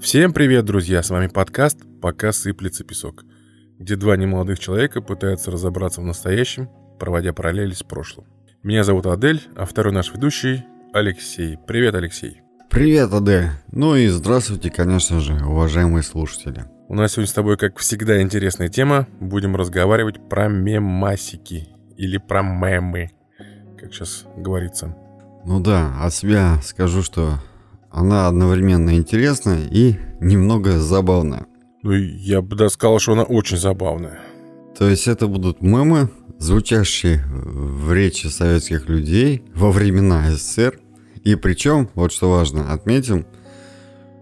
Всем 0.00 0.32
привет, 0.32 0.64
друзья! 0.64 1.02
С 1.02 1.10
вами 1.10 1.26
подкаст 1.26 1.78
«Пока 2.00 2.32
сыплется 2.32 2.84
песок», 2.84 3.22
где 3.78 3.96
два 3.96 4.16
немолодых 4.16 4.58
человека 4.58 5.02
пытаются 5.02 5.50
разобраться 5.50 6.00
в 6.00 6.04
настоящем, 6.04 6.70
проводя 6.98 7.34
параллели 7.34 7.74
с 7.74 7.82
прошлым. 7.82 8.26
Меня 8.62 8.82
зовут 8.82 9.04
Адель, 9.04 9.42
а 9.56 9.66
второй 9.66 9.92
наш 9.92 10.10
ведущий– 10.10 10.64
Алексей. 10.94 11.58
Привет, 11.66 11.94
Алексей! 11.94 12.40
Привет, 12.70 13.12
Адель! 13.12 13.50
Ну 13.72 13.94
и 13.94 14.08
здравствуйте, 14.08 14.70
конечно 14.70 15.20
же, 15.20 15.34
уважаемые 15.34 16.02
слушатели. 16.02 16.64
У 16.88 16.94
нас 16.94 17.12
сегодня 17.12 17.28
с 17.28 17.34
тобой, 17.34 17.58
как 17.58 17.76
всегда, 17.78 18.22
интересная 18.22 18.70
тема. 18.70 19.06
Будем 19.20 19.54
разговаривать 19.54 20.30
про 20.30 20.48
мемасики 20.48 21.68
или 21.98 22.16
про 22.16 22.40
мемы, 22.40 23.10
как 23.78 23.92
сейчас 23.92 24.24
говорится. 24.34 24.96
Ну 25.44 25.60
да, 25.60 25.94
от 26.00 26.14
себя 26.14 26.58
скажу, 26.62 27.02
что 27.02 27.38
она 27.90 28.28
одновременно 28.28 28.96
интересная 28.96 29.66
и 29.70 29.96
немного 30.20 30.78
забавная. 30.78 31.46
Ну, 31.82 31.92
я 31.92 32.40
бы 32.40 32.56
даже 32.56 32.70
сказал, 32.70 32.98
что 32.98 33.12
она 33.12 33.24
очень 33.24 33.56
забавная. 33.56 34.20
То 34.78 34.88
есть 34.88 35.08
это 35.08 35.26
будут 35.26 35.60
мемы, 35.60 36.08
звучащие 36.38 37.24
в 37.26 37.92
речи 37.92 38.28
советских 38.28 38.88
людей 38.88 39.42
во 39.54 39.70
времена 39.70 40.30
СССР. 40.30 40.78
И 41.24 41.34
причем, 41.34 41.88
вот 41.94 42.12
что 42.12 42.30
важно, 42.30 42.72
отметим, 42.72 43.26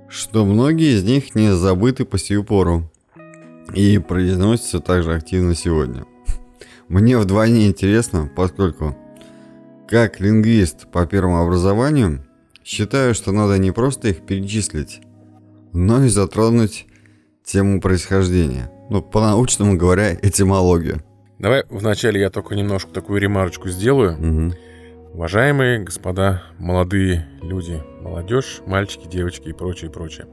что 0.09 0.45
многие 0.47 0.97
из 0.97 1.05
них 1.05 1.35
не 1.35 1.55
забыты 1.55 2.05
по 2.05 2.19
сию 2.19 2.45
пору 2.45 2.91
и 3.75 3.99
произносятся 3.99 4.81
также 4.81 5.15
активно 5.15 5.55
сегодня. 5.55 6.07
Мне 6.89 7.19
вдвойне 7.19 7.67
интересно, 7.67 8.31
поскольку 8.35 8.97
как 9.87 10.21
лингвист 10.21 10.91
по 10.91 11.07
первому 11.07 11.43
образованию– 11.43 12.25
Считаю, 12.69 13.15
что 13.15 13.33
надо 13.33 13.57
не 13.57 13.71
просто 13.71 14.09
их 14.09 14.27
перечислить, 14.27 15.01
но 15.73 16.05
и 16.05 16.09
затронуть 16.11 16.87
тему 17.43 17.81
происхождения. 17.81 18.71
Ну, 18.91 19.01
по-научному 19.01 19.79
говоря, 19.79 20.15
этимологию. 20.21 21.03
Давай 21.39 21.65
вначале 21.71 22.21
я 22.21 22.29
только 22.29 22.55
немножко 22.55 22.91
такую 22.91 23.23
ремарочку 23.23 23.71
сделаю. 23.71 24.19
Угу. 24.19 25.15
Уважаемые 25.15 25.79
господа, 25.79 26.43
молодые 26.59 27.27
люди, 27.41 27.83
молодежь, 28.03 28.61
мальчики, 28.67 29.09
девочки 29.09 29.49
и 29.49 29.55
прочее, 29.55 29.91
прочее. 29.91 30.27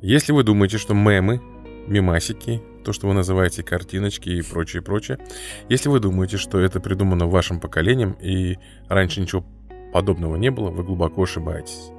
Если 0.00 0.30
вы 0.30 0.44
думаете, 0.44 0.78
что 0.78 0.94
мемы, 0.94 1.42
мемасики, 1.88 2.62
то, 2.84 2.92
что 2.92 3.08
вы 3.08 3.14
называете 3.14 3.64
картиночки 3.64 4.28
и 4.28 4.42
прочее, 4.42 4.80
прочее, 4.80 5.18
если 5.68 5.88
вы 5.88 5.98
думаете, 5.98 6.36
что 6.36 6.60
это 6.60 6.78
придумано 6.78 7.26
вашим 7.26 7.58
поколением 7.58 8.16
и 8.20 8.58
раньше 8.88 9.20
ничего 9.20 9.44
подобного 9.92 10.36
не 10.36 10.50
было, 10.50 10.70
вы 10.70 10.82
глубоко 10.82 11.22
ошибаетесь. 11.22 11.90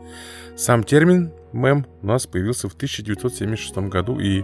Сам 0.55 0.83
термин 0.83 1.31
«мем» 1.51 1.85
у 2.01 2.07
нас 2.07 2.27
появился 2.27 2.69
в 2.69 2.73
1976 2.73 3.75
году 3.89 4.19
и 4.19 4.43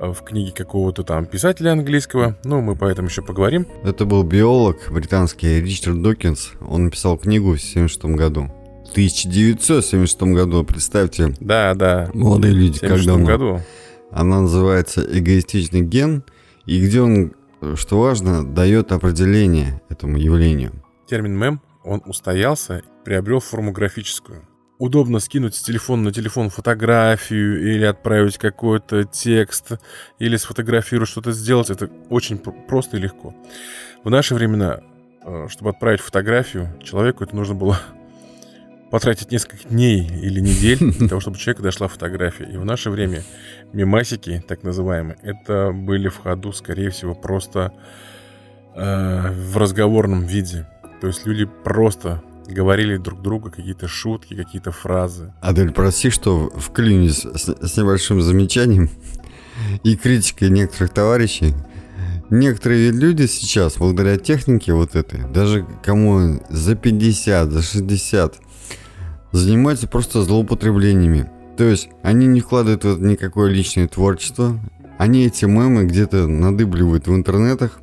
э, 0.00 0.12
в 0.12 0.22
книге 0.22 0.52
какого-то 0.52 1.02
там 1.02 1.26
писателя 1.26 1.72
английского, 1.72 2.38
ну, 2.44 2.60
мы 2.62 2.76
по 2.76 2.86
этому 2.86 3.08
еще 3.08 3.22
поговорим. 3.22 3.66
Это 3.82 4.06
был 4.06 4.22
биолог 4.22 4.78
британский 4.90 5.60
Ричард 5.60 6.00
Докинс, 6.00 6.52
он 6.60 6.84
написал 6.84 7.18
книгу 7.18 7.56
в 7.56 7.60
1976 7.60 8.04
году. 8.16 8.50
В 8.86 8.90
1976 8.92 10.22
году, 10.34 10.64
представьте. 10.64 11.34
Да, 11.40 11.74
да. 11.74 12.10
Молодые 12.14 12.54
люди, 12.54 12.78
как 12.78 13.04
давно. 13.04 13.26
году. 13.26 13.60
Она 14.10 14.42
называется 14.42 15.02
«Эгоистичный 15.02 15.80
ген», 15.80 16.22
и 16.66 16.80
где 16.80 17.02
он, 17.02 17.32
что 17.74 18.00
важно, 18.00 18.44
дает 18.44 18.92
определение 18.92 19.82
этому 19.88 20.16
явлению. 20.16 20.72
Термин 21.06 21.36
«мем» 21.36 21.60
он 21.84 22.02
устоялся, 22.06 22.82
приобрел 23.04 23.40
форму 23.40 23.72
графическую. 23.72 24.48
Удобно 24.78 25.20
скинуть 25.20 25.54
с 25.54 25.62
телефона 25.62 26.04
на 26.04 26.12
телефон 26.12 26.50
фотографию 26.50 27.74
или 27.74 27.84
отправить 27.84 28.38
какой-то 28.38 29.04
текст, 29.04 29.72
или 30.18 30.36
сфотографировать 30.36 31.08
что-то 31.08 31.32
сделать. 31.32 31.70
Это 31.70 31.88
очень 32.10 32.38
просто 32.38 32.96
и 32.96 33.00
легко. 33.00 33.34
В 34.02 34.10
наши 34.10 34.34
времена, 34.34 34.80
э, 35.24 35.46
чтобы 35.48 35.70
отправить 35.70 36.00
фотографию, 36.00 36.76
человеку 36.82 37.22
это 37.22 37.36
нужно 37.36 37.54
было 37.54 37.78
потратить 38.90 39.30
несколько 39.30 39.68
дней 39.68 40.06
или 40.06 40.40
недель 40.40 40.78
для 40.98 41.08
того, 41.08 41.20
чтобы 41.20 41.38
человеку 41.38 41.62
дошла 41.62 41.86
фотография. 41.86 42.44
И 42.44 42.56
в 42.56 42.64
наше 42.64 42.90
время 42.90 43.22
мемасики, 43.72 44.42
так 44.46 44.64
называемые, 44.64 45.18
это 45.22 45.70
были 45.72 46.08
в 46.08 46.18
ходу, 46.18 46.52
скорее 46.52 46.90
всего, 46.90 47.14
просто 47.14 47.72
э, 48.74 49.30
в 49.30 49.56
разговорном 49.56 50.24
виде. 50.24 50.66
То 51.04 51.08
есть 51.08 51.26
люди 51.26 51.44
просто 51.44 52.22
говорили 52.48 52.96
друг 52.96 53.20
другу 53.20 53.50
какие-то 53.50 53.86
шутки, 53.88 54.34
какие-то 54.34 54.72
фразы. 54.72 55.34
Адель, 55.42 55.70
прости, 55.70 56.08
что 56.08 56.50
вклинюсь 56.56 57.26
с, 57.26 57.46
с 57.46 57.76
небольшим 57.76 58.22
замечанием 58.22 58.88
и 59.82 59.96
критикой 59.96 60.48
некоторых 60.48 60.94
товарищей. 60.94 61.52
Некоторые 62.30 62.90
люди 62.90 63.26
сейчас, 63.26 63.76
благодаря 63.76 64.16
технике 64.16 64.72
вот 64.72 64.94
этой, 64.94 65.30
даже 65.30 65.66
кому 65.82 66.40
за 66.48 66.74
50, 66.74 67.50
за 67.50 67.60
60, 67.60 68.36
занимаются 69.32 69.86
просто 69.86 70.22
злоупотреблениями. 70.22 71.30
То 71.58 71.64
есть 71.64 71.90
они 72.02 72.26
не 72.26 72.40
вкладывают 72.40 72.82
в 72.82 72.88
это 72.94 73.02
никакое 73.02 73.50
личное 73.50 73.88
творчество, 73.88 74.58
они 74.96 75.26
эти 75.26 75.44
мемы 75.44 75.84
где-то 75.84 76.26
надыбливают 76.26 77.08
в 77.08 77.14
интернетах 77.14 77.78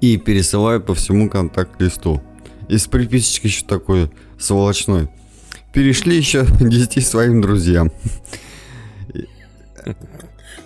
и 0.00 0.16
пересылают 0.18 0.86
по 0.86 0.94
всему 0.94 1.28
контакт-листу. 1.28 2.22
И 2.68 2.76
с 2.76 2.86
приписочкой 2.86 3.50
еще 3.50 3.64
такой 3.64 4.10
сволочной. 4.38 5.08
Перешли 5.72 6.16
еще 6.16 6.46
10 6.60 7.06
своим 7.06 7.40
друзьям. 7.40 7.90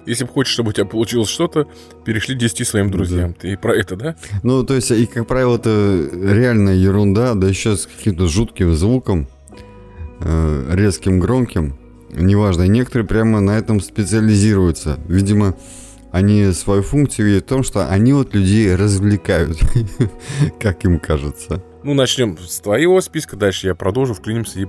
Если 0.04 0.26
хочешь, 0.26 0.52
чтобы 0.52 0.70
у 0.70 0.72
тебя 0.72 0.84
получилось 0.84 1.28
что-то, 1.28 1.68
перешли 2.04 2.34
10 2.34 2.66
своим 2.66 2.90
друзьям. 2.90 3.32
Да. 3.32 3.38
Ты 3.40 3.56
про 3.56 3.76
это, 3.76 3.94
да? 3.94 4.16
Ну, 4.42 4.64
то 4.64 4.74
есть, 4.74 4.90
и, 4.90 5.06
как 5.06 5.28
правило, 5.28 5.56
это 5.56 6.08
реальная 6.12 6.74
ерунда, 6.74 7.34
да 7.34 7.46
еще 7.48 7.76
с 7.76 7.86
каким-то 7.86 8.26
жутким 8.26 8.74
звуком, 8.74 9.28
э, 10.20 10.70
резким, 10.74 11.20
громким. 11.20 11.76
Неважно, 12.10 12.66
некоторые 12.66 13.06
прямо 13.06 13.40
на 13.40 13.52
этом 13.52 13.80
специализируются. 13.80 14.98
Видимо, 15.06 15.54
они 16.12 16.52
свою 16.52 16.82
функцию 16.82 17.26
видят 17.26 17.44
в 17.44 17.48
том, 17.48 17.62
что 17.62 17.88
они 17.88 18.12
вот 18.12 18.34
людей 18.34 18.74
развлекают, 18.76 19.58
как 20.60 20.84
им 20.84 21.00
кажется. 21.00 21.62
Ну, 21.82 21.94
начнем 21.94 22.38
с 22.38 22.60
твоего 22.60 23.00
списка, 23.00 23.34
дальше 23.34 23.66
я 23.66 23.74
продолжу, 23.74 24.14
вклинимся 24.14 24.60
и 24.60 24.66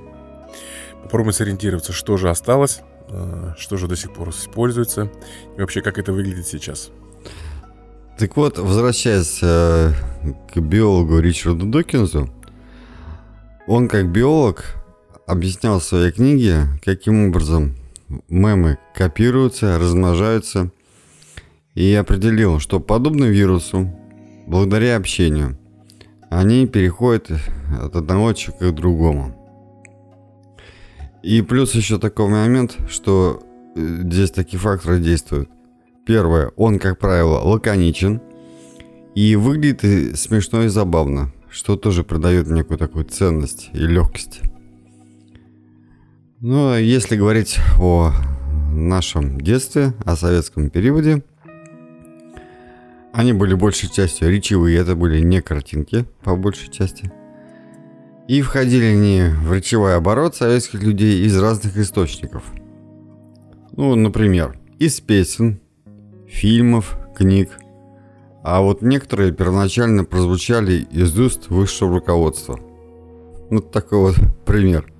попробуем 1.04 1.34
сориентироваться, 1.34 1.92
что 1.92 2.16
же 2.16 2.30
осталось, 2.30 2.80
э, 3.10 3.54
что 3.58 3.76
же 3.76 3.88
до 3.88 3.98
сих 3.98 4.14
пор 4.14 4.30
используется 4.30 5.12
и 5.58 5.60
вообще 5.60 5.82
как 5.82 6.00
это 6.00 6.14
выглядит 6.14 6.48
сейчас. 6.48 6.92
Так 8.18 8.38
вот, 8.38 8.58
возвращаясь 8.58 9.40
э, 9.42 9.92
к 10.54 10.60
биологу 10.60 11.20
Ричарду 11.20 11.66
Докинзу, 11.66 12.30
он 13.68 13.90
как 13.90 14.10
биолог 14.10 14.76
объяснял 15.28 15.80
в 15.80 15.84
своей 15.84 16.12
книге, 16.12 16.68
каким 16.86 17.28
образом 17.28 17.76
мемы 18.30 18.78
копируются, 18.96 19.78
размножаются, 19.78 20.72
и 21.76 21.94
определил, 21.94 22.60
что 22.60 22.80
подобно 22.80 23.26
вирусу, 23.26 23.90
благодаря 24.48 24.98
общению– 24.98 25.58
они 26.34 26.66
переходят 26.66 27.30
от 27.80 27.96
одного 27.96 28.34
человека 28.34 28.72
к 28.72 28.76
другому. 28.76 29.36
И 31.22 31.42
плюс 31.42 31.76
еще 31.76 32.00
такой 32.00 32.28
момент, 32.28 32.76
что 32.90 33.44
э, 33.76 34.02
здесь 34.04 34.32
такие 34.32 34.60
факторы 34.60 35.00
действуют. 35.00 35.50
Первое, 36.06 36.52
он, 36.56 36.80
как 36.80 36.98
правило, 36.98 37.40
лаконичен 37.40 38.20
и 39.16 39.36
выглядит 39.36 40.20
смешно 40.20 40.64
и 40.64 40.68
забавно, 40.70 41.32
что 41.50 41.78
тоже 41.78 42.04
придает 42.04 42.48
некую 42.48 42.78
такую 42.78 43.06
ценность 43.06 43.70
и 43.74 43.80
легкость. 43.80 44.42
Ну, 46.42 46.72
а 46.72 46.80
если 46.80 47.16
говорить 47.16 47.58
о 47.80 48.12
нашем 48.74 49.40
детстве, 49.40 49.94
о 50.04 50.16
советском 50.16 50.70
периоде– 50.70 51.24
они 53.14 53.32
были 53.32 53.54
большей 53.54 53.90
частью 53.90 54.32
речевые, 54.32 54.80
это 54.80 54.96
были 54.96 55.22
не 55.22 55.40
картинки, 55.42 56.06
по 56.24 56.36
большей 56.36 56.70
части. 56.72 57.12
И 58.28 58.42
входили 58.42 58.86
они 58.86 59.22
в 59.46 59.54
речевой 59.54 59.96
оборот 59.96 60.36
советских 60.36 60.82
людей 60.82 61.24
из 61.24 61.38
разных 61.38 61.78
источников. 61.78 62.44
Ну, 63.74 63.94
например, 63.96 64.58
из 64.80 65.00
песен, 65.00 65.62
фильмов, 66.28 66.98
книг. 67.16 67.52
А 68.44 68.62
вот 68.62 68.82
некоторые 68.82 69.32
первоначально 69.32 70.06
прозвучали 70.06 70.88
из 70.92 71.18
уст 71.18 71.50
высшего 71.50 71.96
руководства. 71.96 72.60
Вот 73.52 73.72
такой 73.72 74.00
вот 74.00 74.16
пример. 74.46 74.92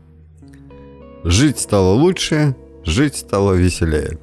Жить 1.24 1.60
стало 1.60 1.94
лучше, 1.94 2.56
жить 2.84 3.16
стало 3.16 3.54
веселее. 3.54 4.20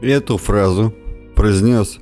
Эту 0.00 0.36
фразу 0.36 0.94
произнес 1.34 1.98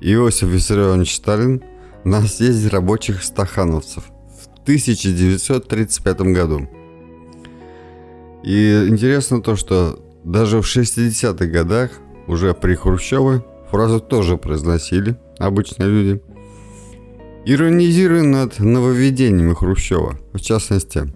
Иосиф 0.00 0.48
Виссарионович 0.48 1.16
Сталин 1.16 1.62
на 2.04 2.22
съезде 2.22 2.68
рабочих 2.68 3.22
стахановцев 3.22 4.04
в 4.04 4.62
1935 4.62 6.20
году. 6.20 6.68
И 8.42 8.86
интересно 8.88 9.42
то, 9.42 9.56
что 9.56 9.98
даже 10.24 10.62
в 10.62 10.64
60-х 10.64 11.46
годах, 11.46 11.90
уже 12.26 12.54
при 12.54 12.74
Хрущеве, 12.74 13.44
фразу 13.70 14.00
тоже 14.00 14.36
произносили 14.36 15.16
обычные 15.38 15.88
люди. 15.88 16.22
Иронизируя 17.44 18.22
над 18.22 18.58
нововведениями 18.58 19.54
Хрущева, 19.54 20.18
в 20.32 20.40
частности, 20.40 21.12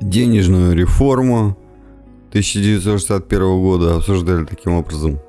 денежную 0.00 0.74
реформу 0.74 1.56
1961 2.30 3.40
года 3.60 3.96
обсуждали 3.96 4.44
таким 4.44 4.72
образом. 4.72 5.20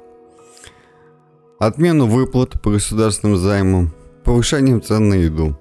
Отмену 1.60 2.06
выплат 2.07 2.62
по 2.62 2.72
государственным 2.72 3.38
займам, 3.38 3.94
повышением 4.24 4.81
цен 4.81 5.07
на 5.07 5.13
еду. 5.13 5.57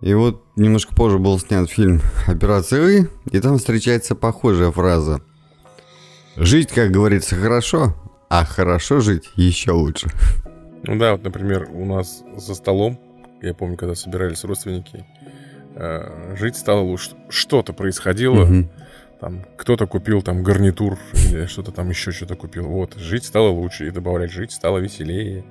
И 0.00 0.14
вот 0.14 0.44
немножко 0.56 0.94
позже 0.94 1.18
был 1.18 1.38
снят 1.38 1.68
фильм 1.68 2.00
«Операция 2.26 2.88
И», 2.88 3.06
и 3.30 3.40
там 3.40 3.58
встречается 3.58 4.14
похожая 4.14 4.70
фраза. 4.70 5.20
«Жить, 6.36 6.70
как 6.72 6.90
говорится, 6.90 7.34
хорошо, 7.34 7.94
а 8.28 8.44
хорошо 8.44 9.00
жить 9.00 9.28
еще 9.36 9.72
лучше». 9.72 10.10
Ну 10.84 10.98
да, 10.98 11.12
вот, 11.12 11.22
например, 11.22 11.68
у 11.72 11.84
нас 11.84 12.24
за 12.36 12.54
столом, 12.54 12.98
я 13.40 13.54
помню, 13.54 13.76
когда 13.76 13.94
собирались 13.94 14.44
родственники, 14.44 15.04
э, 15.76 16.36
жить 16.36 16.56
стало 16.56 16.80
лучше. 16.80 17.10
Что-то 17.28 17.72
происходило, 17.72 18.42
угу. 18.42 18.68
Там 19.22 19.46
кто-то 19.56 19.86
купил 19.86 20.20
там 20.20 20.42
гарнитур 20.42 20.98
или 21.12 21.46
что-то 21.46 21.70
там 21.70 21.88
еще 21.88 22.10
что-то 22.10 22.34
купил. 22.34 22.66
Вот, 22.66 22.94
жить 22.96 23.24
стало 23.24 23.50
лучше, 23.50 23.86
и 23.86 23.90
добавлять 23.92 24.32
жить 24.32 24.50
стало 24.50 24.78
веселее. 24.78 25.44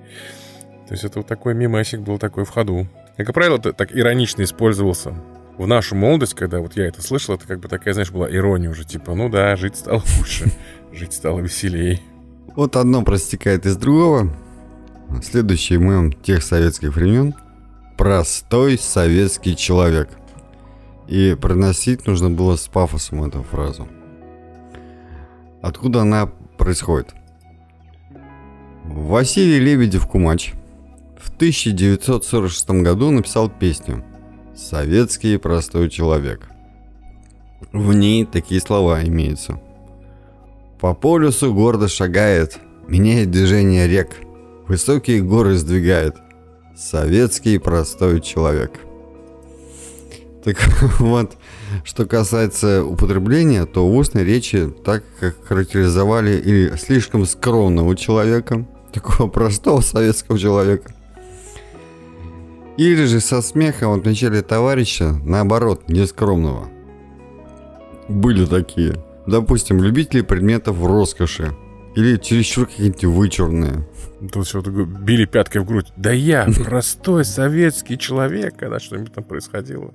То 0.89 0.93
есть 0.93 1.05
это 1.05 1.19
вот 1.19 1.27
такой 1.27 1.53
мимасик 1.53 2.01
был 2.01 2.19
такой 2.19 2.43
в 2.43 2.49
ходу. 2.49 2.89
Как 3.15 3.33
правило, 3.33 3.55
это 3.55 3.71
так 3.71 3.95
иронично 3.95 4.43
использовался. 4.43 5.15
В 5.57 5.67
нашу 5.67 5.95
молодость, 5.95 6.33
когда 6.33 6.59
вот 6.59 6.75
я 6.75 6.85
это 6.85 7.01
слышал, 7.01 7.35
это 7.35 7.47
как 7.47 7.61
бы 7.61 7.69
такая, 7.69 7.93
знаешь, 7.93 8.11
была 8.11 8.29
ирония 8.29 8.69
уже, 8.69 8.83
типа, 8.83 9.15
ну 9.15 9.29
да, 9.29 9.55
жить 9.55 9.77
стало 9.77 10.03
лучше, 10.19 10.51
жить 10.91 11.13
стало 11.13 11.39
веселее. 11.39 12.01
Вот 12.57 12.75
одно 12.75 13.03
простекает 13.03 13.65
из 13.65 13.77
другого. 13.77 14.35
Следующий 15.23 15.77
мем 15.77 16.11
тех 16.11 16.43
советских 16.43 16.93
времен– 16.93 17.35
простой 17.97 18.77
советский 18.77 19.55
человек. 19.55 20.09
И 21.11 21.35
проносить 21.35 22.07
нужно 22.07 22.31
было 22.31 22.55
с 22.55 22.67
пафосом 22.67 23.23
эту 23.23 23.43
фразу. 23.43 23.87
Откуда 25.61 26.01
она 26.01 26.25
происходит? 26.57 27.13
Василий 28.85 29.59
Лебедев-Кумач 29.59 30.53
в 31.19 31.29
1946 31.35 32.69
году 32.81 33.11
написал 33.11 33.47
песню 33.47 34.03
«Советский 34.55 35.37
простой 35.37 35.89
человек». 35.89 36.49
В 37.71 37.93
ней 37.93 38.25
такие 38.25 38.59
слова 38.59 39.03
имеются. 39.03 39.61
По 40.79 40.95
полюсу 40.95 41.53
гордо 41.53 41.87
шагает, 41.87 42.57
меняет 42.87 43.29
движение 43.29 43.87
рек– 43.87 44.15
Высокие 44.71 45.21
горы 45.21 45.57
сдвигает. 45.57 46.15
Советский 46.77 47.57
простой 47.57 48.21
человек. 48.21 48.79
Так 50.43 50.57
вот, 50.99 51.37
что 51.83 52.05
касается 52.05 52.83
употребления, 52.83 53.65
то 53.65 53.87
в 53.87 53.95
устной 53.95 54.23
речи 54.23 54.71
так 54.83 55.03
как 55.19 55.43
характеризовали 55.45 56.37
или 56.37 56.75
слишком 56.77 57.25
скромного 57.25 57.95
человека, 57.95 58.65
такого 58.93 59.29
простого 59.29 59.81
советского 59.81 60.39
человека, 60.39 60.93
или 62.77 63.05
же 63.05 63.19
со 63.19 63.41
смехом 63.41 63.99
отмечали 63.99 64.41
товарища, 64.41 65.13
наоборот, 65.23 65.89
нескромного. 65.89 66.67
Были 68.07 68.45
такие. 68.45 68.95
Допустим, 69.27 69.83
любители 69.83 70.21
предметов 70.21 70.83
роскоши, 70.83 71.55
или 71.95 72.17
чересчур 72.17 72.67
какие-нибудь 72.67 73.03
вычурные. 73.03 73.87
Тут 74.31 74.47
все 74.47 74.61
били 74.61 75.25
пяткой 75.25 75.61
в 75.61 75.65
грудь. 75.65 75.87
Да 75.97 76.11
я 76.11 76.47
простой 76.65 77.25
советский 77.25 77.97
человек, 77.97 78.55
когда 78.57 78.79
что-нибудь 78.79 79.13
там 79.13 79.23
происходило. 79.23 79.93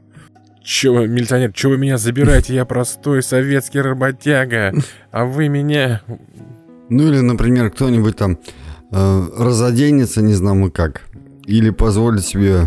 Че 0.66 1.06
милиционер, 1.06 1.52
че 1.52 1.68
вы 1.68 1.78
меня 1.78 1.96
забираете? 1.96 2.52
Я 2.52 2.64
простой 2.64 3.22
советский 3.22 3.80
работяга, 3.80 4.74
а 5.12 5.24
вы 5.24 5.48
меня... 5.48 6.02
Ну 6.88 7.06
или, 7.06 7.20
например, 7.20 7.70
кто-нибудь 7.70 8.16
там 8.16 8.36
э, 8.90 9.26
разоденется, 9.38 10.22
не 10.22 10.34
знаю 10.34 10.56
мы 10.56 10.72
как, 10.72 11.02
или 11.44 11.70
позволит 11.70 12.24
себе, 12.24 12.62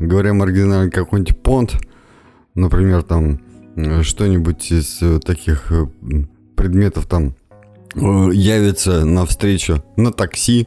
говоря 0.00 0.34
маргинально, 0.34 0.90
какой-нибудь 0.90 1.40
понт, 1.40 1.76
например, 2.56 3.04
там 3.04 3.40
э, 3.76 4.02
что-нибудь 4.02 4.72
из 4.72 5.00
э, 5.00 5.20
таких 5.20 5.70
э, 5.70 5.86
предметов 6.56 7.06
там 7.06 7.36
явится 7.94 9.04
на 9.04 9.24
встречу 9.26 9.84
на 9.96 10.10
такси, 10.10 10.66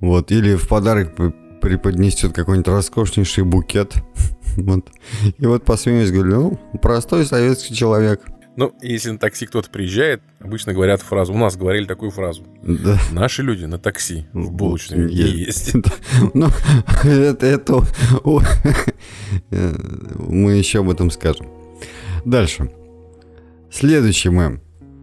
вот, 0.00 0.32
или 0.32 0.54
в 0.54 0.68
подарок 0.68 1.10
преподнесет 1.62 2.34
какой-нибудь 2.34 2.68
роскошнейший 2.68 3.44
букет, 3.44 3.94
вот. 4.56 4.90
И 5.38 5.46
вот 5.46 5.64
посмеюсь, 5.64 6.10
говорю, 6.10 6.58
ну, 6.72 6.78
простой 6.78 7.24
советский 7.24 7.74
человек. 7.74 8.20
Ну, 8.54 8.74
если 8.82 9.12
на 9.12 9.18
такси 9.18 9.46
кто-то 9.46 9.70
приезжает, 9.70 10.20
обычно 10.38 10.74
говорят 10.74 11.00
фразу. 11.00 11.32
У 11.32 11.38
нас 11.38 11.56
говорили 11.56 11.86
такую 11.86 12.10
фразу. 12.10 12.44
Да. 12.62 12.98
Наши 13.10 13.42
люди 13.42 13.64
на 13.64 13.78
такси 13.78 14.26
в 14.34 14.52
булочной 14.52 15.10
есть. 15.10 15.72
Ну, 16.34 16.48
это, 17.04 17.46
это 17.46 17.82
э, 19.50 19.74
мы 20.18 20.52
еще 20.52 20.80
об 20.80 20.90
этом 20.90 21.10
скажем. 21.10 21.46
Дальше. 22.26 22.70
Следующий 23.70 24.28
мем. 24.28 24.60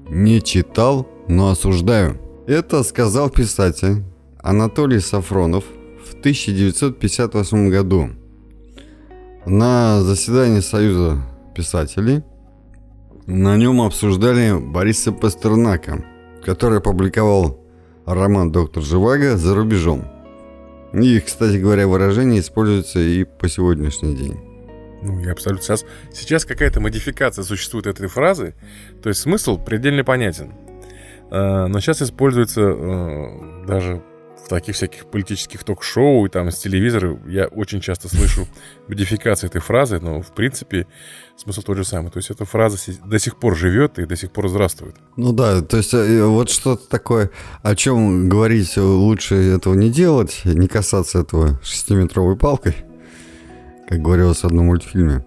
Не 0.10 0.42
читал, 0.42 1.08
но 1.28 1.50
осуждаю. 1.50 2.20
Это 2.46 2.84
сказал 2.84 3.30
писатель 3.32 4.04
Анатолий 4.42 5.00
Сафронов 5.00 5.64
в 6.20 6.22
1958 6.22 7.70
году 7.70 8.10
на 9.46 10.02
заседании 10.02 10.60
Союза 10.60 11.22
писателей. 11.56 12.24
На 13.26 13.56
нем 13.56 13.82
обсуждали 13.82 14.60
Бориса 14.60 15.14
Пастернака, 15.14 16.04
который 16.44 16.80
опубликовал 16.80 17.64
роман 18.06 18.52
«Доктор 18.52 18.84
Живаго» 18.84 19.38
за 19.38 19.56
рубежом. 19.56 20.04
И, 20.92 21.22
кстати 21.22 21.56
говоря, 21.56 21.88
выражение 21.88 22.42
используется 22.42 23.00
и 23.00 23.24
по 23.24 23.48
сегодняшний 23.48 24.14
день. 24.14 24.38
Ну, 25.02 25.22
я 25.22 25.32
абсолютно 25.32 25.64
сейчас... 25.64 25.86
Сейчас 26.12 26.44
какая-то 26.44 26.82
модификация 26.82 27.46
существует 27.46 27.88
этой 27.88 28.10
фразы, 28.10 28.56
то 29.02 29.08
есть 29.08 29.22
смысл 29.22 29.58
предельно 29.58 30.04
понятен. 30.04 30.52
Э, 31.32 31.68
но 31.68 31.80
сейчас 31.80 32.02
используется 32.02 32.62
э, 32.62 33.66
даже 33.68 34.02
таких 34.50 34.76
всяких 34.76 35.06
политических 35.06 35.64
ток-шоу 35.64 36.26
и 36.26 36.30
там 36.30 36.52
с 36.52 36.58
телевизора 36.58 37.18
я 37.28 37.48
очень 37.48 37.80
часто 37.80 38.10
слышу 38.10 38.48
модификации 38.88 39.48
этой 39.48 39.62
фразы, 39.62 40.00
но 40.00 40.22
в 40.22 40.34
принципе 40.34 40.88
смысл 41.38 41.62
тот 41.62 41.78
же 41.78 41.86
самый. 41.86 42.12
То 42.12 42.18
есть 42.18 42.30
эта 42.30 42.46
фраза 42.46 42.78
до 43.06 43.20
сих 43.20 43.38
пор 43.38 43.56
живет 43.56 44.00
и 44.00 44.06
до 44.06 44.16
сих 44.16 44.32
пор 44.32 44.50
здравствует. 44.50 44.96
Ну 45.16 45.32
да, 45.32 45.62
то 45.62 45.78
есть 45.78 45.94
э, 45.94 46.26
вот 46.26 46.50
что-то 46.50 46.88
такое, 46.90 47.32
о 47.62 47.76
чем 47.76 48.28
говорить 48.28 48.76
лучше 48.78 49.36
этого 49.36 49.76
не 49.76 49.90
делать, 49.90 50.42
не 50.44 50.68
касаться 50.68 51.20
этого 51.20 51.60
шестиметровой 51.64 52.36
палкой, 52.36 52.76
как 53.88 54.02
говорилось 54.02 54.40
в 54.40 54.46
одном 54.46 54.66
мультфильме. 54.66 55.24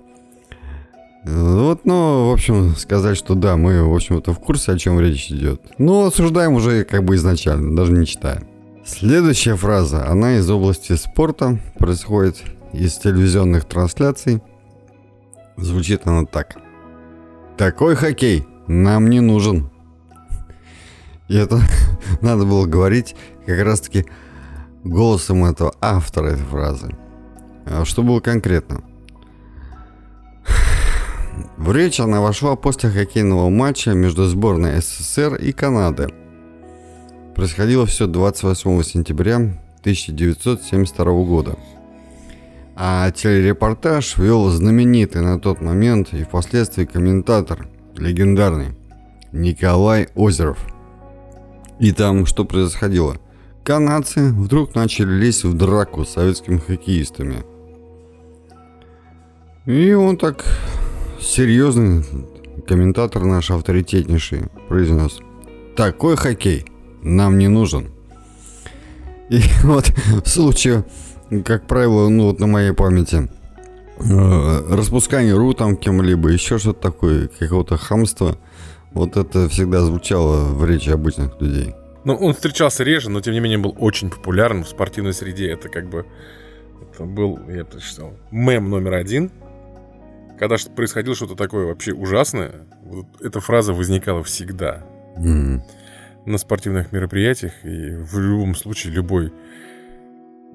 Вот, 1.24 1.84
ну, 1.84 2.30
в 2.30 2.32
общем, 2.32 2.74
сказать, 2.76 3.16
что 3.16 3.36
да, 3.36 3.56
мы, 3.56 3.84
в 3.84 3.94
общем-то, 3.94 4.32
в 4.32 4.40
курсе, 4.40 4.72
о 4.72 4.78
чем 4.78 4.98
речь 4.98 5.30
идет. 5.30 5.62
Но 5.78 6.06
осуждаем 6.06 6.54
уже 6.54 6.84
как 6.84 7.04
бы 7.04 7.14
изначально, 7.14 7.76
даже 7.76 7.92
не 7.92 8.06
читаем. 8.06 8.51
Следующая 8.92 9.56
фраза, 9.56 10.06
она 10.06 10.36
из 10.36 10.48
области 10.50 10.94
спорта, 10.96 11.58
происходит 11.78 12.42
из 12.74 12.98
телевизионных 12.98 13.64
трансляций. 13.64 14.42
Звучит 15.56 16.06
она 16.06 16.26
так. 16.26 16.58
Такой 17.56 17.96
хоккей 17.96 18.46
нам 18.66 19.08
не 19.08 19.20
нужен. 19.20 19.70
И 21.28 21.34
это 21.34 21.58
надо 22.20 22.44
было 22.44 22.66
говорить 22.66 23.16
как 23.46 23.60
раз-таки 23.64 24.04
голосом 24.84 25.46
этого 25.46 25.74
автора 25.80 26.28
этой 26.28 26.44
фразы. 26.44 26.94
А 27.64 27.86
что 27.86 28.02
было 28.02 28.20
конкретно? 28.20 28.84
В 31.56 31.72
речь 31.72 31.98
она 31.98 32.20
вошла 32.20 32.56
после 32.56 32.90
хоккейного 32.90 33.48
матча 33.48 33.92
между 33.92 34.26
сборной 34.26 34.82
СССР 34.82 35.36
и 35.36 35.52
Канады. 35.52 36.21
Происходило 37.34 37.86
все 37.86 38.06
28 38.06 38.82
сентября 38.82 39.36
1972 39.80 41.04
года. 41.24 41.56
А 42.76 43.10
телерепортаж 43.10 44.18
вел 44.18 44.48
знаменитый 44.50 45.22
на 45.22 45.40
тот 45.40 45.60
момент 45.62 46.12
и 46.12 46.24
впоследствии 46.24 46.84
комментатор, 46.84 47.68
легендарный, 47.96 48.76
Николай 49.32 50.08
Озеров. 50.14 50.58
И 51.78 51.92
там 51.92 52.26
что 52.26 52.44
происходило? 52.44 53.16
Канадцы 53.64 54.32
вдруг 54.32 54.74
начали 54.74 55.10
лезть 55.10 55.44
в 55.44 55.56
драку 55.56 56.04
с 56.04 56.10
советскими 56.10 56.58
хоккеистами. 56.58 57.44
И 59.64 59.92
он 59.92 60.18
так 60.18 60.44
серьезный, 61.20 62.04
комментатор 62.66 63.24
наш 63.24 63.50
авторитетнейший 63.50 64.42
произнес, 64.68 65.18
такой 65.76 66.16
хоккей 66.16 66.66
нам 67.02 67.38
не 67.38 67.48
нужен. 67.48 67.90
И 69.28 69.40
вот 69.62 69.92
в 70.24 70.28
случае, 70.28 70.84
как 71.44 71.66
правило, 71.66 72.08
ну 72.08 72.26
вот 72.26 72.40
на 72.40 72.46
моей 72.46 72.72
памяти, 72.72 73.28
э, 73.98 74.74
распускание 74.74 75.34
ру 75.34 75.54
там 75.54 75.76
кем-либо, 75.76 76.28
еще 76.28 76.58
что-то 76.58 76.80
такое, 76.80 77.28
какого-то 77.28 77.76
хамства, 77.76 78.38
вот 78.92 79.16
это 79.16 79.48
всегда 79.48 79.80
звучало 79.80 80.52
в 80.54 80.64
речи 80.66 80.90
обычных 80.90 81.40
людей. 81.40 81.74
Ну, 82.04 82.16
он 82.16 82.34
встречался 82.34 82.82
реже, 82.82 83.10
но 83.10 83.20
тем 83.20 83.32
не 83.32 83.40
менее 83.40 83.58
был 83.58 83.74
очень 83.78 84.10
популярен 84.10 84.64
в 84.64 84.68
спортивной 84.68 85.12
среде. 85.12 85.50
Это 85.50 85.68
как 85.68 85.88
бы 85.88 86.04
это 86.92 87.04
был, 87.04 87.38
я 87.48 87.64
прочитал, 87.64 88.14
мем 88.30 88.68
номер 88.68 88.94
один. 88.94 89.30
Когда 90.38 90.56
происходило 90.74 91.14
что-то 91.14 91.36
такое 91.36 91.66
вообще 91.66 91.92
ужасное, 91.92 92.66
вот 92.82 93.06
эта 93.20 93.40
фраза 93.40 93.72
возникала 93.72 94.24
всегда. 94.24 94.84
Mm. 95.16 95.60
На 96.26 96.38
спортивных 96.38 96.92
мероприятиях. 96.92 97.52
И 97.64 97.90
в 97.96 98.18
любом 98.18 98.54
случае 98.54 98.92
любой 98.92 99.32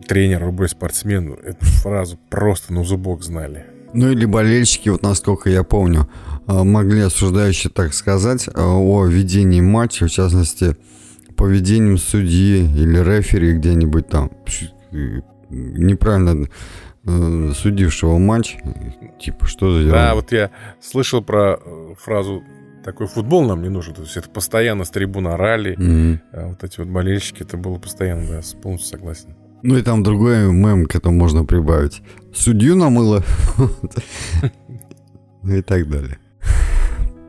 тренер, 0.07 0.45
любой 0.45 0.69
спортсмен 0.69 1.33
эту 1.33 1.65
фразу 1.65 2.17
просто 2.29 2.73
на 2.73 2.83
зубок 2.83 3.23
знали. 3.23 3.65
Ну 3.93 4.11
или 4.11 4.25
болельщики, 4.25 4.89
вот 4.89 5.01
насколько 5.01 5.49
я 5.49 5.63
помню, 5.63 6.09
а, 6.45 6.63
могли 6.63 7.01
осуждающие 7.01 7.71
так 7.71 7.93
сказать 7.93 8.47
а, 8.53 8.75
о 8.75 9.05
ведении 9.05 9.61
матча, 9.61 10.07
в 10.07 10.11
частности, 10.11 10.75
поведением 11.35 11.97
судьи 11.97 12.65
или 12.65 12.97
рефери 12.99 13.53
где-нибудь 13.53 14.07
там 14.07 14.31
неправильно 15.49 16.47
э, 17.05 17.51
судившего 17.53 18.17
матч. 18.17 18.57
Типа, 19.19 19.45
что 19.45 19.71
за 19.71 19.83
дела? 19.83 19.91
Да, 19.91 20.15
вот 20.15 20.31
я 20.31 20.51
слышал 20.81 21.23
про 21.23 21.59
э, 21.63 21.93
фразу 21.97 22.43
такой 22.87 23.07
футбол 23.07 23.43
нам 23.43 23.61
не 23.61 23.67
нужен. 23.67 23.93
То 23.93 24.03
есть 24.03 24.15
это 24.15 24.29
постоянно 24.29 24.85
с 24.85 24.89
трибуны 24.89 25.27
орали. 25.27 25.77
Mm-hmm. 25.77 26.19
А 26.31 26.47
вот 26.47 26.63
эти 26.63 26.79
вот 26.79 26.87
болельщики, 26.87 27.43
это 27.43 27.57
было 27.57 27.77
постоянно, 27.77 28.25
да, 28.29 28.41
полностью 28.61 28.97
согласен. 28.97 29.35
Ну 29.61 29.75
и 29.75 29.81
там 29.81 30.03
другой 30.03 30.49
мем 30.53 30.85
к 30.85 30.95
этому 30.95 31.17
можно 31.17 31.43
прибавить. 31.43 32.01
Судью 32.33 32.77
намыло. 32.77 33.23
Ну 35.43 35.53
и 35.53 35.61
так 35.61 35.89
далее. 35.89 36.17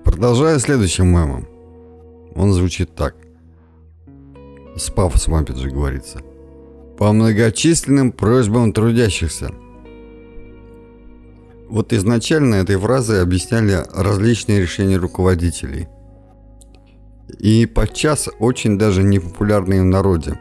Продолжая 0.04 0.58
следующим 0.58 1.06
мемом. 1.06 1.46
Он 2.34 2.52
звучит 2.52 2.94
так. 2.94 3.14
С 4.76 4.90
пафосом 4.90 5.34
опять 5.34 5.58
же 5.58 5.70
говорится 5.70 6.20
по 6.98 7.12
многочисленным 7.12 8.10
просьбам 8.10 8.72
трудящихся. 8.72 9.50
Вот 11.68 11.92
изначально 11.92 12.56
этой 12.56 12.76
фразой 12.76 13.22
объясняли 13.22 13.82
различные 13.94 14.60
решения 14.60 14.96
руководителей. 14.96 15.88
И 17.38 17.66
подчас 17.66 18.28
очень 18.38 18.78
даже 18.78 19.02
непопулярные 19.02 19.82
в 19.82 19.84
народе. 19.84 20.38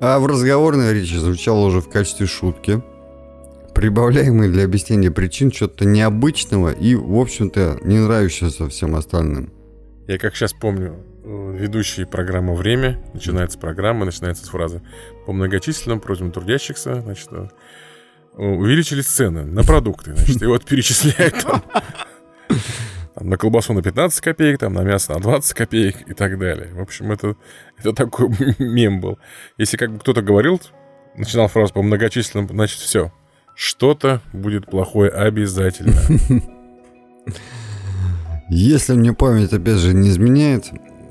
А 0.00 0.18
в 0.18 0.26
разговорной 0.26 0.92
речи 0.94 1.14
звучало 1.14 1.66
уже 1.66 1.80
в 1.80 1.88
качестве 1.88 2.26
шутки, 2.26 2.82
прибавляемой 3.74 4.50
для 4.50 4.64
объяснения 4.64 5.10
причин 5.10 5.50
чего-то 5.50 5.84
необычного 5.84 6.70
и, 6.72 6.94
в 6.94 7.18
общем-то, 7.18 7.80
не 7.82 7.98
нравящегося 7.98 8.68
всем 8.68 8.96
остальным. 8.96 9.52
Я 10.06 10.18
как 10.18 10.34
сейчас 10.36 10.52
помню, 10.52 10.96
Э, 11.24 11.56
ведущий 11.58 12.04
программы 12.04 12.54
«Время». 12.54 13.02
Начинается 13.14 13.58
программа, 13.58 14.04
начинается 14.04 14.44
с 14.44 14.48
фразы 14.48 14.82
«По 15.26 15.32
многочисленным 15.32 16.00
просьбам 16.00 16.32
трудящихся, 16.32 17.00
значит, 17.00 17.28
э, 17.32 17.48
увеличили 18.36 19.02
цены 19.02 19.44
на 19.44 19.62
продукты». 19.64 20.14
Значит, 20.14 20.42
и 20.42 20.46
вот 20.46 20.64
перечисляют 20.64 21.42
там, 21.42 21.62
там 23.14 23.28
на 23.30 23.36
колбасу 23.36 23.72
на 23.72 23.82
15 23.82 24.20
копеек, 24.20 24.58
там 24.58 24.74
на 24.74 24.82
мясо 24.82 25.12
на 25.12 25.20
20 25.20 25.54
копеек 25.54 26.08
и 26.08 26.14
так 26.14 26.38
далее. 26.38 26.72
В 26.74 26.80
общем, 26.80 27.12
это, 27.12 27.36
это 27.78 27.92
такой 27.92 28.28
мем 28.58 29.00
был. 29.00 29.18
Если 29.58 29.76
как 29.76 29.92
бы 29.92 29.98
кто-то 29.98 30.22
говорил, 30.22 30.60
начинал 31.16 31.48
фразу 31.48 31.72
по 31.72 31.82
многочисленным, 31.82 32.48
значит, 32.48 32.78
все. 32.78 33.12
Что-то 33.54 34.20
будет 34.32 34.66
плохое 34.66 35.10
обязательно. 35.10 36.00
Если 38.50 38.94
мне 38.94 39.12
память, 39.12 39.52
опять 39.52 39.78
же, 39.78 39.94
не 39.94 40.10
изменяет, 40.10 40.70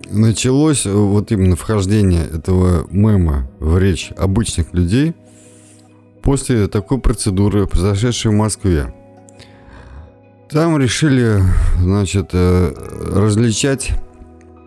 началось 0.09 0.85
вот 0.85 1.31
именно 1.31 1.55
вхождение 1.55 2.25
этого 2.25 2.85
мема 2.91 3.49
в 3.59 3.77
речь 3.77 4.11
обычных 4.17 4.73
людей 4.73 5.15
после 6.23 6.67
такой 6.67 6.99
процедуры, 6.99 7.67
произошедшей 7.67 8.31
в 8.31 8.35
Москве. 8.35 8.93
Там 10.49 10.77
решили, 10.77 11.41
значит, 11.79 12.29
э, 12.33 12.73
различать 13.13 13.91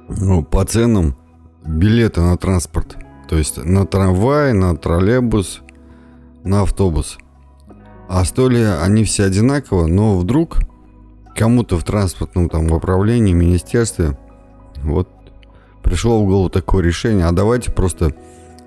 ну, 0.09 0.45
по 0.45 0.65
ценам 0.65 1.17
билеты 1.65 2.21
на 2.21 2.37
транспорт. 2.37 2.97
То 3.29 3.37
есть 3.37 3.57
на 3.65 3.87
трамвай, 3.87 4.53
на 4.53 4.77
троллейбус, 4.77 5.63
на 6.45 6.63
автобус. 6.63 7.19
А 8.09 8.25
стоили 8.25 8.63
они 8.63 9.05
все 9.05 9.25
одинаково, 9.25 9.87
но 9.87 10.17
вдруг 10.17 10.59
кому-то 11.35 11.79
в 11.79 11.85
транспортном 11.85 12.49
там 12.49 12.71
управлении, 12.71 13.33
министерстве 13.33 14.17
вот 14.83 15.09
пришло 15.83 16.23
в 16.23 16.27
голову 16.27 16.51
такое 16.51 16.85
решение, 16.85 17.27
а 17.27 17.33
давайте 17.33 17.73
просто 17.73 18.15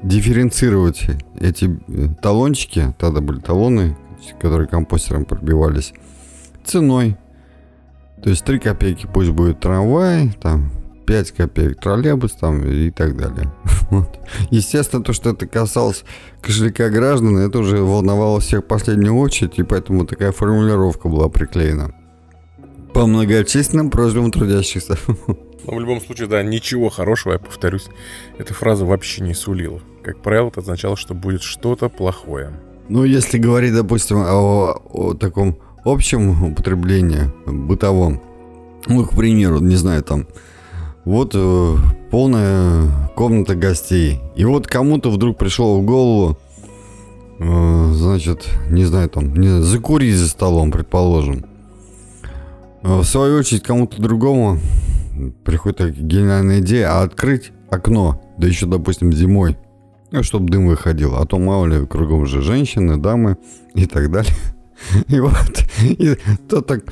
дифференцировать 0.04 1.06
эти 1.40 1.80
э, 1.88 2.08
талончики, 2.22 2.94
тогда 2.98 3.22
были 3.22 3.40
талоны, 3.40 3.98
которые 4.40 4.68
компостером 4.68 5.26
пробивались, 5.26 5.94
ценой. 6.64 7.18
То 8.24 8.30
есть 8.30 8.44
3 8.44 8.60
копейки 8.60 9.08
пусть 9.12 9.32
будет 9.32 9.60
трамвай, 9.60 10.32
там 10.42 10.72
5 11.06 11.32
копеек 11.32 11.80
троллейбус 11.80 12.34
там 12.34 12.64
и 12.64 12.92
так 12.92 13.18
далее. 13.18 13.52
Вот. 13.90 14.20
Естественно, 14.52 15.04
то, 15.04 15.14
что 15.14 15.32
это 15.32 15.48
касалось 15.48 16.04
кошелька 16.42 16.90
граждан, 16.90 17.40
это 17.40 17.58
уже 17.58 17.78
волновало 17.78 18.40
всех 18.40 18.64
в 18.64 18.68
последнюю 18.68 19.18
очередь, 19.18 19.58
и 19.58 19.64
поэтому 19.64 20.06
такая 20.06 20.32
формулировка 20.32 21.10
была 21.10 21.28
приклеена. 21.28 21.92
По 22.94 23.06
многочисленным 23.06 23.90
просьбам 23.90 24.32
трудящихся. 24.32 24.98
Но 25.66 25.76
в 25.76 25.80
любом 25.80 26.02
случае, 26.02 26.28
да, 26.28 26.42
ничего 26.42 26.90
хорошего, 26.90 27.34
я 27.34 27.40
повторюсь, 27.40 27.88
эта 28.38 28.54
фраза 28.54 28.86
вообще 28.86 29.22
не 29.24 29.34
сулила. 29.34 29.82
Как 30.02 30.22
правило, 30.22 30.48
это 30.48 30.62
означало, 30.62 30.96
что 30.96 31.14
будет 31.14 31.44
что-то 31.44 31.90
плохое. 31.90 32.54
Ну, 32.88 33.04
если 33.04 33.38
говорить, 33.38 33.74
допустим, 33.74 34.18
о, 34.18 34.82
о 34.90 35.14
таком 35.14 35.58
общем 35.86 36.52
употреблении, 36.52 37.32
бытовом, 37.46 38.22
ну, 38.88 39.06
к 39.06 39.16
примеру, 39.16 39.60
не 39.60 39.76
знаю, 39.76 40.04
там, 40.04 40.28
вот 41.06 41.32
э, 41.36 41.76
полная 42.10 43.10
комната 43.16 43.56
гостей, 43.56 44.20
и 44.36 44.46
вот 44.46 44.68
кому-то 44.68 45.12
вдруг 45.12 45.38
пришло 45.38 45.80
в 45.80 45.86
голову, 45.86 46.38
э, 47.40 47.92
значит, 47.94 48.48
не 48.70 48.86
знаю, 48.86 49.10
там, 49.10 49.36
не, 49.36 49.62
закурить 49.62 50.16
за 50.16 50.28
столом, 50.30 50.72
предположим. 50.72 51.46
Э, 52.84 53.00
в 53.00 53.04
свою 53.04 53.40
очередь, 53.40 53.64
кому-то 53.64 54.02
другому 54.02 54.60
приходит 55.44 55.98
гениальная 55.98 56.60
идея, 56.60 56.92
а 56.92 57.04
открыть 57.04 57.52
окно, 57.70 58.22
да 58.38 58.48
еще, 58.48 58.66
допустим, 58.66 59.12
зимой, 59.12 59.58
ну, 60.12 60.24
чтобы 60.24 60.50
дым 60.50 60.68
выходил, 60.68 61.16
а 61.16 61.26
то 61.26 61.38
мало 61.38 61.66
ли 61.66 61.86
кругом 61.86 62.26
же 62.26 62.42
женщины, 62.42 62.98
дамы 62.98 63.38
и 63.76 63.86
так 63.86 64.12
далее. 64.12 64.34
И 65.10 65.20
вот, 65.20 65.66
и 65.82 66.16
тот 66.48 66.66
так 66.66 66.86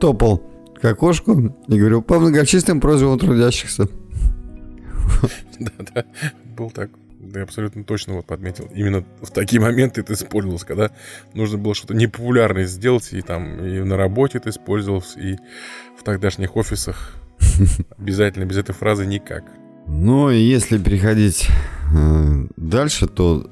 топал 0.00 0.42
к 0.80 0.84
окошку 0.84 1.54
и 1.68 1.78
говорил, 1.78 2.02
по 2.02 2.18
многочисленным 2.18 2.80
просьбам 2.80 3.16
трудящихся. 3.16 3.86
Да-да, 5.60 6.04
был 6.56 6.70
так. 6.70 6.90
Ты 7.32 7.40
абсолютно 7.40 7.84
точно 7.84 8.14
вот 8.14 8.26
подметил. 8.26 8.68
Именно 8.74 9.04
в 9.20 9.30
такие 9.30 9.60
моменты 9.60 10.00
это 10.00 10.14
использовалось, 10.14 10.64
когда 10.64 10.90
нужно 11.34 11.58
было 11.58 11.74
что-то 11.74 11.94
непопулярное 11.94 12.64
сделать, 12.64 13.12
и 13.12 13.22
там 13.22 13.64
и 13.64 13.80
на 13.80 13.96
работе 13.96 14.38
это 14.38 14.50
использовалось, 14.50 15.16
и 15.16 15.36
в 15.96 16.02
тогдашних 16.02 16.56
офисах 16.56 17.22
Обязательно, 17.98 18.44
без 18.44 18.56
этой 18.58 18.74
фразы 18.74 19.06
никак. 19.06 19.44
Ну, 19.86 20.30
и 20.30 20.38
если 20.38 20.78
переходить 20.78 21.48
э, 21.94 22.46
дальше, 22.56 23.06
то, 23.06 23.50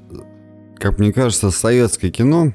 как 0.79 0.99
мне 0.99 1.13
кажется, 1.13 1.51
советское 1.51 2.11
кино, 2.11 2.53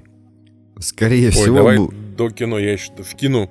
скорее 0.79 1.27
Ой, 1.27 1.31
всего... 1.31 1.57
давай 1.57 1.77
был... 1.77 1.93
до 2.17 2.29
кино 2.29 2.57
я 2.57 2.73
еще 2.73 2.91
вкину 3.03 3.49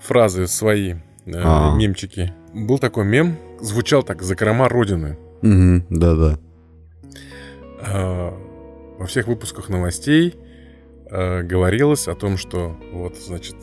фразы 0.00 0.46
свои, 0.46 0.92
э, 0.92 1.32
а. 1.34 1.74
мемчики. 1.76 2.32
Был 2.52 2.78
такой 2.78 3.04
мем, 3.04 3.36
звучал 3.60 4.02
так 4.02 4.22
«Закрома 4.22 4.68
Родины». 4.68 5.16
Угу, 5.42 5.86
да-да. 5.90 6.38
Э, 7.86 8.30
во 8.98 9.06
всех 9.06 9.26
выпусках 9.26 9.68
новостей 9.68 10.36
э, 11.10 11.42
говорилось 11.42 12.08
о 12.08 12.14
том, 12.14 12.36
что 12.36 12.76
вот, 12.92 13.16
значит, 13.16 13.56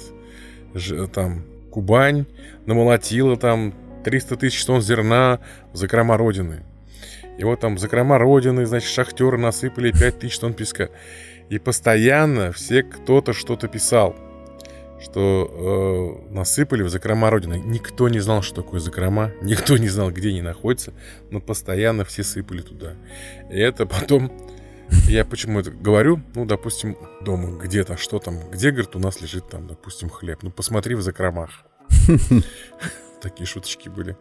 там 1.13 1.46
Кубань 1.72 2.25
намолотила 2.66 3.38
там 3.38 3.74
300 4.04 4.36
тысяч 4.38 4.63
тонн 4.66 4.82
зерна 4.82 5.40
в 5.74 5.78
закрома 5.78 6.18
Родины. 6.18 6.63
И 7.38 7.44
вот 7.44 7.60
там 7.60 7.78
закрома 7.78 8.18
Родины, 8.18 8.66
значит, 8.66 8.90
шахтеры 8.90 9.38
насыпали 9.38 9.92
5 9.92 10.20
тысяч 10.20 10.38
тонн 10.40 10.54
песка. 10.54 10.90
И 11.50 11.58
постоянно 11.60 12.51
все 12.51 12.84
кто-то 12.84 13.34
что-то 13.34 13.68
писал. 13.68 14.16
Что 15.01 16.22
э, 16.29 16.34
насыпали 16.34 16.84
в 16.84 16.89
закрома 16.89 17.29
Родины. 17.29 17.62
Никто 17.65 18.08
не 18.08 18.20
знал, 18.20 18.41
что 18.41 18.62
такое 18.62 18.79
закрома, 18.79 19.31
никто 19.41 19.77
не 19.77 19.89
знал, 19.89 20.12
где 20.12 20.29
они 20.29 20.41
находятся, 20.41 20.93
но 21.29 21.41
постоянно 21.41 22.05
все 22.05 22.24
сыпали 22.24 22.62
туда. 22.62 22.96
И 23.50 23.58
это 23.58 23.86
потом, 23.86 24.31
я 25.08 25.25
почему 25.25 25.60
это 25.60 25.72
говорю, 25.72 26.22
ну, 26.36 26.46
допустим, 26.46 26.98
дома 27.22 27.58
где-то, 27.58 27.98
что 27.98 28.20
там, 28.20 28.50
где, 28.51 28.72
говорит, 28.72 28.96
у 28.96 29.00
нас 29.00 29.22
лежит 29.22 29.50
там, 29.50 29.67
допустим, 29.67 30.10
хлеб. 30.10 30.39
Ну, 30.43 30.51
посмотри 30.51 30.96
в 30.96 31.01
закромах. 31.01 31.65
Такие 33.22 33.46
шуточки 33.46 33.89
были. 33.89 34.17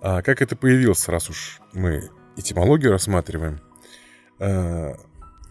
А 0.00 0.22
как 0.22 0.42
это 0.42 0.54
появилось, 0.54 1.08
раз 1.08 1.28
уж 1.28 1.60
мы 1.72 2.08
этимологию 2.36 2.92
рассматриваем? 2.92 3.60
Э, 4.38 4.94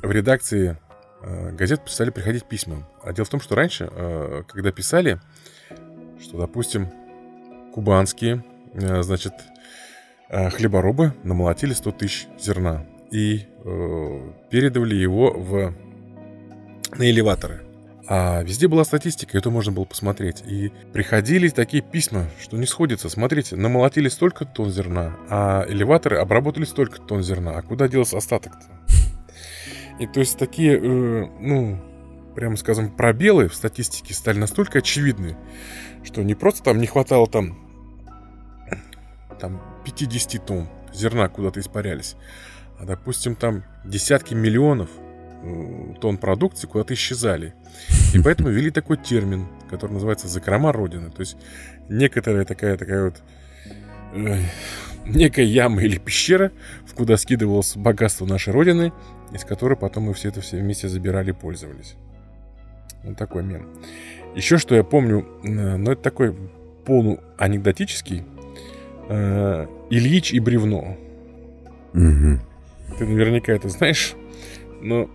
в 0.01 0.12
редакции 0.12 0.77
газет 1.22 1.82
стали 1.86 2.10
приходить 2.10 2.46
письма. 2.46 2.88
А 3.04 3.14
дело 3.14 3.26
в 3.26 3.30
том, 3.30 3.42
что 3.42 3.56
раньше, 3.56 3.90
э, 3.92 4.44
когда 4.48 4.72
писали, 4.72 5.20
что, 6.22 6.38
допустим, 6.38 6.90
кубанские, 7.74 8.44
э, 8.74 9.02
значит, 9.02 9.34
хлеборобы 10.30 11.14
намолотили 11.24 11.72
100 11.72 11.92
тысяч 11.94 12.28
зерна 12.38 12.86
и 13.12 13.46
передавали 14.50 14.96
его 14.96 15.32
в, 15.32 15.74
на 16.98 17.10
элеваторы. 17.10 17.62
А 18.10 18.42
везде 18.42 18.70
была 18.70 18.86
статистика, 18.86 19.38
это 19.38 19.50
можно 19.50 19.74
было 19.74 19.84
посмотреть. 19.84 20.42
И 20.46 20.72
приходили 20.94 21.50
такие 21.50 21.84
письма, 21.84 22.26
что 22.42 22.56
не 22.56 22.66
сходится. 22.66 23.10
Смотрите, 23.10 23.58
намолотили 23.58 24.08
столько 24.08 24.46
тонн 24.46 24.72
зерна, 24.72 25.18
а 25.30 25.66
элеваторы 25.68 26.18
обработали 26.18 26.64
столько 26.64 27.02
тонн 27.02 27.22
зерна. 27.22 27.52
А 27.52 27.62
куда 27.62 27.90
делся 27.90 28.18
остаток-то? 28.18 28.66
И 30.00 30.08
то 30.08 30.20
есть 30.20 30.38
такие, 30.38 30.77
э, 30.77 31.25
ну, 31.39 31.80
прямо 32.36 32.56
скажем, 32.56 32.92
пробелы 32.92 33.48
в 33.48 33.56
статистике 33.56 34.13
стали 34.13 34.38
настолько 34.38 34.80
очевидны, 34.80 35.36
что 36.04 36.24
не 36.24 36.36
просто 36.36 36.63
там 36.63 36.80
не 36.80 36.88
хватало 36.88 37.27
там, 37.27 37.58
там 39.39 39.62
50 39.86 40.46
тонн 40.46 40.70
зерна 40.94 41.30
куда-то 41.30 41.60
испарялись, 41.60 42.16
а, 42.80 42.86
допустим, 42.86 43.36
там 43.36 43.63
десятки 43.86 44.34
миллионов 44.34 44.89
э, 45.44 45.94
тонн 46.00 46.18
продукции 46.18 46.68
куда-то 46.68 46.94
исчезали. 46.94 47.56
И 48.13 48.20
поэтому 48.20 48.50
ввели 48.50 48.70
такой 48.70 48.98
термин, 48.98 49.48
который 49.70 49.94
называется 49.94 50.27
«закрома 50.27 50.72
Родины». 50.72 51.10
То 51.10 51.22
есть 51.22 51.38
некоторая 51.89 52.46
такая, 52.46 52.77
такая 52.77 53.06
вот 53.06 53.24
э, 54.13 54.44
некая 55.08 55.46
яма 55.46 55.82
или 55.82 55.98
пещера, 55.98 56.52
в 56.86 56.94
куда 56.94 57.18
скидывалось 57.18 57.76
богатство 57.76 58.26
нашей 58.26 58.54
Родины, 58.54 58.94
из 59.34 59.44
которой 59.44 59.76
потом 59.76 60.04
мы 60.04 60.14
все 60.14 60.30
это 60.30 60.42
все 60.42 60.58
вместе 60.58 60.88
забирали 60.88 61.32
и 61.32 61.34
пользовались. 61.34 61.96
Вот 63.04 63.18
такой 63.18 63.44
мем. 63.44 63.68
Еще 64.36 64.58
что 64.58 64.76
я 64.76 64.84
помню, 64.84 65.28
э, 65.44 65.78
ну 65.78 65.92
это 65.92 66.02
такой 66.02 66.36
полу 66.86 67.20
анекдотический. 67.38 68.24
Э, 69.10 69.68
Ильич 69.90 70.34
и 70.34 70.40
бревно. 70.40 70.98
Угу. 71.94 72.40
Ты 72.98 73.06
наверняка 73.06 73.54
это 73.54 73.70
знаешь. 73.70 74.16
Но 74.82 75.10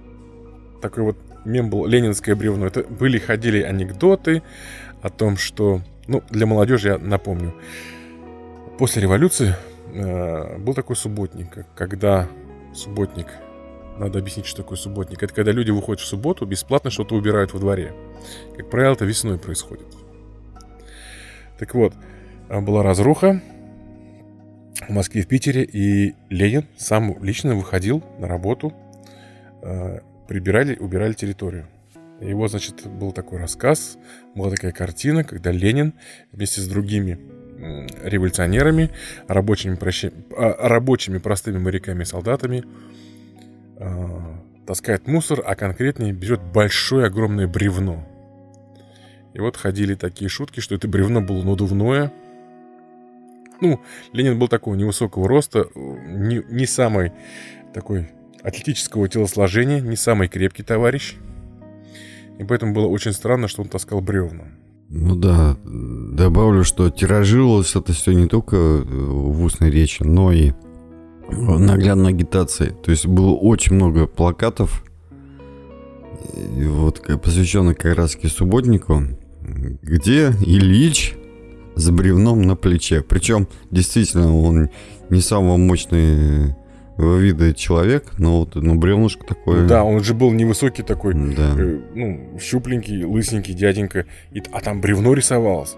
такой 0.80 1.04
вот 1.04 1.16
мем 1.44 1.70
был 1.70 1.86
«Ленинское 1.86 2.34
бревно». 2.34 2.66
Это 2.66 2.82
были, 2.82 3.18
ходили 3.18 3.62
анекдоты 3.62 4.42
о 5.00 5.08
том, 5.08 5.36
что... 5.36 5.80
Ну, 6.08 6.22
для 6.30 6.46
молодежи 6.46 6.88
я 6.88 6.98
напомню. 6.98 7.54
После 8.78 9.02
революции 9.02 9.54
был 9.92 10.74
такой 10.74 10.96
субботник, 10.96 11.66
когда 11.74 12.28
субботник 12.74 13.26
надо 13.98 14.18
объяснить, 14.18 14.46
что 14.46 14.62
такое 14.62 14.78
субботник. 14.78 15.22
Это 15.22 15.34
когда 15.34 15.52
люди 15.52 15.70
выходят 15.70 16.00
в 16.00 16.06
субботу, 16.06 16.46
бесплатно 16.46 16.90
что-то 16.90 17.14
убирают 17.14 17.52
во 17.52 17.60
дворе. 17.60 17.94
Как 18.56 18.70
правило, 18.70 18.94
это 18.94 19.04
весной 19.04 19.38
происходит. 19.38 19.86
Так 21.58 21.74
вот, 21.74 21.94
а, 22.48 22.60
была 22.60 22.82
разруха 22.82 23.40
в 24.88 24.90
Москве, 24.90 25.22
в 25.22 25.28
Питере, 25.28 25.62
и 25.62 26.14
Ленин 26.28 26.66
сам 26.76 27.22
лично 27.22 27.54
выходил 27.54 28.02
на 28.18 28.26
работу, 28.26 28.72
а, 29.62 30.00
прибирали, 30.26 30.76
убирали 30.76 31.12
территорию. 31.12 31.68
Его, 32.20 32.48
значит, 32.48 32.86
был 32.86 33.12
такой 33.12 33.38
рассказ, 33.38 33.98
была 34.34 34.50
такая 34.50 34.72
картина, 34.72 35.24
когда 35.24 35.50
Ленин 35.50 35.94
вместе 36.30 36.60
с 36.60 36.68
другими 36.68 37.18
революционерами, 38.02 38.90
рабочими, 39.28 39.76
прощи, 39.76 40.12
а, 40.36 40.68
рабочими 40.68 41.18
простыми 41.18 41.58
моряками 41.58 42.02
и 42.02 42.06
солдатами 42.06 42.64
э, 43.76 44.08
таскает 44.66 45.06
мусор, 45.06 45.42
а 45.44 45.54
конкретнее 45.54 46.12
берет 46.12 46.40
большое 46.40 47.06
огромное 47.06 47.46
бревно. 47.46 48.06
И 49.34 49.40
вот 49.40 49.56
ходили 49.56 49.94
такие 49.94 50.28
шутки, 50.28 50.60
что 50.60 50.74
это 50.74 50.88
бревно 50.88 51.20
было 51.20 51.42
надувное. 51.42 52.12
Ну, 53.60 53.80
Ленин 54.12 54.38
был 54.38 54.48
такого 54.48 54.74
невысокого 54.74 55.28
роста, 55.28 55.68
не, 55.74 56.42
не 56.48 56.66
самый 56.66 57.12
такой 57.72 58.10
атлетического 58.42 59.08
телосложения, 59.08 59.80
не 59.80 59.96
самый 59.96 60.28
крепкий 60.28 60.64
товарищ. 60.64 61.16
И 62.38 62.44
поэтому 62.44 62.74
было 62.74 62.88
очень 62.88 63.12
странно, 63.12 63.46
что 63.46 63.62
он 63.62 63.68
таскал 63.68 64.00
бревна. 64.00 64.46
Ну 64.94 65.16
да, 65.16 65.56
добавлю, 65.64 66.64
что 66.64 66.90
тиражировалось 66.90 67.74
это 67.74 67.94
все 67.94 68.12
не 68.12 68.26
только 68.26 68.56
в 68.84 69.42
устной 69.42 69.70
речи, 69.70 70.02
но 70.02 70.32
и 70.32 70.52
наглядной 71.30 72.10
агитации. 72.10 72.76
То 72.84 72.90
есть 72.90 73.06
было 73.06 73.30
очень 73.30 73.74
много 73.76 74.06
плакатов, 74.06 74.84
вот 76.34 77.00
посвященных 77.22 77.78
как 77.78 77.96
раз 77.96 78.18
субботнику, 78.28 79.02
где 79.80 80.34
Ильич 80.44 81.16
с 81.74 81.88
бревном 81.88 82.42
на 82.42 82.54
плече. 82.54 83.00
Причем, 83.00 83.48
действительно, 83.70 84.36
он 84.36 84.68
не 85.08 85.22
самого 85.22 85.56
мощный 86.96 87.20
вида 87.20 87.54
человек, 87.54 88.18
но 88.18 88.40
вот 88.40 88.54
ну, 88.54 88.74
бревнышко 88.74 89.24
такое. 89.26 89.66
Да, 89.66 89.84
он 89.84 90.02
же 90.02 90.14
был 90.14 90.30
невысокий 90.32 90.82
такой, 90.82 91.14
да. 91.14 91.54
э, 91.56 91.80
ну, 91.94 92.38
щупленький, 92.40 93.04
лысенький 93.04 93.54
дяденька, 93.54 94.06
и, 94.30 94.42
а 94.52 94.60
там 94.60 94.80
бревно 94.80 95.14
рисовалось. 95.14 95.76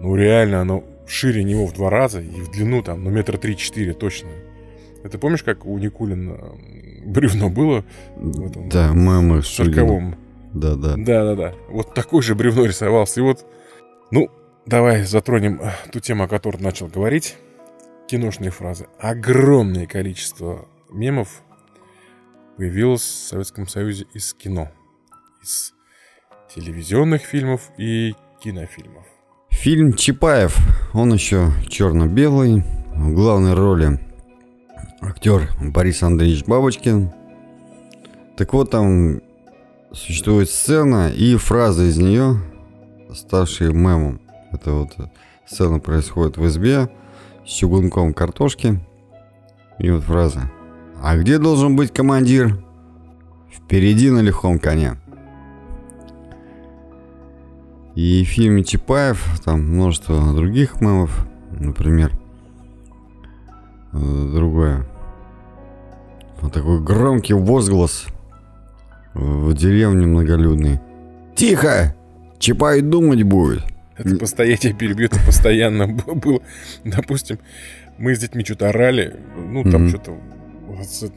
Ну, 0.00 0.14
реально, 0.16 0.60
оно 0.60 0.84
шире 1.06 1.42
него 1.42 1.66
в 1.66 1.74
два 1.74 1.90
раза 1.90 2.20
и 2.20 2.40
в 2.40 2.50
длину 2.50 2.82
там, 2.82 3.04
ну, 3.04 3.10
метра 3.10 3.36
три-четыре 3.38 3.94
точно. 3.94 4.28
Это 5.04 5.18
помнишь, 5.18 5.42
как 5.42 5.64
у 5.64 5.78
Никулина 5.78 6.36
бревно 7.04 7.48
было? 7.48 7.84
В 8.16 8.46
этом, 8.46 8.68
да, 8.68 8.92
мама. 8.92 9.40
В 9.40 9.46
сороковом. 9.46 10.16
Да, 10.52 10.74
да. 10.74 10.94
Да, 10.96 11.24
да, 11.24 11.34
да. 11.34 11.54
Вот 11.68 11.94
такое 11.94 12.22
же 12.22 12.34
бревно 12.34 12.64
рисовался. 12.64 13.20
И 13.20 13.22
вот, 13.22 13.46
ну, 14.10 14.28
давай 14.66 15.04
затронем 15.04 15.60
э, 15.62 15.70
ту 15.92 16.00
тему, 16.00 16.24
о 16.24 16.28
которой 16.28 16.60
начал 16.60 16.88
говорить. 16.88 17.36
Киношные 18.08 18.50
фразы. 18.50 18.86
Огромное 18.98 19.86
количество 19.86 20.66
мемов 20.88 21.42
появилось 22.56 23.02
в 23.02 23.28
Советском 23.28 23.68
Союзе 23.68 24.06
из 24.14 24.32
кино. 24.32 24.70
Из 25.42 25.74
телевизионных 26.54 27.20
фильмов 27.20 27.70
и 27.76 28.14
кинофильмов. 28.42 29.04
Фильм 29.50 29.92
Чапаев, 29.92 30.56
он 30.94 31.12
еще 31.12 31.50
черно-белый, 31.68 32.64
в 32.94 33.12
главной 33.12 33.52
роли 33.52 34.00
актер 35.02 35.50
Борис 35.60 36.02
Андреевич 36.02 36.46
Бабочкин. 36.46 37.12
Так 38.38 38.54
вот, 38.54 38.70
там 38.70 39.20
существует 39.92 40.48
сцена 40.48 41.10
и 41.10 41.36
фраза 41.36 41.84
из 41.84 41.98
нее, 41.98 42.40
ставшие 43.14 43.74
мемом. 43.74 44.22
Это 44.50 44.72
вот 44.72 44.96
сцена 45.46 45.78
происходит 45.78 46.38
в 46.38 46.46
избе 46.46 46.88
с 47.48 47.50
чугунком 47.50 48.12
картошки. 48.12 48.78
И 49.78 49.90
вот 49.90 50.02
фраза. 50.02 50.50
А 51.02 51.16
где 51.16 51.38
должен 51.38 51.76
быть 51.76 51.92
командир? 51.92 52.62
Впереди 53.50 54.10
на 54.10 54.20
легком 54.20 54.58
коне. 54.58 54.96
И 57.94 58.22
в 58.22 58.28
фильме 58.28 58.64
Чапаев 58.64 59.40
там 59.44 59.62
множество 59.62 60.34
других 60.34 60.80
мемов. 60.80 61.26
Например, 61.50 62.12
э, 63.92 64.30
другое. 64.34 64.86
Вот 66.40 66.52
такой 66.52 66.80
громкий 66.80 67.32
возглас 67.32 68.06
в 69.14 69.54
деревне 69.54 70.06
многолюдной. 70.06 70.80
Тихо! 71.34 71.94
Чапай 72.38 72.82
думать 72.82 73.22
будет. 73.22 73.64
Это 73.98 74.16
постоянно, 74.16 74.58
я 74.62 74.72
перебью, 74.72 75.06
это 75.06 75.20
постоянно 75.24 75.86
было. 76.14 76.40
Допустим, 76.84 77.38
мы 77.98 78.14
с 78.14 78.20
детьми 78.20 78.44
что-то 78.44 78.68
орали, 78.68 79.16
ну, 79.36 79.64
там 79.64 79.86
mm-hmm. 79.86 79.88
что-то 79.88 80.18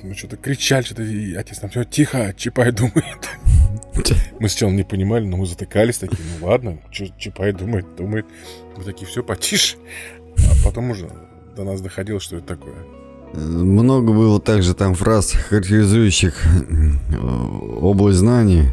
ну, 0.03 0.15
что-то 0.15 0.37
кричали, 0.37 0.83
что-то, 0.83 1.03
и 1.03 1.33
отец 1.35 1.59
там 1.59 1.69
все, 1.69 1.83
тихо, 1.83 2.33
Чапай 2.35 2.71
думает. 2.71 3.29
Мы 4.39 4.49
сначала 4.49 4.71
не 4.71 4.83
понимали, 4.83 5.25
но 5.25 5.37
мы 5.37 5.45
затыкались 5.45 5.97
такие, 5.97 6.23
ну 6.39 6.47
ладно, 6.47 6.79
Чапай 6.89 7.51
думает, 7.51 7.85
думает. 7.97 8.25
Мы 8.77 8.83
такие, 8.83 9.05
все, 9.05 9.21
потише. 9.21 9.75
А 10.37 10.65
потом 10.65 10.91
уже 10.91 11.09
до 11.55 11.63
нас 11.63 11.81
доходило, 11.81 12.19
что 12.19 12.37
это 12.37 12.47
такое. 12.47 12.75
Много 13.33 14.13
было 14.13 14.39
также 14.39 14.73
там 14.73 14.95
фраз, 14.95 15.31
характеризующих 15.31 16.45
э, 16.45 17.17
область 17.81 18.19
знаний. 18.19 18.69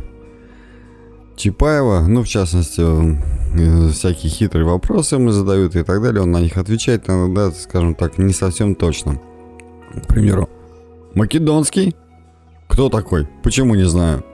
Чапаева, 1.37 2.07
ну, 2.09 2.23
в 2.23 2.29
частности, 2.29 2.81
э, 2.81 3.17
всякие 3.93 4.31
хитрые 4.31 4.65
вопросы 4.65 5.17
ему 5.17 5.31
задают 5.31 5.77
и 5.77 5.83
так 5.83 6.03
далее, 6.03 6.23
он 6.23 6.31
на 6.31 6.41
них 6.41 6.57
отвечает 6.57 7.09
иногда, 7.09 7.51
скажем 7.51 7.95
так, 7.95 8.19
не 8.19 8.33
совсем 8.33 8.75
точно. 8.75 9.21
К 9.95 10.07
примеру, 10.07 10.49
Македонский? 11.15 11.97
Кто 12.69 12.89
такой? 12.89 13.27
Почему 13.43 13.75
не 13.75 13.89
знаю? 13.89 14.25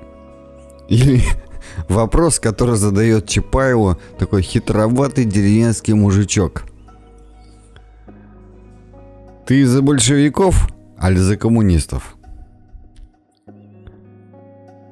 Или 0.89 1.23
вопрос, 1.89 2.41
который 2.41 2.77
задает 2.77 3.29
Чапаеву 3.29 3.97
такой 4.19 4.43
хитроватый 4.43 5.25
деревенский 5.25 5.95
мужичок. 5.95 6.65
Ты 9.47 9.67
за 9.67 9.83
большевиков, 9.83 10.69
али 10.99 11.19
за 11.19 11.37
коммунистов? 11.37 12.14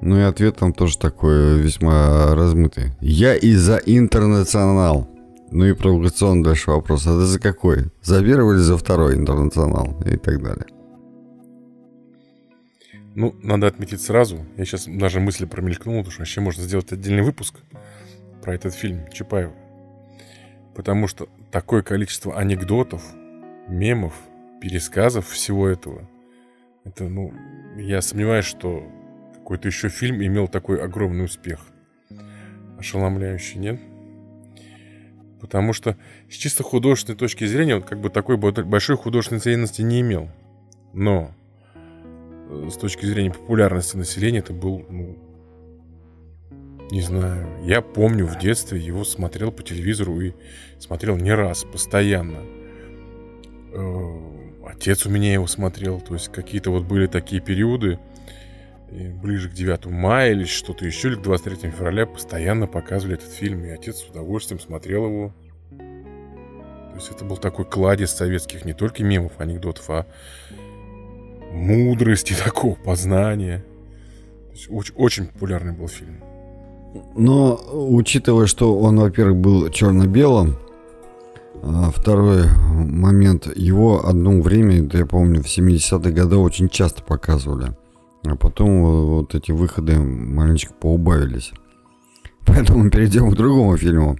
Ну 0.02 0.18
и 0.18 0.22
ответ 0.22 0.56
там 0.56 0.72
тоже 0.72 0.98
такой 0.98 1.60
весьма 1.60 2.34
размытый. 2.34 2.92
Я 3.00 3.36
и 3.36 3.54
за 3.54 3.76
интернационал. 3.76 5.08
Ну 5.52 5.64
и 5.64 5.74
провокационный 5.74 6.42
дальше 6.42 6.72
вопрос. 6.72 7.06
А 7.06 7.10
ты 7.10 7.24
за 7.24 7.38
какой? 7.38 7.84
За 8.02 8.20
первый 8.20 8.56
или 8.56 8.62
за 8.62 8.76
второй 8.76 9.14
интернационал? 9.14 9.96
И 10.04 10.16
так 10.16 10.42
далее. 10.42 10.66
Ну, 13.14 13.36
надо 13.42 13.68
отметить 13.68 14.00
сразу. 14.00 14.44
Я 14.56 14.64
сейчас 14.64 14.86
даже 14.86 15.20
мысли 15.20 15.44
промелькнул, 15.44 15.98
потому 15.98 16.10
что 16.10 16.20
вообще 16.22 16.40
можно 16.40 16.64
сделать 16.64 16.90
отдельный 16.90 17.22
выпуск 17.22 17.60
про 18.42 18.54
этот 18.54 18.74
фильм 18.74 19.08
Чапаева. 19.12 19.52
Потому 20.74 21.06
что 21.06 21.28
такое 21.52 21.82
количество 21.82 22.36
анекдотов, 22.36 23.04
мемов, 23.68 24.14
пересказов 24.60 25.28
всего 25.28 25.68
этого. 25.68 26.08
Это, 26.82 27.04
ну, 27.04 27.32
я 27.76 28.02
сомневаюсь, 28.02 28.46
что 28.46 28.82
какой-то 29.42 29.68
еще 29.68 29.88
фильм 29.88 30.22
имел 30.22 30.46
такой 30.46 30.80
огромный 30.80 31.24
успех. 31.24 31.60
Ошеломляющий, 32.78 33.58
нет? 33.58 33.80
Потому 35.40 35.72
что 35.72 35.96
с 36.30 36.34
чисто 36.34 36.62
художественной 36.62 37.18
точки 37.18 37.44
зрения, 37.44 37.74
вот 37.74 37.84
как 37.84 38.00
бы 38.00 38.08
такой 38.08 38.36
большой 38.36 38.96
художественной 38.96 39.40
ценности 39.40 39.82
не 39.82 40.00
имел. 40.00 40.30
Но 40.92 41.34
э, 42.48 42.68
с 42.70 42.76
точки 42.76 43.04
зрения 43.04 43.32
популярности 43.32 43.96
населения 43.96 44.38
это 44.38 44.52
был, 44.52 44.86
ну, 44.88 45.18
не 46.92 47.00
знаю, 47.00 47.48
я 47.64 47.82
помню 47.82 48.26
в 48.26 48.38
детстве 48.38 48.78
его 48.78 49.04
смотрел 49.04 49.50
по 49.50 49.64
телевизору 49.64 50.20
и 50.20 50.32
смотрел 50.78 51.16
не 51.16 51.34
раз, 51.34 51.64
постоянно. 51.64 52.38
Э, 53.72 54.18
отец 54.66 55.06
у 55.06 55.10
меня 55.10 55.32
его 55.32 55.48
смотрел, 55.48 56.00
то 56.00 56.14
есть 56.14 56.28
какие-то 56.30 56.70
вот 56.70 56.84
были 56.84 57.08
такие 57.08 57.42
периоды, 57.42 57.98
ближе 58.92 59.48
к 59.48 59.54
9 59.54 59.86
мая 59.86 60.32
или 60.32 60.44
что-то 60.44 60.84
еще, 60.84 61.08
или 61.08 61.16
к 61.16 61.22
23 61.22 61.70
февраля 61.70 62.06
постоянно 62.06 62.66
показывали 62.66 63.16
этот 63.16 63.30
фильм, 63.30 63.64
и 63.64 63.70
отец 63.70 63.98
с 63.98 64.08
удовольствием 64.08 64.60
смотрел 64.60 65.06
его. 65.06 65.34
То 65.70 66.96
есть 66.96 67.10
это 67.10 67.24
был 67.24 67.38
такой 67.38 67.64
кладезь 67.64 68.10
советских 68.10 68.64
не 68.64 68.74
только 68.74 69.02
мемов, 69.02 69.32
анекдотов, 69.38 69.88
а 69.88 70.06
мудрости 71.50 72.34
такого, 72.44 72.74
познания. 72.74 73.64
очень, 74.68 74.94
очень 74.96 75.26
популярный 75.26 75.72
был 75.72 75.88
фильм. 75.88 76.22
Но 77.16 77.58
учитывая, 77.72 78.46
что 78.46 78.78
он, 78.78 79.00
во-первых, 79.00 79.36
был 79.38 79.70
черно-белым, 79.70 80.58
а 81.62 81.90
второй 81.90 82.44
момент, 82.50 83.46
его 83.56 84.06
одно 84.06 84.42
время, 84.42 84.86
я 84.92 85.06
помню, 85.06 85.42
в 85.42 85.46
70-е 85.46 86.12
годы 86.12 86.36
очень 86.36 86.68
часто 86.68 87.02
показывали. 87.02 87.74
А 88.24 88.36
потом 88.36 89.06
вот 89.06 89.34
эти 89.34 89.50
выходы 89.50 89.98
маленечко 89.98 90.72
поубавились. 90.74 91.52
Поэтому 92.46 92.90
перейдем 92.90 93.30
к 93.30 93.36
другому 93.36 93.76
фильму, 93.76 94.16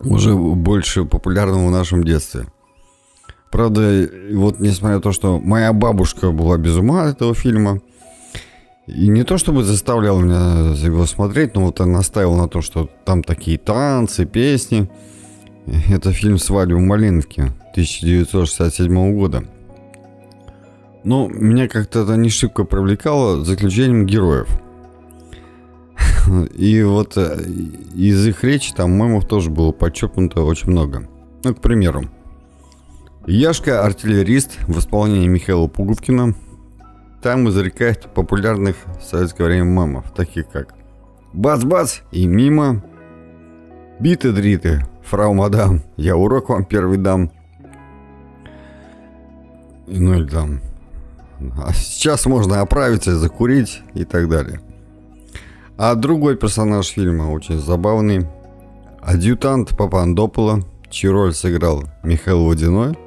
уже 0.00 0.34
больше 0.34 1.04
популярному 1.04 1.68
в 1.68 1.70
нашем 1.70 2.04
детстве. 2.04 2.46
Правда, 3.50 4.08
вот 4.32 4.60
несмотря 4.60 4.96
на 4.96 5.02
то, 5.02 5.12
что 5.12 5.40
моя 5.40 5.72
бабушка 5.72 6.30
была 6.30 6.56
без 6.56 6.76
ума 6.76 7.04
от 7.04 7.16
этого 7.16 7.34
фильма, 7.34 7.80
и 8.86 9.08
не 9.08 9.24
то 9.24 9.38
чтобы 9.38 9.64
заставлял 9.64 10.20
меня 10.20 10.74
его 10.74 11.06
смотреть, 11.06 11.54
но 11.54 11.66
вот 11.66 11.80
она 11.80 11.98
настаивала 11.98 12.42
на 12.42 12.48
том, 12.48 12.62
что 12.62 12.88
там 13.04 13.22
такие 13.22 13.58
танцы, 13.58 14.24
песни. 14.24 14.90
Это 15.90 16.12
фильм 16.12 16.38
«Свадьба 16.38 16.76
в 16.76 16.80
Малиновке» 16.80 17.42
1967 17.72 19.16
года. 19.16 19.44
Но 21.04 21.28
меня 21.28 21.68
как-то 21.68 22.00
это 22.00 22.16
не 22.16 22.28
шибко 22.28 22.64
привлекало 22.64 23.44
заключением 23.44 24.06
героев. 24.06 24.48
И 26.54 26.82
вот 26.82 27.16
э, 27.16 27.42
из 27.94 28.26
их 28.26 28.44
речи 28.44 28.72
там 28.74 28.92
мемов 28.92 29.26
тоже 29.26 29.50
было 29.50 29.72
подчеркнуто 29.72 30.42
очень 30.42 30.70
много. 30.70 31.08
Ну, 31.42 31.54
к 31.54 31.60
примеру, 31.60 32.04
Яшка 33.26 33.84
артиллерист 33.84 34.58
в 34.66 34.78
исполнении 34.78 35.28
Михаила 35.28 35.66
Пуговкина 35.66 36.34
там 37.22 37.48
изрекает 37.48 38.08
популярных 38.14 38.76
в 38.98 39.02
советское 39.02 39.44
время 39.44 39.64
мемов, 39.64 40.10
таких 40.12 40.48
как 40.48 40.74
«Бац-бац» 41.34 41.98
и 42.12 42.26
«Мимо», 42.26 42.82
«Биты-дриты», 44.00 44.86
«Фрау 45.04 45.34
мадам», 45.34 45.82
«Я 45.96 46.16
урок 46.16 46.48
вам 46.48 46.64
первый 46.64 46.96
дам», 46.96 47.30
ну 49.86 50.14
или 50.14 50.26
там 50.26 50.60
а 51.56 51.72
сейчас 51.72 52.26
можно 52.26 52.60
оправиться, 52.60 53.16
закурить 53.16 53.80
и 53.94 54.04
так 54.04 54.28
далее. 54.28 54.60
А 55.76 55.94
другой 55.94 56.36
персонаж 56.36 56.88
фильма 56.88 57.30
очень 57.30 57.58
забавный. 57.58 58.26
Адъютант 59.00 59.76
Папандопола, 59.76 60.62
чью 60.90 61.12
роль 61.12 61.32
сыграл 61.32 61.84
Михаил 62.02 62.44
Водяной, 62.44 62.98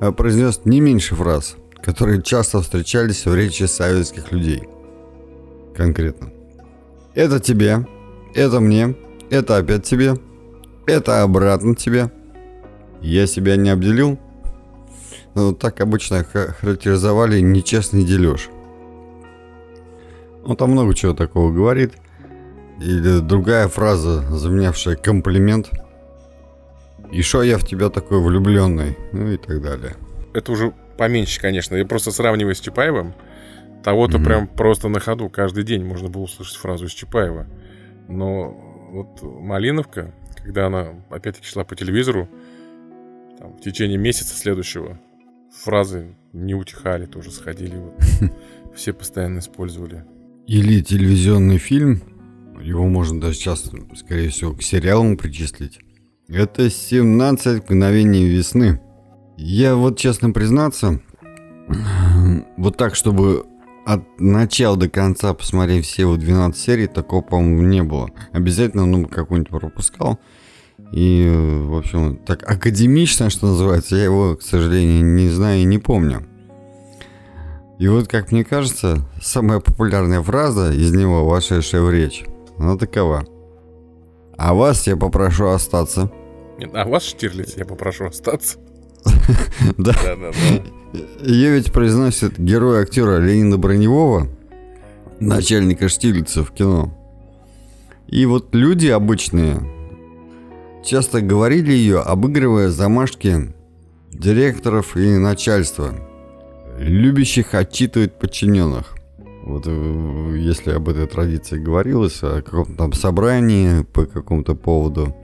а 0.00 0.12
произнес 0.12 0.62
не 0.64 0.80
меньше 0.80 1.14
фраз, 1.14 1.56
которые 1.82 2.22
часто 2.22 2.62
встречались 2.62 3.26
в 3.26 3.34
речи 3.34 3.64
советских 3.64 4.32
людей. 4.32 4.62
Конкретно. 5.76 6.30
Это 7.14 7.38
тебе, 7.38 7.86
это 8.34 8.60
мне, 8.60 8.96
это 9.28 9.58
опять 9.58 9.84
тебе, 9.84 10.14
это 10.86 11.22
обратно 11.22 11.74
тебе. 11.74 12.10
Я 13.02 13.26
себя 13.26 13.56
не 13.56 13.68
обделил– 13.68 14.18
ну, 15.40 15.54
так 15.54 15.80
обычно 15.80 16.24
характеризовали 16.24 17.40
нечестный 17.40 18.04
дележ. 18.04 18.50
Он 20.44 20.56
там 20.56 20.70
много 20.70 20.94
чего 20.94 21.14
такого 21.14 21.52
говорит. 21.52 21.94
Или 22.80 23.20
другая 23.20 23.68
фраза, 23.68 24.22
заменявшая 24.30 24.96
комплимент. 24.96 25.70
И 27.12 27.22
что 27.22 27.42
я 27.42 27.58
в 27.58 27.66
тебя 27.66 27.90
такой 27.90 28.20
влюбленный? 28.22 28.96
Ну 29.12 29.28
и 29.28 29.36
так 29.36 29.60
далее. 29.60 29.96
Это 30.32 30.52
уже 30.52 30.72
поменьше, 30.96 31.40
конечно. 31.40 31.74
Я 31.74 31.84
просто 31.84 32.10
сравниваю 32.12 32.54
с 32.54 32.60
Чапаевым. 32.60 33.14
Того-то 33.82 34.18
mm-hmm. 34.18 34.24
прям 34.24 34.46
просто 34.46 34.88
на 34.88 35.00
ходу 35.00 35.28
каждый 35.28 35.64
день 35.64 35.84
можно 35.84 36.08
было 36.08 36.22
услышать 36.22 36.56
фразу 36.56 36.86
из 36.86 36.92
Чапаева. 36.92 37.46
Но 38.08 38.50
вот 38.92 39.22
Малиновка, 39.22 40.12
когда 40.42 40.66
она 40.66 40.88
опять-таки 41.10 41.46
шла 41.46 41.64
по 41.64 41.74
телевизору, 41.74 42.28
там, 43.38 43.56
в 43.56 43.60
течение 43.60 43.96
месяца 43.96 44.36
следующего, 44.36 44.98
фразы 45.60 46.16
не 46.32 46.54
утихали, 46.54 47.06
тоже 47.06 47.30
сходили. 47.30 47.76
Вот. 47.76 47.94
Все 48.74 48.92
постоянно 48.92 49.40
использовали. 49.40 50.04
Или 50.46 50.82
телевизионный 50.82 51.58
фильм, 51.58 52.02
его 52.60 52.86
можно 52.86 53.20
даже 53.20 53.34
сейчас, 53.34 53.70
скорее 53.96 54.30
всего, 54.30 54.52
к 54.54 54.62
сериалам 54.62 55.16
причислить. 55.16 55.78
Это 56.28 56.66
«17 56.66 57.62
мгновений 57.62 58.26
весны». 58.26 58.80
Я 59.36 59.74
вот, 59.74 59.98
честно 59.98 60.32
признаться, 60.32 61.00
вот 62.56 62.76
так, 62.76 62.94
чтобы 62.94 63.46
от 63.86 64.20
начала 64.20 64.76
до 64.76 64.88
конца 64.88 65.34
посмотреть 65.34 65.86
все 65.86 66.06
вот 66.06 66.20
12 66.20 66.60
серий, 66.60 66.86
такого, 66.86 67.22
по-моему, 67.22 67.62
не 67.62 67.82
было. 67.82 68.10
Обязательно, 68.32 68.86
ну, 68.86 69.06
какой-нибудь 69.06 69.50
пропускал. 69.50 70.20
И, 70.92 71.62
в 71.66 71.76
общем, 71.76 72.16
так 72.26 72.42
академично, 72.50 73.30
что 73.30 73.46
называется, 73.46 73.96
я 73.96 74.04
его, 74.04 74.36
к 74.36 74.42
сожалению, 74.42 75.04
не 75.04 75.28
знаю 75.28 75.60
и 75.60 75.64
не 75.64 75.78
помню. 75.78 76.26
И 77.78 77.88
вот, 77.88 78.08
как 78.08 78.32
мне 78.32 78.44
кажется, 78.44 79.08
самая 79.22 79.60
популярная 79.60 80.20
фраза 80.20 80.72
из 80.72 80.92
него, 80.92 81.26
вошедшая 81.26 81.82
в 81.82 81.90
речь, 81.90 82.24
она 82.58 82.76
такова. 82.76 83.24
А 84.36 84.52
вас 84.52 84.86
я 84.86 84.96
попрошу 84.96 85.46
остаться. 85.46 86.10
Нет, 86.58 86.70
а 86.74 86.84
вас, 86.84 87.04
Штирлиц, 87.04 87.56
я 87.56 87.64
попрошу 87.64 88.06
остаться. 88.06 88.58
Да. 89.78 89.94
Ее 91.22 91.52
ведь 91.52 91.72
произносит 91.72 92.38
герой 92.38 92.82
актера 92.82 93.18
Ленина 93.18 93.56
Броневого, 93.56 94.28
начальника 95.20 95.88
Штирлица 95.88 96.44
в 96.44 96.50
кино. 96.50 96.92
И 98.08 98.26
вот 98.26 98.54
люди 98.54 98.88
обычные, 98.88 99.60
часто 100.84 101.20
говорили 101.20 101.72
ее, 101.72 102.00
обыгрывая 102.00 102.70
замашки 102.70 103.52
директоров 104.10 104.96
и 104.96 105.18
начальства, 105.18 105.94
любящих 106.78 107.54
отчитывать 107.54 108.18
подчиненных. 108.18 108.94
Вот 109.42 109.64
э, 109.66 110.34
если 110.38 110.72
об 110.72 110.88
этой 110.88 111.06
традиции 111.06 111.58
говорилось, 111.58 112.22
о 112.22 112.42
каком-то 112.42 112.74
там 112.74 112.92
собрании 112.92 113.82
по 113.82 114.04
какому-то 114.04 114.54
поводу, 114.54 115.14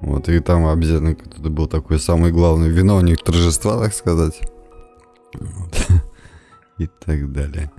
вот, 0.00 0.28
и 0.28 0.38
там 0.40 0.66
обязательно 0.66 1.14
кто-то 1.14 1.50
был 1.50 1.66
такой 1.66 1.98
самый 1.98 2.30
главный 2.30 2.68
виновник 2.68 3.22
торжества, 3.22 3.78
так 3.80 3.94
сказать. 3.94 4.40
И 6.78 6.88
так 7.04 7.32
далее. 7.32 7.72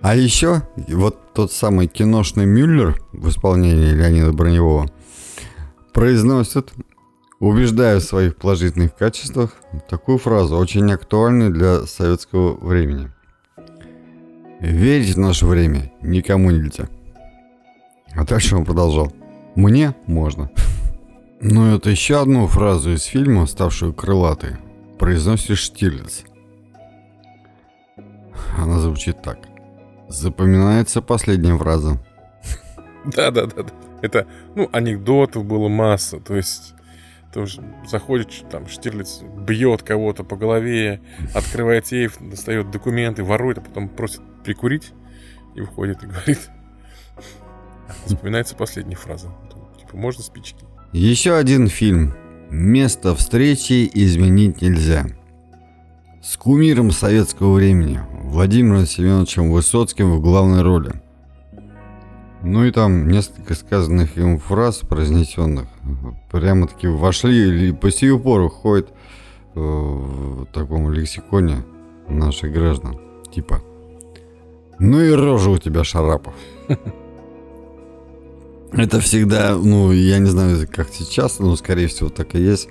А 0.00 0.16
еще 0.16 0.62
вот 0.88 1.34
тот 1.34 1.52
самый 1.52 1.86
киношный 1.86 2.46
Мюллер 2.46 3.00
в 3.12 3.28
исполнении 3.28 3.92
Леонида 3.92 4.32
Броневого 4.32 4.90
произносит, 5.94 6.74
убеждая 7.38 8.00
в 8.00 8.04
своих 8.04 8.36
положительных 8.36 8.94
качествах, 8.94 9.54
такую 9.88 10.18
фразу, 10.18 10.56
очень 10.56 10.92
актуальную 10.92 11.50
для 11.50 11.86
советского 11.86 12.54
времени. 12.54 13.10
Верить 14.60 15.14
в 15.14 15.18
наше 15.18 15.46
время 15.46 15.92
никому 16.02 16.50
нельзя. 16.50 16.88
А 18.12 18.24
дальше 18.24 18.56
он 18.56 18.64
продолжал. 18.64 19.12
Мне 19.54 19.94
можно. 20.06 20.50
Ну, 21.40 21.74
это 21.76 21.90
еще 21.90 22.20
одну 22.20 22.46
фразу 22.48 22.92
из 22.92 23.04
фильма, 23.04 23.46
ставшую 23.46 23.92
крылатой, 23.92 24.56
произносит 24.98 25.58
Штирлиц. 25.58 26.24
Она 28.56 28.80
звучит 28.80 29.22
так. 29.22 29.38
Запоминается 30.08 31.02
последняя 31.02 31.56
фраза. 31.56 32.00
Да-да-да. 33.04 33.64
Это, 34.04 34.26
ну, 34.54 34.68
анекдотов 34.70 35.46
было 35.46 35.68
масса. 35.68 36.20
То 36.20 36.36
есть, 36.36 36.74
тоже 37.32 37.62
заходит, 37.88 38.28
там, 38.50 38.68
Штирлиц 38.68 39.22
бьет 39.22 39.82
кого-то 39.82 40.24
по 40.24 40.36
голове, 40.36 41.00
открывает 41.34 41.86
сейф, 41.86 42.18
достает 42.20 42.70
документы, 42.70 43.24
ворует, 43.24 43.56
а 43.56 43.60
потом 43.62 43.88
просит 43.88 44.20
прикурить 44.44 44.92
и 45.54 45.62
уходит 45.62 46.02
и 46.02 46.06
говорит. 46.06 46.50
Запоминается 48.04 48.54
последняя 48.54 48.96
фраза. 48.96 49.28
Типа, 49.80 49.96
можно 49.96 50.22
спички? 50.22 50.66
Еще 50.92 51.34
один 51.34 51.68
фильм. 51.68 52.14
Место 52.50 53.16
встречи 53.16 53.90
изменить 53.94 54.60
нельзя. 54.60 55.06
С 56.22 56.36
кумиром 56.36 56.90
советского 56.90 57.54
времени 57.54 58.00
Владимиром 58.22 58.84
Семеновичем 58.84 59.50
Высоцким 59.50 60.12
в 60.12 60.20
главной 60.20 60.60
роли. 60.60 61.03
Ну 62.46 62.64
и 62.64 62.70
там 62.70 63.08
несколько 63.08 63.54
сказанных 63.54 64.18
ему 64.18 64.38
фраз, 64.38 64.80
произнесенных, 64.80 65.66
прямо-таки 66.30 66.86
вошли 66.86 67.68
и 67.68 67.72
по 67.72 67.90
сию 67.90 68.20
пору 68.20 68.50
ходят 68.50 68.90
э, 69.54 69.60
в 69.60 70.44
таком 70.52 70.92
лексиконе 70.92 71.64
наших 72.06 72.52
граждан. 72.52 73.00
Типа, 73.34 73.62
ну 74.78 75.00
и 75.00 75.10
рожа 75.10 75.48
у 75.48 75.56
тебя, 75.56 75.84
Шарапов. 75.84 76.34
Это 78.72 79.00
всегда, 79.00 79.56
ну, 79.56 79.90
я 79.92 80.18
не 80.18 80.28
знаю, 80.28 80.68
как 80.70 80.90
сейчас, 80.90 81.38
но, 81.38 81.56
скорее 81.56 81.86
всего, 81.86 82.10
так 82.10 82.34
и 82.34 82.42
есть. 82.42 82.68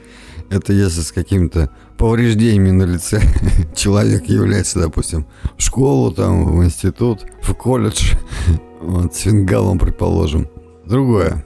Это 0.52 0.72
если 0.72 1.02
с 1.02 1.12
какими-то 1.12 1.72
повреждениями 1.98 2.72
на 2.72 2.84
лице 2.84 3.22
человек 3.76 4.26
является, 4.26 4.80
допустим, 4.80 5.26
в 5.58 5.62
школу, 5.62 6.12
там, 6.12 6.58
в 6.58 6.64
институт, 6.64 7.26
в 7.42 7.54
колледж, 7.54 8.16
вот, 8.82 9.16
с 9.16 9.20
фингалом, 9.20 9.80
предположим. 9.80 10.48
Другое, 10.86 11.46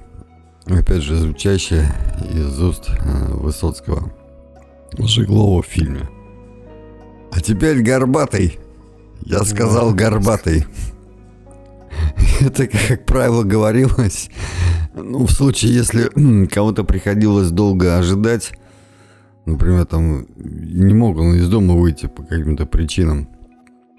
опять 0.65 1.03
же, 1.03 1.15
звучащее 1.15 1.91
из 2.31 2.59
уст 2.61 2.89
э, 2.89 3.33
Высоцкого, 3.33 4.11
Жиглова 4.97 5.61
в 5.61 5.65
фильме. 5.65 6.09
А 7.31 7.41
теперь 7.41 7.81
горбатый. 7.81 8.59
Я 9.21 9.43
сказал 9.43 9.93
горбатый. 9.93 10.65
Это, 12.39 12.67
как 12.67 13.05
правило, 13.05 13.43
говорилось, 13.43 14.29
ну, 14.95 15.25
в 15.25 15.31
случае, 15.31 15.73
если 15.73 16.45
кого-то 16.47 16.83
приходилось 16.83 17.51
долго 17.51 17.97
ожидать, 17.97 18.53
например, 19.47 19.85
там 19.85 20.27
не 20.37 20.93
мог 20.93 21.17
он 21.17 21.35
из 21.35 21.49
дома 21.49 21.75
выйти 21.75 22.07
по 22.07 22.23
каким-то 22.23 22.65
причинам, 22.65 23.29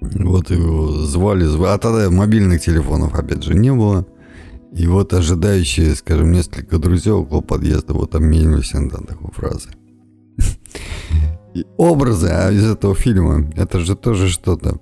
вот 0.01 0.49
его 0.49 0.91
звали, 0.91 1.43
звали, 1.43 1.73
а 1.73 1.77
тогда 1.77 2.09
мобильных 2.09 2.61
телефонов, 2.61 3.13
опять 3.15 3.43
же, 3.43 3.53
не 3.53 3.73
было. 3.73 4.05
И 4.71 4.87
вот 4.87 5.13
ожидающие, 5.13 5.95
скажем, 5.95 6.31
несколько 6.31 6.77
друзей 6.77 7.11
около 7.11 7.41
подъезда 7.41 7.93
вот 7.93 8.15
обменивались 8.15 8.73
иногда 8.73 8.99
такой 8.99 9.31
фразой. 9.31 9.73
И 11.55 11.65
образы 11.77 12.27
а 12.27 12.51
из 12.51 12.63
этого 12.63 12.95
фильма, 12.95 13.49
это 13.55 13.79
же 13.79 13.95
тоже 13.95 14.29
что-то. 14.29 14.79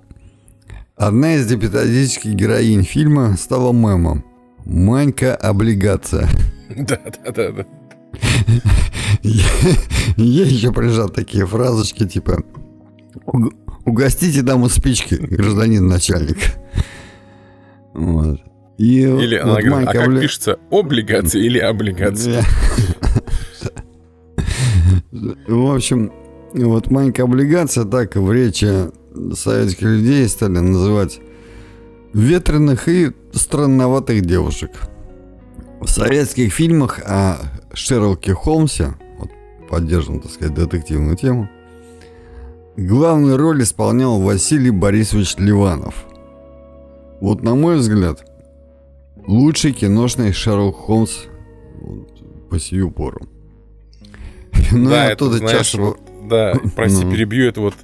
Одна 0.94 1.36
из 1.36 1.50
эпизодических 1.50 2.34
героинь 2.34 2.82
фильма 2.82 3.36
стала 3.36 3.72
мемом. 3.72 4.24
Манька 4.64 5.34
облигация. 5.34 6.28
Да, 6.76 7.00
да, 7.24 7.32
да, 7.32 7.52
да. 7.52 7.66
Я 9.22 10.44
еще 10.44 10.72
прижал 10.72 11.08
такие 11.08 11.46
фразочки, 11.46 12.06
типа 12.06 12.42
«Угостите 13.84 14.42
даму 14.42 14.68
спички, 14.68 15.14
гражданин 15.14 15.86
начальник». 15.86 16.38
Вот. 17.94 18.40
И 18.78 19.00
или 19.00 19.40
вот 19.42 19.58
она 19.58 19.60
говорит, 19.60 19.88
а 19.88 19.92
как 19.92 20.06
обли... 20.06 20.20
пишется, 20.20 20.58
облигация 20.70 21.42
или 21.42 21.58
облигация? 21.58 22.44
В 25.10 25.74
общем, 25.74 26.12
вот 26.54 26.90
маленькая 26.90 27.24
облигация 27.24 27.84
так 27.84 28.14
в 28.14 28.32
речи 28.32 28.90
советских 29.34 29.82
людей 29.82 30.28
стали 30.28 30.58
называть 30.58 31.18
ветреных 32.14 32.88
и 32.88 33.12
странноватых 33.32 34.24
девушек. 34.24 34.70
В 35.80 35.88
советских 35.88 36.52
фильмах 36.52 37.00
о 37.04 37.38
Шерлоке 37.78 38.34
Холмсе, 38.34 38.94
вот 39.18 39.30
поддержим, 39.68 40.20
так 40.20 40.30
сказать, 40.30 40.54
детективную 40.54 41.16
тему, 41.16 41.48
главную 42.76 43.36
роль 43.36 43.62
исполнял 43.62 44.20
Василий 44.20 44.70
Борисович 44.70 45.36
Ливанов. 45.38 46.06
Вот, 47.20 47.42
на 47.42 47.54
мой 47.54 47.76
взгляд, 47.76 48.24
лучший 49.26 49.72
киношный 49.72 50.32
Шерлок 50.32 50.76
Холмс 50.76 51.24
вот, 51.80 52.48
по 52.48 52.58
сию 52.58 52.90
пору. 52.90 53.20
Ну, 54.72 54.90
да, 54.90 55.10
это, 55.10 55.30
знаешь, 55.30 55.58
часто... 55.58 55.80
вот, 55.80 56.00
да, 56.28 56.54
прости, 56.76 57.04
ну. 57.04 57.10
перебью, 57.10 57.48
это 57.48 57.60
вот 57.60 57.74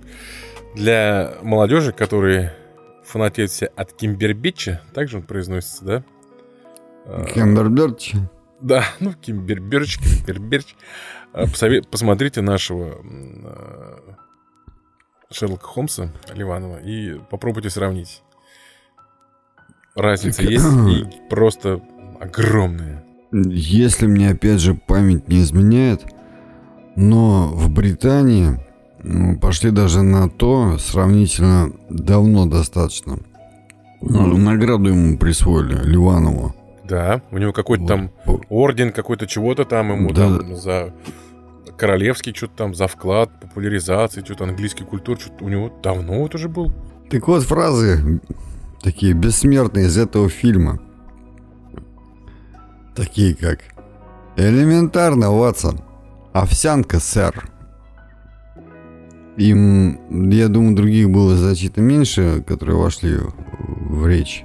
для 0.75 1.35
молодежи, 1.43 1.93
которые 1.93 2.53
фанатеют 3.05 3.51
все 3.51 3.67
от 3.67 3.93
Кимбербича, 3.93 4.83
также 4.93 5.19
он 5.19 5.23
произносится, 5.23 5.85
да? 5.85 6.05
А, 7.07 7.25
Кимберберч? 7.25 8.15
Да, 8.65 8.83
ну, 9.01 9.13
Кимберберч, 9.13 9.99
Кимберберч. 9.99 10.75
А, 11.35 11.45
посмотрите 11.91 12.41
нашего 12.41 12.97
а, 13.45 14.17
Шерлока 15.31 15.67
Холмса 15.67 16.13
Ливанова 16.33 16.79
и 16.79 17.21
попробуйте 17.31 17.69
сравнить. 17.69 18.23
Разница 19.95 20.43
есть 20.43 20.65
и 20.89 21.29
просто 21.29 21.83
огромная. 22.19 23.05
Если 23.33 24.07
мне 24.07 24.31
опять 24.31 24.61
же 24.61 24.75
память 24.75 25.29
не 25.29 25.43
изменяет, 25.43 26.03
но 26.97 27.49
в 27.49 27.69
Британии 27.69 28.59
ну, 29.03 29.39
пошли 29.39 29.73
даже 29.73 30.01
на 30.03 30.31
то 30.31 30.79
сравнительно 30.79 31.71
давно 31.91 32.47
достаточно. 32.47 33.19
Ну, 34.01 34.39
награду 34.39 34.89
ему 34.89 35.19
присвоили, 35.19 35.75
Ливанову. 35.85 36.55
Да, 36.85 37.23
у 37.31 37.39
него 37.39 37.53
какой-то 37.53 37.83
вот. 37.83 37.89
там 37.89 38.11
орден 38.51 38.93
какой-то 38.93 39.27
чего-то 39.27 39.65
там 39.65 39.91
ему 39.93 40.13
да. 40.13 40.39
там 40.39 40.57
за 40.57 40.93
королевский 41.77 42.35
что-то 42.35 42.53
там, 42.57 42.75
за 42.75 42.87
вклад, 42.87 43.31
популяризации, 43.41 44.23
что-то 44.23 44.45
английской 44.45 44.85
культуры, 44.85 45.21
что-то 45.21 45.45
у 45.45 45.49
него 45.49 45.73
давно 45.83 46.21
вот 46.21 46.35
уже 46.35 46.49
был. 46.49 46.73
Так 47.11 47.27
вот, 47.27 47.43
фразы 47.43 48.21
такие 48.83 49.13
бессмертные 49.15 49.87
из 49.87 49.97
этого 49.97 50.29
фильма. 50.29 50.81
Такие 52.95 53.35
как 53.35 53.61
«Элементарно, 54.37 55.33
Ватсон. 55.33 55.81
Овсянка, 56.33 57.01
сэр». 57.01 57.51
Им, 59.37 60.31
я 60.31 60.47
думаю, 60.47 60.77
других 60.77 61.11
было 61.11 61.37
значительно 61.37 61.83
меньше, 61.83 62.45
которые 62.47 62.77
вошли 62.77 63.19
в 63.59 64.07
речь 64.07 64.45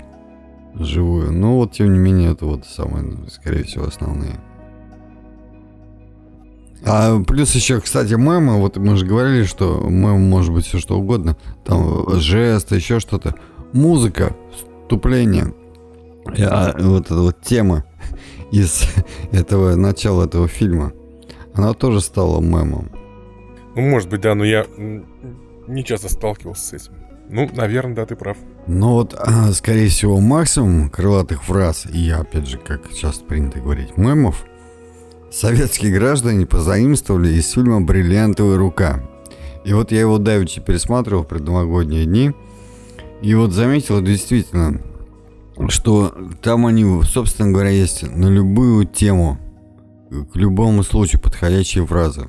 живую. 0.79 1.31
Но 1.31 1.57
вот, 1.57 1.73
тем 1.73 1.93
не 1.93 1.99
менее, 1.99 2.31
это 2.31 2.45
вот 2.45 2.65
самые, 2.65 3.29
скорее 3.29 3.63
всего, 3.63 3.85
основные. 3.85 4.39
А 6.85 7.21
плюс 7.23 7.53
еще, 7.55 7.81
кстати, 7.81 8.13
мемы, 8.13 8.59
вот 8.59 8.77
мы 8.77 8.95
же 8.95 9.05
говорили, 9.05 9.43
что 9.43 9.81
мем 9.81 10.21
может 10.29 10.53
быть 10.53 10.65
все 10.65 10.79
что 10.79 10.97
угодно. 10.97 11.35
Там 11.65 12.19
жест, 12.19 12.71
еще 12.71 12.99
что-то. 12.99 13.35
Музыка, 13.73 14.35
вступление. 14.85 15.53
А 16.37 16.73
вот 16.79 17.05
эта 17.05 17.15
вот 17.15 17.41
тема 17.41 17.85
из 18.51 18.83
этого 19.31 19.75
начала 19.75 20.25
этого 20.25 20.47
фильма, 20.47 20.93
она 21.53 21.73
тоже 21.73 22.01
стала 22.01 22.39
мемом. 22.39 22.89
Ну, 23.75 23.81
может 23.81 24.09
быть, 24.09 24.21
да, 24.21 24.35
но 24.35 24.45
я 24.45 24.65
не 25.67 25.83
часто 25.83 26.09
сталкивался 26.09 26.65
с 26.65 26.73
этим. 26.73 26.93
Ну, 27.29 27.47
наверное, 27.53 27.95
да, 27.95 28.05
ты 28.05 28.15
прав. 28.15 28.37
Ну 28.65 28.93
вот, 28.93 29.13
а, 29.17 29.51
скорее 29.53 29.89
всего, 29.89 30.19
максимум 30.19 30.89
крылатых 30.89 31.43
фраз, 31.43 31.85
и 31.85 32.09
опять 32.09 32.47
же, 32.47 32.57
как 32.57 32.81
сейчас 32.91 33.17
принято 33.17 33.59
говорить, 33.59 33.97
мемов, 33.97 34.45
советские 35.31 35.93
граждане 35.93 36.47
позаимствовали 36.47 37.29
из 37.29 37.51
фильма 37.51 37.81
«Бриллиантовая 37.81 38.57
рука». 38.57 39.03
И 39.63 39.73
вот 39.73 39.91
я 39.91 39.99
его 39.99 40.17
давеча 40.17 40.61
пересматривал 40.61 41.23
в 41.23 41.27
предновогодние 41.27 42.05
дни, 42.05 42.31
и 43.21 43.35
вот 43.35 43.51
заметил 43.51 44.01
действительно, 44.01 44.81
что 45.67 46.13
там 46.41 46.65
они, 46.65 47.03
собственно 47.03 47.51
говоря, 47.51 47.69
есть 47.69 48.03
на 48.03 48.27
любую 48.27 48.85
тему, 48.85 49.37
к 50.09 50.35
любому 50.35 50.83
случаю 50.83 51.21
подходящие 51.21 51.85
фразы. 51.85 52.27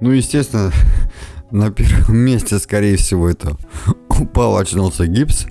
Ну, 0.00 0.10
естественно, 0.10 0.72
на 1.50 1.70
первом 1.70 2.16
месте, 2.24 2.58
скорее 2.58 2.96
всего, 2.96 3.28
это 3.28 3.56
упал, 4.20 4.56
очнулся 4.58 5.06
гипс. 5.06 5.46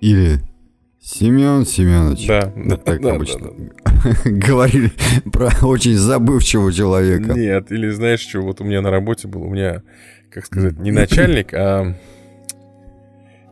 Или 0.00 0.40
Семен 1.00 1.64
Семенович. 1.64 2.26
Да, 2.26 2.52
Вот 2.54 2.68
да, 2.68 2.76
так 2.76 3.00
да, 3.00 3.14
обычно 3.14 3.50
да, 3.94 4.10
говорили 4.24 4.92
про 5.32 5.50
очень 5.62 5.94
забывчивого 5.94 6.72
человека. 6.72 7.32
Нет, 7.32 7.70
или 7.72 7.88
знаешь 7.90 8.20
что, 8.20 8.40
вот 8.40 8.60
у 8.60 8.64
меня 8.64 8.80
на 8.82 8.90
работе 8.90 9.28
был, 9.28 9.42
у 9.42 9.48
меня, 9.48 9.82
как 10.30 10.46
сказать, 10.46 10.78
не 10.78 10.90
начальник, 10.90 11.54
а 11.54 11.94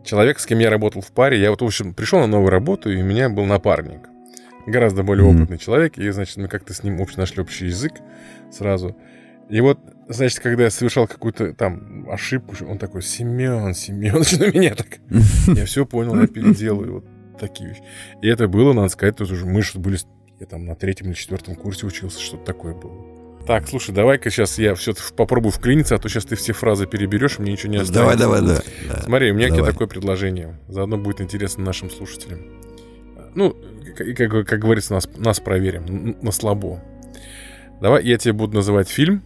человек, 0.03 0.39
с 0.39 0.45
кем 0.45 0.59
я 0.59 0.69
работал 0.69 1.01
в 1.01 1.11
паре. 1.11 1.39
Я 1.41 1.49
вот, 1.49 1.61
в 1.61 1.65
общем, 1.65 1.93
пришел 1.93 2.19
на 2.19 2.27
новую 2.27 2.49
работу, 2.51 2.91
и 2.91 3.01
у 3.01 3.05
меня 3.05 3.29
был 3.29 3.45
напарник. 3.45 4.01
Гораздо 4.67 5.03
более 5.03 5.25
Мгм. 5.25 5.37
опытный 5.37 5.57
человек, 5.57 5.97
и, 5.97 6.09
значит, 6.09 6.37
мы 6.37 6.47
как-то 6.47 6.73
с 6.73 6.83
ним 6.83 6.99
общ, 7.01 7.15
нашли 7.15 7.41
общий 7.41 7.67
язык 7.67 7.93
сразу. 8.51 8.95
И 9.49 9.61
вот, 9.61 9.79
значит, 10.09 10.39
когда 10.39 10.63
я 10.63 10.69
совершал 10.69 11.07
какую-то 11.07 11.53
там 11.53 12.07
ошибку, 12.09 12.55
он 12.67 12.77
такой, 12.77 13.01
Семен, 13.01 13.73
Семенович, 13.73 14.33
на 14.39 14.45
меня 14.51 14.75
так. 14.75 14.99
Я 15.47 15.65
все 15.65 15.85
понял, 15.85 16.19
я 16.19 16.27
переделаю. 16.27 16.93
Вот 16.95 17.05
такие 17.39 17.69
вещи. 17.69 17.83
И 18.21 18.27
это 18.27 18.47
было, 18.47 18.73
надо 18.73 18.89
сказать, 18.89 19.17
тут 19.17 19.31
уже 19.31 19.45
мы 19.45 19.61
что 19.61 19.79
были, 19.79 19.97
я 20.39 20.45
там 20.45 20.65
на 20.65 20.75
третьем 20.75 21.07
или 21.07 21.13
четвертом 21.15 21.55
курсе 21.55 21.85
учился, 21.85 22.19
что-то 22.21 22.45
такое 22.45 22.73
было. 22.73 23.15
Так, 23.45 23.67
слушай, 23.67 23.93
давай-ка 23.93 24.31
сейчас 24.31 24.57
я 24.57 24.73
все 24.73 24.93
попробую 25.15 25.51
вклиниться, 25.51 25.93
а 25.95 25.97
то 25.99 26.09
сейчас 26.09 26.25
ты 26.25 26.35
все 26.35 26.51
фразы 26.53 26.87
переберешь, 26.87 27.37
мне 27.37 27.51
ничего 27.51 27.71
не 27.73 27.77
останется. 27.77 28.17
Давай, 28.17 28.41
давай, 28.41 28.41
да. 28.41 29.01
Смотри, 29.03 29.31
у 29.31 29.35
меня 29.35 29.49
Давай. 29.49 29.71
такое 29.71 29.87
предложение. 29.87 30.59
Заодно 30.67 30.97
будет 30.97 31.21
интересно 31.21 31.63
нашим 31.63 31.91
слушателям. 31.91 32.39
Ну, 33.35 33.55
как, 33.95 34.15
как- 34.17 34.47
как 34.47 34.59
говорится, 34.59 34.93
нас, 34.93 35.07
нас 35.17 35.39
проверим 35.39 36.15
на 36.23 36.31
слабо. 36.31 36.81
Давай 37.81 38.03
я 38.03 38.17
тебе 38.17 38.33
буду 38.33 38.55
называть 38.55 38.89
фильм, 38.89 39.21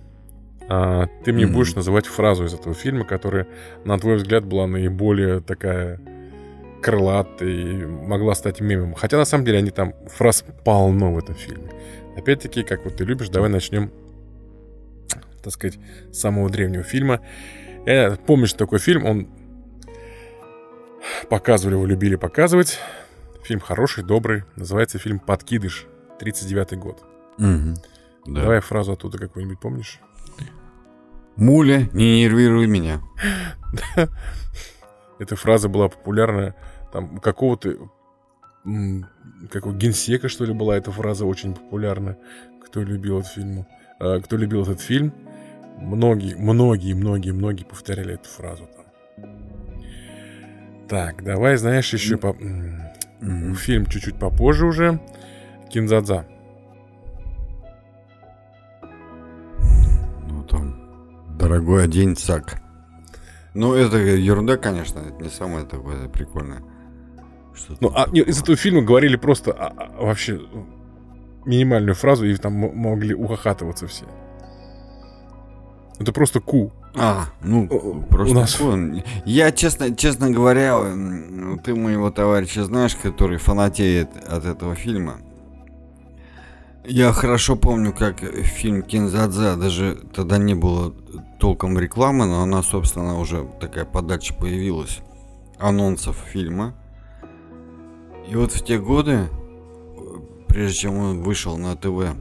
а 0.72 1.08
ты 1.26 1.34
мне 1.34 1.46
Мгм. 1.46 1.56
будешь 1.56 1.76
называть 1.76 2.06
фразу 2.06 2.46
из 2.46 2.54
этого 2.54 2.76
фильма, 2.76 3.04
которая, 3.04 3.48
на 3.86 3.98
твой 3.98 4.18
взгляд, 4.18 4.46
была 4.46 4.68
наиболее 4.68 5.42
такая 5.42 6.00
крылатой, 6.82 7.88
могла 7.88 8.36
стать 8.36 8.62
мемом. 8.62 8.94
Хотя, 8.94 9.18
на 9.18 9.26
самом 9.26 9.46
деле, 9.46 9.58
они 9.58 9.72
там 9.72 9.94
фраз 10.08 10.46
полно 10.64 11.12
в 11.12 11.18
этом 11.18 11.36
фильме. 11.36 11.72
Опять-таки, 12.16 12.64
как 12.64 12.86
вот 12.86 12.96
ты 12.98 13.04
любишь, 13.04 13.30
давай 13.30 13.50
начнем, 13.50 13.92
так 15.44 15.52
сказать, 15.54 15.80
с 16.12 16.20
самого 16.20 16.50
древнего 16.50 16.84
фильма. 16.84 17.20
Я, 17.86 18.18
помнишь 18.26 18.54
такой 18.54 18.80
фильм, 18.80 19.06
он 19.06 19.28
показывали 21.30 21.76
его, 21.76 21.86
любили 21.86 22.16
показывать. 22.16 22.78
Фильм 23.44 23.60
хороший, 23.60 24.04
добрый. 24.04 24.44
Называется 24.56 25.00
фильм 25.00 25.20
«Подкидыш», 25.20 25.88
39-й 26.20 26.78
год. 26.78 27.04
Мгм. 27.38 27.76
Да. 28.26 28.42
Давай 28.42 28.60
фразу 28.60 28.92
оттуда 28.92 29.18
какую-нибудь 29.18 29.60
помнишь? 29.60 30.00
Муля, 31.40 31.90
не 31.94 32.22
нервируй 32.24 32.68
меня. 32.68 33.02
Эта 35.20 35.36
фраза 35.36 35.70
была 35.70 35.88
популярна 35.88 36.54
там 36.92 37.18
какого-то 37.20 37.78
какого 39.50 39.74
генсека, 39.74 40.28
что 40.28 40.44
ли, 40.44 40.54
была 40.54 40.76
эта 40.76 40.92
фраза 40.92 41.26
очень 41.26 41.54
популярна. 41.54 42.18
Кто 42.66 42.82
любил 42.82 43.20
этот 43.20 43.32
фильм? 43.32 43.66
А, 44.00 44.20
кто 44.20 44.36
любил 44.36 44.64
этот 44.64 44.82
фильм? 44.82 45.14
Многие, 45.78 46.36
многие, 46.36 46.94
многие, 46.94 47.32
многие 47.32 47.64
повторяли 47.64 48.16
эту 48.16 48.30
фразу 48.30 48.68
там. 48.76 49.28
Так, 50.90 51.24
давай, 51.24 51.56
знаешь, 51.56 51.94
еще 51.94 52.18
по... 52.18 52.36
фильм 53.56 53.86
чуть-чуть 53.86 54.20
попозже 54.20 54.66
уже. 54.66 55.00
Кинзадза. 55.70 56.26
Дорогой 61.40 61.86
одень 61.86 62.16
сак. 62.16 62.62
Ну, 63.54 63.74
это 63.74 63.98
ерунда, 63.98 64.58
конечно, 64.58 65.00
это 65.00 65.24
не 65.24 65.30
самое 65.30 65.66
такое 65.66 66.08
прикольное. 66.10 66.62
Что 67.56 67.76
Ну, 67.80 67.92
а, 67.96 68.08
не, 68.12 68.22
из 68.22 68.42
этого 68.42 68.56
фильма 68.58 68.82
говорили 68.82 69.16
просто 69.16 69.52
а, 69.52 69.74
а, 69.76 70.06
вообще 70.06 70.40
минимальную 71.46 71.96
фразу, 71.96 72.26
и 72.26 72.36
там 72.36 72.54
могли 72.54 73.16
ухахатываться 73.16 73.88
все. 73.88 74.06
Это 76.00 76.14
просто 76.14 76.40
ку. 76.40 76.72
А, 76.96 77.26
ну, 77.42 77.64
У- 77.66 78.02
просто 78.04 78.36
у 78.36 78.40
нас- 78.40 78.54
фон. 78.54 79.02
Я, 79.26 79.52
честно, 79.52 79.96
честно 79.96 80.30
говоря, 80.32 80.78
ты 81.64 81.76
моего 81.76 82.10
товарища 82.12 82.66
знаешь, 82.66 82.96
который 82.96 83.38
фанатеет 83.38 84.10
от 84.28 84.46
этого 84.46 84.76
фильма. 84.76 85.18
Я 86.92 87.14
хорошо 87.14 87.56
помню, 87.56 87.94
как 87.94 88.22
фильм 88.22 88.82
Кинзадза, 88.82 89.58
даже 89.58 90.00
тогда 90.12 90.40
не 90.40 90.56
было 90.56 90.92
толком 91.40 91.78
рекламы, 91.78 92.26
но 92.26 92.42
она, 92.42 92.64
собственно, 92.64 93.20
уже 93.20 93.48
такая 93.62 93.86
подача 93.86 94.34
появилась 94.34 95.02
анонсов 95.60 96.18
фильма. 96.18 96.74
И 98.28 98.36
вот 98.36 98.54
в 98.54 98.66
те 98.66 98.80
годы, 98.80 99.28
прежде 100.48 100.80
чем 100.80 100.98
он 100.98 101.22
вышел 101.22 101.60
на 101.60 101.76
ТВ, 101.76 102.16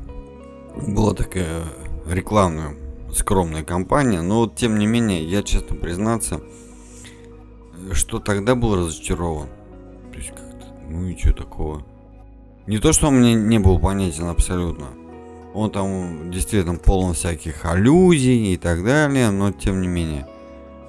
была 0.86 1.14
такая 1.14 1.64
рекламная 2.06 2.76
скромная 3.14 3.64
компания, 3.64 4.20
но 4.20 4.40
вот 4.40 4.56
тем 4.56 4.78
не 4.78 4.86
менее, 4.86 5.24
я 5.24 5.42
честно 5.42 5.76
признаться, 5.76 6.42
что 7.92 8.18
тогда 8.18 8.54
был 8.54 8.76
разочарован. 8.76 9.48
То 10.12 10.18
есть 10.18 10.28
как-то, 10.28 10.66
ну 10.90 11.06
и 11.06 11.16
что 11.16 11.32
такого. 11.32 11.86
Не 12.68 12.78
то, 12.78 12.92
что 12.92 13.08
он 13.08 13.20
мне 13.20 13.32
не 13.32 13.58
был 13.58 13.78
понятен 13.78 14.26
абсолютно. 14.26 14.88
Он 15.54 15.70
там 15.70 16.30
действительно 16.30 16.74
полон 16.74 17.14
всяких 17.14 17.64
аллюзий 17.64 18.52
и 18.52 18.58
так 18.58 18.84
далее, 18.84 19.30
но 19.30 19.52
тем 19.52 19.80
не 19.80 19.88
менее. 19.88 20.26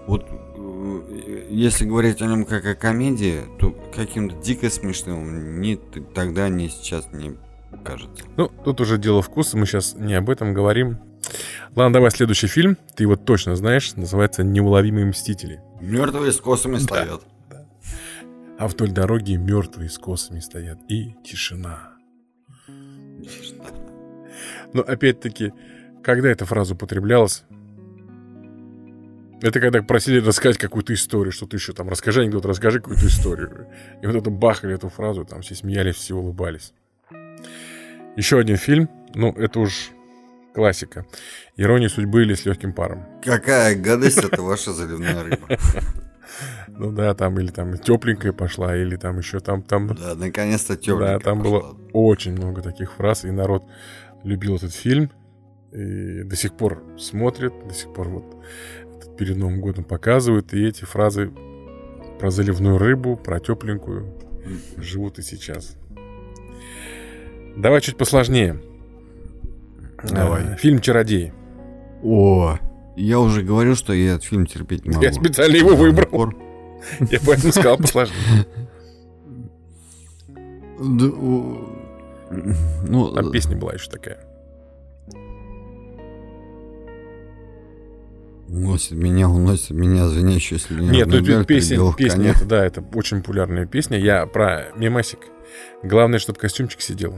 Вот 0.05 0.25
э, 0.29 1.47
если 1.49 1.85
говорить 1.85 2.21
о 2.21 2.25
нем 2.25 2.43
как 2.43 2.65
о 2.65 2.75
комедии, 2.75 3.43
то 3.59 3.73
каким-то 3.95 4.35
дико 4.35 4.69
смешным 4.69 5.61
ни 5.61 5.75
тогда, 6.13 6.49
ни 6.49 6.67
сейчас 6.67 7.07
не 7.13 7.37
кажется. 7.85 8.25
Ну, 8.35 8.51
тут 8.65 8.81
уже 8.81 8.97
дело 8.97 9.21
вкуса, 9.21 9.55
мы 9.57 9.65
сейчас 9.65 9.95
не 9.95 10.15
об 10.15 10.29
этом 10.29 10.53
говорим. 10.53 10.97
Ладно, 11.77 11.93
давай 11.93 12.11
следующий 12.11 12.47
фильм. 12.47 12.77
Ты 12.93 13.03
его 13.03 13.15
точно 13.15 13.55
знаешь. 13.55 13.95
Называется 13.95 14.43
«Неуловимые 14.43 15.05
мстители». 15.05 15.61
Мертвые 15.79 16.33
с 16.33 16.41
косами 16.41 16.77
стоят. 16.77 17.21
А 18.59 18.67
вдоль 18.67 18.91
дороги 18.91 19.35
мертвые 19.35 19.89
с 19.89 19.97
косами 19.97 20.41
стоят. 20.41 20.79
И 20.89 21.15
тишина. 21.23 21.93
Но 24.73 24.81
опять-таки, 24.81 25.53
когда 26.03 26.27
эта 26.27 26.45
фраза 26.45 26.73
употреблялась, 26.73 27.45
это 29.41 29.61
когда 29.61 29.81
просили 29.81 30.19
рассказать 30.19 30.57
какую-то 30.57 30.93
историю, 30.93 31.31
что 31.31 31.47
ты 31.47 31.55
еще 31.55 31.71
там 31.71 31.87
расскажи 31.87 32.21
анекдот, 32.21 32.45
расскажи 32.45 32.81
какую-то 32.81 33.07
историю. 33.07 33.69
И 34.01 34.05
вот 34.05 34.17
это 34.17 34.29
бахали 34.29 34.75
эту 34.75 34.89
фразу, 34.89 35.23
там 35.23 35.41
все 35.41 35.55
смеялись, 35.55 35.95
все 35.95 36.15
улыбались. 36.15 36.73
Еще 38.17 38.37
один 38.37 38.57
фильм, 38.57 38.89
ну, 39.15 39.31
это 39.31 39.61
уж 39.61 39.91
классика. 40.53 41.05
«Ирония 41.55 41.87
судьбы» 41.87 42.23
или 42.23 42.33
«С 42.33 42.45
легким 42.45 42.73
паром». 42.73 43.05
Какая 43.23 43.77
гадость 43.77 44.17
это 44.17 44.41
ваша 44.41 44.73
заливная 44.73 45.23
рыба. 45.23 45.47
Ну 46.79 46.93
да, 46.93 47.13
там 47.13 47.37
или 47.37 47.51
там 47.51 47.77
тепленькая 47.77 48.31
пошла, 48.31 48.75
или 48.75 48.95
там 48.95 49.17
еще 49.17 49.41
там, 49.41 49.61
там 49.61 49.87
Да, 49.87 50.15
наконец-то 50.15 50.77
тёпленько 50.77 51.13
Да, 51.13 51.19
там 51.19 51.39
пошла. 51.39 51.59
было 51.59 51.77
очень 51.91 52.31
много 52.31 52.61
таких 52.61 52.93
фраз, 52.93 53.25
и 53.25 53.31
народ 53.31 53.63
любил 54.23 54.55
этот 54.55 54.73
фильм, 54.73 55.11
и 55.73 56.23
до 56.23 56.37
сих 56.37 56.55
пор 56.55 56.81
смотрит, 56.97 57.53
до 57.67 57.73
сих 57.73 57.93
пор 57.93 58.07
вот 58.07 59.17
перед 59.17 59.35
Новым 59.35 59.59
годом 59.59 59.83
показывают, 59.83 60.53
и 60.53 60.65
эти 60.65 60.85
фразы 60.85 61.31
про 62.17 62.31
заливную 62.31 62.77
рыбу, 62.77 63.17
про 63.17 63.41
тепленькую 63.41 64.13
живут 64.77 65.19
и 65.19 65.21
сейчас. 65.21 65.75
Давай 67.57 67.81
чуть 67.81 67.97
посложнее. 67.97 68.61
Давай. 70.09 70.53
А, 70.53 70.55
Фильм 70.55 70.79
«Чародей». 70.79 71.33
О, 72.01 72.57
я 72.95 73.19
уже 73.19 73.41
говорил, 73.43 73.75
что 73.75 73.91
я 73.91 74.11
этот 74.11 74.23
фильм 74.23 74.45
терпеть 74.45 74.85
не 74.85 74.91
могу. 74.91 75.03
Я 75.03 75.11
специально 75.11 75.57
его 75.57 75.75
выбрал. 75.75 76.33
Я 77.09 77.19
поэтому 77.25 77.51
сказал 77.51 77.77
посложнее. 77.77 78.45
Ну, 80.79 81.77
Там 83.13 83.31
песня 83.31 83.57
была 83.57 83.73
еще 83.73 83.89
такая. 83.89 84.25
Уносит 88.47 88.93
меня, 88.93 89.29
уносит 89.29 89.71
меня, 89.71 90.07
звенящую 90.07 90.57
слюня. 90.59 90.89
Нет, 90.89 91.07
ну 91.07 91.17
это 91.17 91.43
песня, 91.45 91.93
песня, 91.95 92.31
это, 92.31 92.45
да, 92.45 92.65
это 92.65 92.83
очень 92.95 93.21
популярная 93.21 93.67
песня. 93.67 93.99
Я 93.99 94.25
про 94.25 94.71
мемасик. 94.75 95.19
Главное, 95.83 96.17
чтобы 96.17 96.39
костюмчик 96.39 96.81
сидел. 96.81 97.15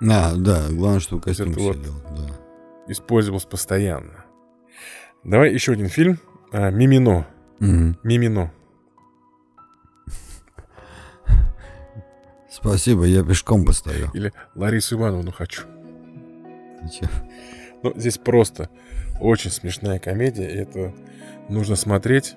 А, 0.00 0.34
да, 0.36 0.68
главное, 0.70 1.00
чтобы 1.00 1.22
костюмчик 1.22 1.58
вот 1.60 1.76
сидел, 1.76 1.94
да. 2.16 2.30
Использовался 2.86 3.48
постоянно. 3.48 4.24
Давай 5.24 5.52
еще 5.52 5.72
один 5.72 5.88
фильм. 5.88 6.20
А, 6.52 6.70
Мимино. 6.70 7.26
Мгм. 7.60 7.98
Мимино. 8.02 8.52
Спасибо, 12.50 13.04
я 13.04 13.24
пешком 13.24 13.64
постою. 13.64 14.10
Или 14.14 14.32
Ларису 14.54 14.96
Ивановну 14.96 15.32
хочу. 15.32 15.62
Ничего. 16.82 17.08
Ну, 17.82 17.92
здесь 17.96 18.16
просто 18.16 18.70
очень 19.20 19.50
смешная 19.50 19.98
комедия. 19.98 20.46
Это 20.46 20.94
нужно 21.48 21.76
смотреть. 21.76 22.36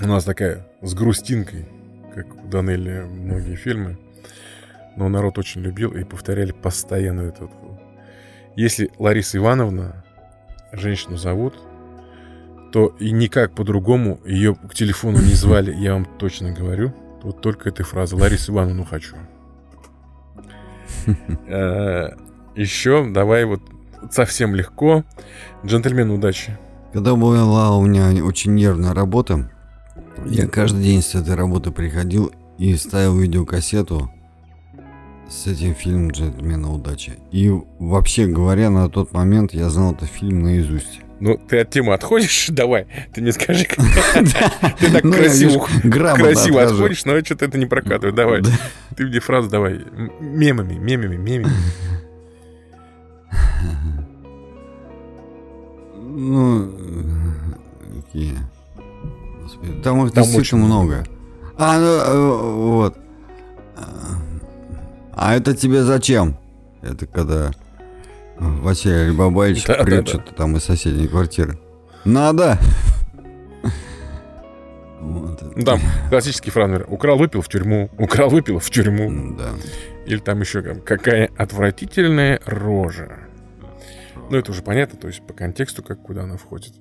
У 0.00 0.06
нас 0.06 0.24
такая 0.24 0.66
с 0.82 0.94
грустинкой, 0.94 1.66
как 2.14 2.34
у 2.34 2.48
Данелли 2.48 3.00
многие 3.02 3.56
фильмы. 3.56 3.98
Но 4.96 5.08
народ 5.08 5.38
очень 5.38 5.60
любил 5.60 5.92
и 5.92 6.04
повторяли 6.04 6.52
постоянно 6.52 7.22
этот. 7.22 7.50
Если 8.56 8.90
Лариса 8.98 9.38
Ивановна, 9.38 10.04
женщину 10.72 11.16
зовут, 11.16 11.54
то 12.74 12.92
и 12.98 13.12
никак 13.12 13.54
по-другому 13.54 14.18
ее 14.24 14.56
к 14.56 14.74
телефону 14.74 15.18
не 15.18 15.34
звали, 15.34 15.72
я 15.72 15.92
вам 15.92 16.04
точно 16.18 16.50
говорю. 16.50 16.92
Вот 17.22 17.40
только 17.40 17.68
этой 17.68 17.84
фразы. 17.84 18.16
Ларису 18.16 18.50
Ивановну 18.50 18.84
хочу. 18.84 19.14
Э, 21.46 22.08
Еще 22.56 23.08
давай 23.08 23.44
вот 23.44 23.60
совсем 24.10 24.56
легко. 24.56 25.04
Джентльмен 25.64 26.10
удачи. 26.10 26.58
Когда 26.92 27.14
была 27.14 27.76
у 27.76 27.86
меня 27.86 28.24
очень 28.24 28.56
нервная 28.56 28.92
работа, 28.92 29.48
я 30.26 30.48
каждый 30.48 30.82
день 30.82 31.00
с 31.00 31.14
этой 31.14 31.36
работы 31.36 31.70
приходил 31.70 32.32
и 32.58 32.74
ставил 32.74 33.16
видеокассету 33.16 34.10
с 35.28 35.46
этим 35.46 35.74
фильмом 35.74 36.10
«Джентльмена 36.10 36.72
удачи». 36.72 37.14
И 37.30 37.50
вообще 37.78 38.26
говоря, 38.26 38.70
на 38.70 38.88
тот 38.88 39.12
момент 39.12 39.54
я 39.54 39.68
знал 39.70 39.92
этот 39.94 40.08
фильм 40.08 40.42
наизусть. 40.42 41.00
Ну, 41.20 41.38
ты 41.38 41.60
от 41.60 41.70
темы 41.70 41.94
отходишь? 41.94 42.46
Давай, 42.50 42.86
ты 43.12 43.20
мне 43.22 43.32
скажи, 43.32 43.64
ты 44.78 44.92
так 44.92 45.04
Ну, 45.04 45.12
красиво, 45.12 45.66
красиво 45.82 46.62
отходишь, 46.62 47.04
но 47.04 47.18
что-то 47.24 47.46
это 47.46 47.56
не 47.58 47.66
прокатывает. 47.66 48.14
Давай, 48.14 48.42
Да. 48.42 48.50
ты 48.96 49.06
мне 49.06 49.20
фразу 49.20 49.48
давай. 49.48 49.80
Мемами, 50.20 50.74
мемами, 50.74 51.16
мемами. 51.16 51.54
Ну, 56.16 56.70
какие? 58.06 58.36
Там 59.82 60.06
их 60.06 60.12
действительно 60.14 60.64
много. 60.64 61.04
А, 61.58 61.76
ну, 61.78 61.86
э, 61.86 62.54
вот. 62.54 62.96
А 65.16 65.34
это 65.36 65.54
тебе 65.54 65.82
зачем? 65.82 66.36
Это 66.82 67.06
когда 67.06 67.50
Василий 68.38 69.06
Алибабаевич 69.06 69.64
Да, 69.64 69.78
да, 69.78 69.84
прет 69.84 70.04
да. 70.04 70.10
что-то 70.10 70.34
там 70.34 70.56
из 70.56 70.64
соседней 70.64 71.06
квартиры. 71.06 71.58
Надо! 72.04 72.58
Вот 75.00 75.64
Там 75.64 75.80
классический 76.08 76.50
фраз, 76.50 76.70
например, 76.70 76.92
украл, 76.92 77.18
выпил 77.18 77.42
в 77.42 77.48
тюрьму, 77.48 77.90
украл, 77.98 78.30
выпил 78.30 78.58
в 78.58 78.70
тюрьму. 78.70 79.36
Да. 79.36 79.50
Или 80.06 80.18
там 80.18 80.40
еще 80.40 80.62
какая 80.62 81.30
отвратительная 81.36 82.40
рожа. 82.46 83.18
Ну, 84.30 84.38
это 84.38 84.50
уже 84.52 84.62
понятно, 84.62 84.98
то 84.98 85.06
есть 85.06 85.20
по 85.26 85.34
контексту, 85.34 85.82
как 85.82 86.00
куда 86.00 86.22
она 86.22 86.38
входит. 86.38 86.72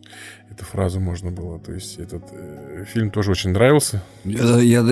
Эту 0.50 0.64
фразу 0.64 1.02
можно 1.02 1.32
было. 1.32 1.60
То 1.60 1.74
есть 1.74 2.00
этот 2.00 2.24
э, 2.32 2.86
фильм 2.88 3.12
тоже 3.12 3.32
очень 3.32 3.50
нравился. 3.50 4.02
Я, 4.24 4.60
я, 4.60 4.86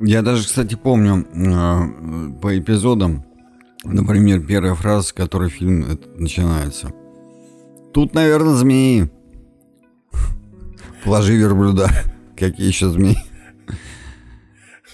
я 0.00 0.22
даже, 0.22 0.44
кстати, 0.44 0.74
помню 0.74 1.26
э, 1.32 2.40
по 2.40 2.58
эпизодам, 2.58 3.24
например, 3.84 4.44
первая 4.44 4.74
фраза, 4.74 5.08
с 5.08 5.12
которой 5.12 5.50
фильм 5.50 5.98
начинается. 6.16 6.92
Тут, 7.92 8.14
наверное, 8.14 8.54
змеи. 8.54 9.10
Положи 11.04 11.36
верблюда. 11.36 11.88
Какие 12.36 12.66
еще 12.66 12.88
змеи? 12.90 13.16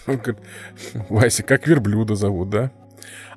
Он 0.07 0.16
говорит, 0.16 0.38
Вася, 1.09 1.42
как 1.42 1.66
верблюда 1.66 2.14
зовут, 2.14 2.51
да? 2.51 2.72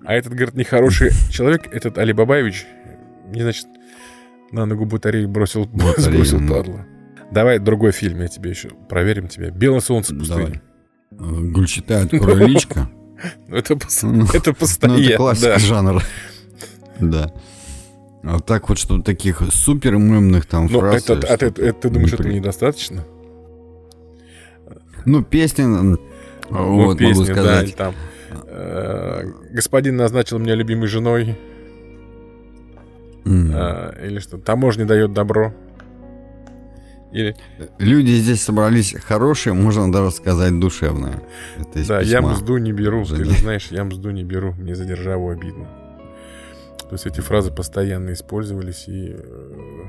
А 0.04 0.14
этот, 0.14 0.34
говорит, 0.34 0.56
нехороший 0.56 1.12
человек, 1.32 1.68
этот 1.72 1.98
Али 1.98 2.14
Бабаевич, 2.14 2.66
не 3.28 3.42
значит, 3.42 3.68
на 4.52 4.66
ногу 4.66 4.86
батарею 4.86 5.30
бросил, 5.30 5.66
Батарею, 5.72 6.26
сбросил, 6.26 6.40
ну. 6.40 6.54
падла. 6.54 6.86
Давай 7.32 7.60
другой 7.60 7.92
фильм, 7.92 8.22
я 8.22 8.28
тебе 8.28 8.50
еще 8.52 8.70
проверим 8.90 9.28
тебя. 9.28 9.50
«Белое 9.50 9.80
солнце 9.80 10.14
пустыни». 10.14 10.46
Давай. 10.46 10.62
Э, 11.20 11.24
Гульчатай, 11.52 12.04
открой 12.06 12.48
личка. 12.48 12.90
Ну, 13.48 13.56
Это, 13.56 13.76
пос- 13.76 14.00
Ну, 14.06 14.26
это 14.26 14.50
Ну, 14.50 14.54
постоянно, 14.56 15.00
это 15.02 15.16
классика 15.18 15.48
да. 15.54 15.60
жанра. 15.60 16.02
Да. 17.00 17.34
А 18.24 18.40
так 18.42 18.68
вот, 18.70 18.78
что 18.78 19.02
таких 19.02 19.42
супер 19.54 19.96
мемных 19.96 20.46
там 20.46 20.68
Но 20.70 20.80
фраз. 20.80 21.10
это, 21.10 21.34
а 21.34 21.38
ты, 21.38 21.46
это 21.48 21.74
ты 21.74 21.90
думаешь, 21.90 22.12
не 22.12 22.18
при- 22.18 22.34
недостаточно? 22.36 23.06
Ну, 25.06 25.24
песни, 25.24 25.64
м, 25.64 26.00
Ну, 26.50 26.76
вот, 26.76 26.86
могу 26.86 26.96
песня, 26.98 27.26
да, 27.28 27.34
сказать. 27.34 27.64
или 27.70 27.72
там 27.76 27.96
э, 28.48 29.32
господин 29.52 29.96
назначил 29.98 30.40
меня 30.40 30.56
любимой 30.56 30.88
женой, 30.88 31.38
М. 33.26 33.52
э, 33.54 34.08
или 34.08 34.20
что, 34.20 34.38
таможня 34.38 34.86
дает 34.86 35.14
добро. 35.14 35.54
Или, 37.14 37.36
Люди 37.78 38.12
здесь 38.14 38.42
собрались 38.42 38.96
хорошие, 39.00 39.54
можно 39.54 39.92
даже 39.92 40.10
сказать 40.12 40.60
душевные. 40.60 41.22
Это 41.60 41.88
да, 41.88 42.02
я 42.02 42.18
письма. 42.18 42.32
мзду 42.32 42.58
не 42.58 42.72
беру, 42.74 43.04
ты 43.06 43.18
жене. 43.18 43.26
же 43.26 43.32
знаешь, 43.40 43.68
я 43.70 43.84
мзду 43.84 44.10
не 44.10 44.24
беру, 44.24 44.54
мне 44.54 44.74
за 44.74 44.86
державу 44.86 45.30
обидно. 45.30 45.66
То 46.80 46.94
есть 46.94 47.06
эти 47.06 47.22
фразы 47.22 47.52
постоянно 47.52 48.14
использовались, 48.14 48.88
и 48.88 49.16
э, 49.16 49.84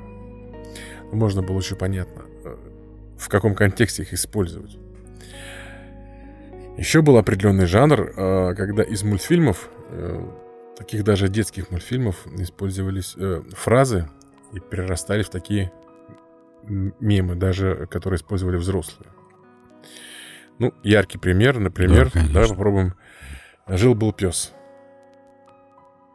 можно 1.12 1.40
было 1.40 1.58
еще 1.58 1.76
понятно, 1.76 2.24
э, 2.44 2.56
в 3.16 3.28
каком 3.30 3.54
контексте 3.54 4.02
их 4.02 4.12
использовать. 4.12 4.76
Еще 6.76 7.00
был 7.00 7.16
определенный 7.16 7.66
жанр, 7.66 8.12
э, 8.14 8.54
когда 8.54 8.82
из 8.82 9.02
мультфильмов, 9.02 9.70
э, 9.88 10.28
таких 10.76 11.04
даже 11.04 11.28
детских 11.28 11.70
мультфильмов, 11.70 12.26
использовались 12.36 13.16
фразы 13.56 14.10
и 14.52 14.60
перерастали 14.60 15.22
в 15.22 15.30
такие 15.30 15.72
мемы, 16.68 17.34
даже 17.34 17.86
которые 17.90 18.18
использовали 18.18 18.56
взрослые. 18.56 19.10
Ну, 20.58 20.72
яркий 20.82 21.18
пример, 21.18 21.58
например, 21.58 22.10
конечно. 22.10 22.32
давай 22.32 22.48
попробуем. 22.48 22.94
Жил-был 23.66 24.12
пес. 24.12 24.52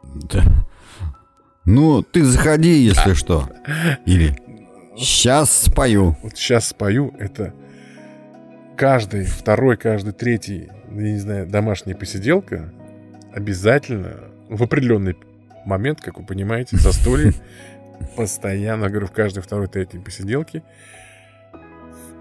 Да. 0.02 0.42
Ну, 1.64 2.02
ты 2.02 2.24
заходи, 2.24 2.72
если 2.72 3.12
что. 3.12 3.48
Или 4.06 4.36
сейчас 4.96 5.50
спою. 5.50 6.16
Вот 6.22 6.36
сейчас 6.36 6.68
спою, 6.68 7.14
это 7.18 7.54
каждый 8.76 9.24
второй, 9.24 9.76
каждый 9.76 10.12
третий, 10.12 10.68
я 10.90 11.12
не 11.12 11.18
знаю, 11.18 11.46
домашняя 11.46 11.94
посиделка 11.94 12.72
обязательно 13.32 14.30
в 14.48 14.62
определенный 14.62 15.16
момент, 15.64 16.00
как 16.00 16.18
вы 16.18 16.24
понимаете, 16.24 16.76
застолье, 16.76 17.34
постоянно, 18.16 18.88
говорю, 18.88 19.06
в 19.06 19.12
каждой 19.12 19.42
второй, 19.42 19.68
третьей 19.68 20.00
посиделке 20.00 20.62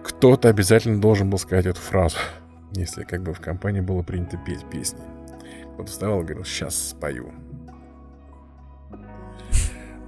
кто-то 0.04 0.50
обязательно 0.50 1.00
должен 1.00 1.30
был 1.30 1.38
сказать 1.38 1.66
эту 1.66 1.80
фразу, 1.80 2.18
если 2.72 3.04
как 3.04 3.24
бы 3.24 3.34
в 3.34 3.40
компании 3.40 3.82
было 3.82 4.02
принято 4.02 4.38
петь 4.38 4.66
песни. 4.70 5.00
Вот 5.78 5.90
вставал 5.90 6.22
и 6.22 6.24
говорил, 6.24 6.44
сейчас 6.44 6.90
спою. 6.90 7.32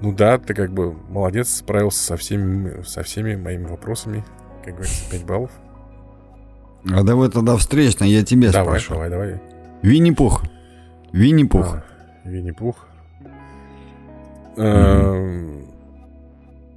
Ну 0.02 0.14
да, 0.14 0.40
ты 0.40 0.54
как 0.54 0.74
бы 0.74 0.94
молодец, 0.94 1.50
справился 1.50 2.04
со 2.04 2.18
всеми, 2.18 2.82
со 2.84 3.04
всеми 3.04 3.36
моими 3.36 3.66
вопросами. 3.66 4.26
Как 4.66 4.74
говорится, 4.74 5.12
5 5.12 5.26
баллов. 5.26 5.52
А 6.92 7.04
давай 7.04 7.30
тогда 7.30 7.56
встречно, 7.56 8.04
я 8.04 8.24
тебе 8.26 8.52
давай, 8.52 8.80
спрошу. 8.80 8.94
давай, 8.96 9.10
давай. 9.10 9.42
Винни-Пух. 9.84 10.44
Винни-Пух. 11.12 11.76
А, 11.76 12.28
Винни-Пух. 12.28 12.88
Эм, 14.58 15.61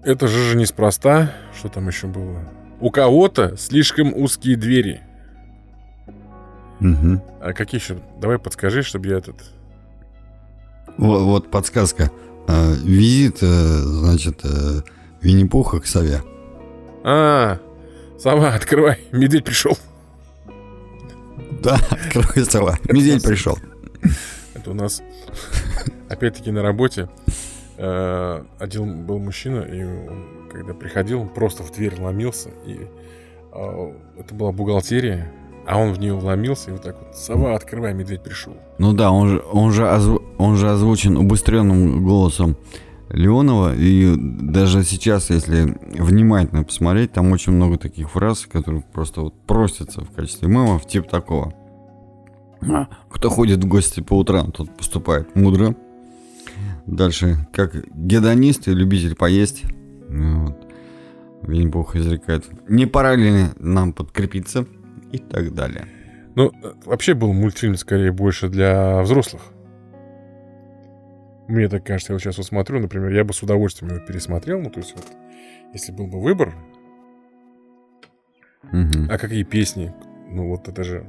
Это 0.05 0.29
же 0.29 0.51
же 0.51 0.57
неспроста. 0.57 1.33
Что 1.57 1.69
там 1.69 1.89
еще 1.89 2.07
было? 2.07 2.45
У 2.81 2.91
кого-то 2.91 3.57
слишком 3.57 4.15
узкие 4.15 4.57
двери. 4.57 5.01
Мгм. 6.81 7.23
А 7.41 7.53
какие 7.55 7.81
еще? 7.81 7.99
Давай 8.21 8.39
подскажи, 8.39 8.83
чтобы 8.83 9.09
я 9.09 9.19
этот... 9.19 9.37
Вот, 10.99 11.23
вот 11.23 11.51
подсказка. 11.51 12.11
А, 12.47 12.75
визит, 12.75 13.39
э, 13.43 13.47
значит, 13.47 14.41
э, 14.45 14.83
Винни-Пуха 15.23 15.81
к 15.81 15.87
сове. 15.87 16.23
А, 17.03 17.59
сова, 18.19 18.55
открывай. 18.55 19.01
Медведь 19.13 19.45
пришел. 19.45 19.79
Да, 21.63 21.79
открой 21.91 22.45
сова. 22.45 22.79
Медведь 22.85 23.23
пришел. 23.23 23.59
Это 24.55 24.71
у 24.71 24.75
нас, 24.75 25.03
опять-таки, 26.11 26.51
на 26.51 26.63
работе 26.63 27.09
Э, 27.77 28.43
один 28.59 29.05
был 29.05 29.19
мужчина, 29.19 29.61
и 29.61 29.83
он, 29.83 30.49
когда 30.51 30.75
приходил, 30.75 31.23
он 31.23 31.29
просто 31.29 31.63
в 31.63 31.73
дверь 31.73 32.01
ломился, 32.01 32.51
и 32.65 32.87
э, 33.53 33.93
это 34.19 34.35
была 34.35 34.53
бухгалтерия, 34.53 35.33
а 35.67 35.79
он 35.79 35.93
в 35.93 35.99
нее 35.99 36.15
вломился, 36.15 36.71
и 36.71 36.73
вот 36.73 36.83
так 36.83 36.97
вот, 36.99 37.17
сова, 37.17 37.55
открывай, 37.55 37.93
медведь 37.93 38.23
пришел. 38.23 38.55
Ну 38.79 38.93
да, 38.93 39.11
он 39.11 39.29
же, 39.29 39.45
он 39.51 39.73
же, 39.73 39.89
озву, 39.89 40.23
он 40.39 40.57
же 40.57 40.71
озвучен 40.71 41.17
убыстренным 41.17 42.05
голосом 42.05 42.57
Леонова, 43.11 43.75
и 43.75 44.15
даже 44.17 44.85
сейчас, 44.85 45.31
если 45.31 45.77
внимательно 45.99 46.63
посмотреть, 46.63 47.13
там 47.13 47.33
очень 47.33 47.53
много 47.53 47.77
таких 47.77 48.11
фраз, 48.11 48.47
которые 48.47 48.83
просто 48.93 49.23
вот 49.23 49.35
просятся 49.47 50.03
в 50.03 50.13
качестве 50.13 50.49
мемов, 50.49 50.87
типа 50.87 51.09
такого. 51.09 51.55
А, 52.63 52.89
кто 53.11 53.31
ходит 53.31 53.63
в 53.63 53.69
гости 53.69 54.01
по 54.01 54.15
утрам, 54.15 54.53
тот 54.53 54.75
поступает 54.77 55.35
мудро. 55.35 55.75
Дальше, 56.87 57.47
как 57.53 57.75
гедонист 57.95 58.69
и 58.69 58.75
любитель 58.75 59.15
поесть. 59.15 59.65
Вот. 60.09 60.67
Винни-Пух 61.43 61.97
изрекает. 61.97 62.45
Не 62.69 62.87
пора 62.87 63.15
ли 63.17 63.47
нам 63.59 63.93
подкрепиться? 63.93 64.67
И 65.13 65.19
так 65.19 65.55
далее. 65.55 65.87
Ну, 66.35 66.51
вообще 66.85 67.15
был 67.15 67.33
мультфильм 67.33 67.77
скорее 67.77 68.13
больше 68.13 68.49
для 68.49 69.01
взрослых. 69.03 69.43
Мне 71.47 71.69
так 71.69 71.85
кажется, 71.85 72.13
я 72.13 72.15
вот 72.15 72.23
сейчас 72.23 72.39
вот 72.39 72.47
смотрю, 72.47 72.81
например, 72.81 73.13
я 73.13 73.23
бы 73.25 73.33
с 73.35 73.43
удовольствием 73.43 73.95
его 73.95 74.05
пересмотрел, 74.05 74.61
ну, 74.61 74.71
то 74.71 74.81
есть 74.81 74.95
вот, 74.97 75.07
если 75.75 75.93
был 75.93 76.07
бы 76.07 76.21
выбор, 76.21 76.55
Мгм. 78.73 79.09
а 79.11 79.19
какие 79.19 79.43
песни, 79.43 79.95
ну, 80.31 80.49
вот 80.49 80.69
это 80.69 80.83
же, 80.85 81.07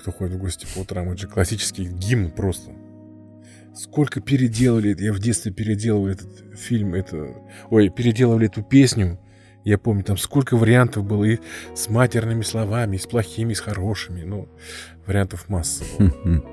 кто 0.00 0.10
ходит 0.10 0.34
в 0.34 0.40
гости 0.40 0.66
по 0.74 0.80
утрам, 0.80 1.08
это 1.10 1.16
же 1.22 1.28
классический 1.28 1.84
гимн 1.84 2.32
просто. 2.32 2.72
Сколько 3.74 4.20
переделали, 4.20 4.96
я 4.98 5.12
в 5.12 5.18
детстве 5.18 5.50
переделывал 5.52 6.06
этот 6.08 6.28
фильм, 6.56 6.94
это, 6.94 7.34
ой, 7.70 7.88
переделывали 7.88 8.46
эту 8.46 8.62
песню, 8.62 9.18
я 9.64 9.78
помню, 9.78 10.04
там 10.04 10.16
сколько 10.16 10.56
вариантов 10.56 11.04
было 11.04 11.24
и 11.24 11.38
с 11.74 11.88
матерными 11.88 12.42
словами, 12.42 12.96
и 12.96 12.98
с 13.00 13.06
плохими, 13.06 13.52
и 13.52 13.54
с 13.54 13.60
хорошими, 13.60 14.22
ну, 14.22 14.48
вариантов 15.06 15.48
масса 15.48 15.82
было. 15.98 16.08
Мгм. 16.24 16.44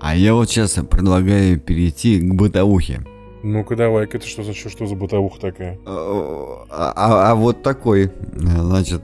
А 0.00 0.14
я 0.14 0.34
вот 0.34 0.48
сейчас 0.48 0.74
предлагаю 0.74 1.58
перейти 1.58 2.20
к 2.20 2.34
бытовухе. 2.34 3.00
Ну-ка 3.42 3.74
давай-ка, 3.74 4.18
это 4.18 4.26
что 4.26 4.42
за, 4.44 4.54
что, 4.54 4.68
что 4.68 4.86
за 4.86 4.94
бытовуха 4.94 5.40
такая? 5.40 5.78
А, 5.86 6.64
а- 6.70 7.30
а 7.30 7.34
вот 7.34 7.62
такой, 7.64 8.12
значит, 8.32 9.02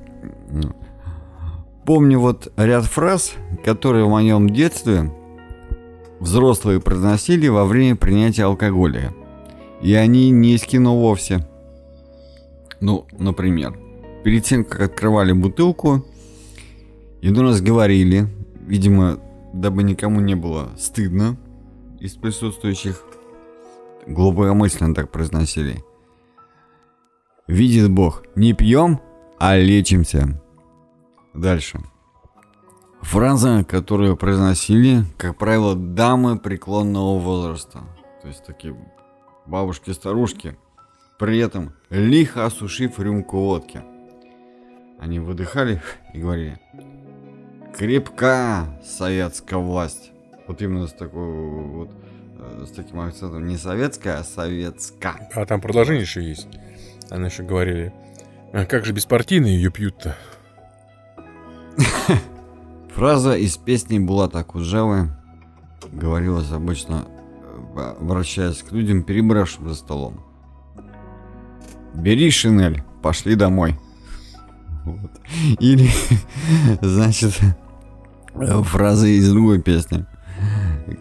помню 1.85 2.20
вот 2.20 2.53
ряд 2.57 2.85
фраз, 2.85 3.35
которые 3.64 4.05
в 4.05 4.09
моем 4.11 4.49
детстве 4.51 5.11
взрослые 6.21 6.81
произносили 6.81 7.49
во 7.49 7.65
время 7.65 7.97
принятия 7.97 8.45
алкоголя. 8.45 9.15
И 9.83 9.95
они 9.95 10.31
не 10.31 10.55
из 10.55 10.62
кино 10.62 10.99
вовсе. 10.99 11.47
Ну, 12.81 13.07
например, 13.19 13.79
перед 14.25 14.45
тем, 14.45 14.65
как 14.65 14.81
открывали 14.81 15.33
бутылку, 15.33 16.05
иной 17.21 17.43
раз 17.45 17.61
говорили, 17.61 18.29
видимо, 18.67 19.21
дабы 19.53 19.83
никому 19.83 20.21
не 20.21 20.35
было 20.35 20.71
стыдно 20.79 21.37
из 22.01 22.15
присутствующих, 22.15 23.03
глубокомысленно 24.07 24.95
так 24.95 25.11
произносили. 25.11 25.85
Видит 27.47 27.91
Бог, 27.91 28.25
не 28.37 28.53
пьем, 28.55 29.01
а 29.39 29.57
лечимся. 29.57 30.41
Дальше. 31.35 31.81
Фраза, 33.05 33.65
которую 33.65 34.17
произносили, 34.17 35.05
как 35.19 35.37
правило, 35.37 35.77
дамы 35.77 36.39
преклонного 36.39 37.19
возраста. 37.19 37.83
То 38.23 38.29
есть 38.29 38.45
такие 38.45 38.75
бабушки-старушки. 39.47 40.57
При 41.19 41.39
этом 41.39 41.75
лихо 41.91 42.47
осушив 42.47 42.99
рюмку 42.99 43.39
водки. 43.39 43.83
Они 44.99 45.21
выдыхали 45.21 45.83
и 46.13 46.19
говорили 46.19 46.59
Крепка 47.77 48.81
советская 48.85 49.59
власть. 49.59 50.13
Вот 50.47 50.63
именно 50.63 50.87
с 50.87 50.93
такой 50.93 51.67
вот 51.67 51.91
э, 52.39 52.65
с 52.67 52.71
таким 52.71 53.01
акцентом 53.01 53.47
не 53.47 53.57
советская, 53.57 54.19
а 54.19 54.25
советская. 54.25 55.29
А 55.35 55.45
там 55.45 55.61
продолжение 55.61 56.03
еще 56.03 56.23
есть. 56.23 56.49
Они 57.11 57.27
еще 57.27 57.43
говорили, 57.43 57.93
«А 58.53 58.65
как 58.65 58.85
же 58.85 58.93
беспартийные 58.93 59.57
ее 59.57 59.71
пьют-то? 59.71 60.17
Фраза 62.95 63.37
из 63.37 63.57
песни 63.57 63.99
Булата 63.99 64.45
Куджавы 64.45 65.09
говорилась 65.93 66.53
обычно, 66.53 67.05
э, 67.77 67.95
обращаясь 68.01 68.63
к 68.63 68.71
людям, 68.71 69.03
перебравшим 69.03 69.69
за 69.69 69.75
столом. 69.75 70.21
Бери 71.93 72.31
шинель, 72.31 72.85
пошли 73.03 73.35
домой. 73.35 73.77
Вот. 74.85 75.11
Или, 75.59 75.91
значит, 76.83 77.37
э, 78.35 78.63
фраза 78.63 79.09
из 79.09 79.29
другой 79.29 79.61
песни. 79.61 80.07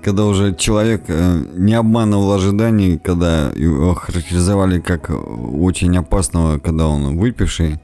Когда 0.04 0.26
уже 0.26 0.56
человек 0.56 1.04
э, 1.10 1.46
не 1.54 1.76
обманывал 1.76 2.32
ожиданий, 2.32 2.98
когда 2.98 3.52
его 3.52 3.94
характеризовали 3.94 4.80
как 4.80 5.12
очень 5.12 5.96
опасного, 5.96 6.58
когда 6.58 6.88
он 6.88 7.20
выпивший. 7.20 7.80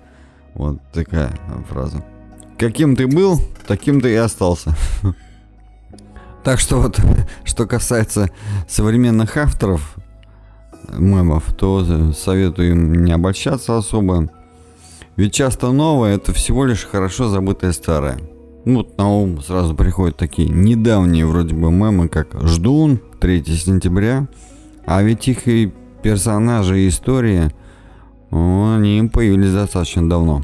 Вот 0.56 0.80
такая 0.92 1.32
фраза. 1.70 2.04
Каким 2.60 2.98
ты 2.98 3.08
был, 3.08 3.40
таким 3.68 4.02
ты 4.02 4.12
и 4.12 4.16
остался. 4.16 4.76
Так 6.44 6.60
что 6.60 6.82
вот, 6.82 7.00
что 7.46 7.66
касается 7.66 8.30
современных 8.68 9.38
авторов 9.38 9.96
мемов, 10.92 11.54
то 11.54 12.12
советую 12.12 12.72
им 12.72 13.06
не 13.06 13.14
обольщаться 13.14 13.78
особо. 13.78 14.30
Ведь 15.16 15.34
часто 15.34 15.72
новое 15.72 16.16
это 16.16 16.34
всего 16.34 16.66
лишь 16.66 16.84
хорошо 16.84 17.30
забытое 17.30 17.72
старое. 17.72 18.20
Ну, 18.66 18.80
вот 18.80 18.98
на 18.98 19.10
ум 19.10 19.42
сразу 19.42 19.74
приходят 19.74 20.18
такие 20.18 20.50
недавние 20.50 21.26
вроде 21.26 21.56
бы 21.56 21.72
мемы, 21.72 22.10
как 22.10 22.42
«Ждун», 22.42 23.00
3 23.22 23.46
сентября. 23.46 24.28
А 24.86 25.02
ведь 25.02 25.28
их 25.30 25.48
и 25.48 25.72
персонажи, 26.04 26.82
и 26.82 26.90
истории, 26.90 27.52
они 28.32 29.10
появились 29.14 29.54
достаточно 29.54 30.10
давно. 30.10 30.44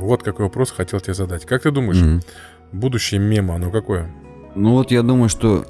Вот 0.00 0.22
какой 0.22 0.46
вопрос 0.46 0.70
хотел 0.70 1.00
тебе 1.00 1.14
задать. 1.14 1.44
Как 1.46 1.62
ты 1.62 1.70
думаешь, 1.70 2.00
Мгм. 2.00 2.20
будущее 2.72 3.20
мема, 3.20 3.54
оно 3.56 3.70
какое? 3.70 4.10
Ну 4.54 4.72
вот 4.72 4.90
я 4.90 5.02
думаю, 5.02 5.28
что, 5.28 5.64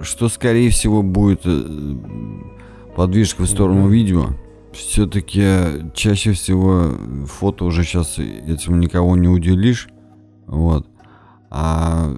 что 0.00 0.28
скорее 0.28 0.70
всего 0.70 1.02
будет 1.02 1.42
э, 1.44 1.94
подвижка 2.96 3.42
в 3.42 3.46
сторону 3.46 3.82
Мгм. 3.82 3.90
видео. 3.90 4.26
Все-таки 4.72 5.42
чаще 5.94 6.32
всего 6.32 6.92
фото 7.26 7.64
уже 7.64 7.82
сейчас 7.84 8.18
этим 8.18 8.78
никого 8.80 9.16
не 9.16 9.28
уделишь. 9.28 9.88
Вот. 10.46 10.86
А 11.50 12.08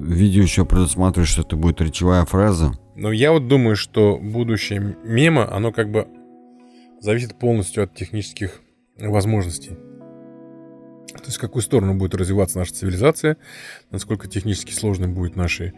видео 0.00 0.42
еще 0.42 0.64
предусматривает, 0.64 1.28
что 1.28 1.42
это 1.42 1.56
будет 1.56 1.80
речевая 1.82 2.24
фраза. 2.24 2.72
Но 2.96 3.12
я 3.12 3.32
вот 3.32 3.48
думаю, 3.48 3.76
что 3.76 4.18
будущее 4.20 4.96
мема, 5.04 5.52
оно 5.54 5.72
как 5.72 5.90
бы 5.90 6.06
зависит 7.00 7.38
полностью 7.38 7.84
от 7.84 7.94
технических 7.94 8.60
возможностей. 8.98 9.72
То 11.12 11.24
есть 11.26 11.36
в 11.36 11.40
какую 11.40 11.62
сторону 11.62 11.94
будет 11.94 12.14
развиваться 12.14 12.58
наша 12.58 12.74
цивилизация, 12.74 13.36
насколько 13.90 14.28
технически 14.28 14.72
сложны 14.72 15.08
будут 15.08 15.36
наши 15.36 15.72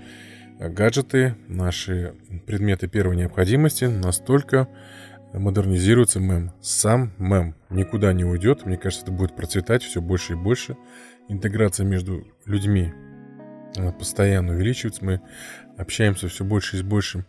э, 0.58 0.68
гаджеты, 0.68 1.36
наши 1.48 2.14
предметы 2.46 2.88
первой 2.88 3.16
необходимости, 3.16 3.84
настолько 3.84 4.68
модернизируется 5.32 6.20
мем. 6.20 6.52
Сам 6.60 7.12
мем 7.18 7.54
никуда 7.70 8.12
не 8.12 8.24
уйдет. 8.24 8.66
Мне 8.66 8.76
кажется, 8.76 9.04
это 9.04 9.12
будет 9.12 9.34
процветать 9.34 9.82
все 9.82 10.00
больше 10.00 10.34
и 10.34 10.36
больше. 10.36 10.76
Интеграция 11.28 11.86
между 11.86 12.26
людьми 12.44 12.92
она 13.76 13.92
постоянно 13.92 14.52
увеличивается. 14.52 15.04
Мы 15.04 15.20
общаемся 15.78 16.28
все 16.28 16.44
больше 16.44 16.76
и 16.76 16.80
с 16.80 16.82
большим 16.82 17.24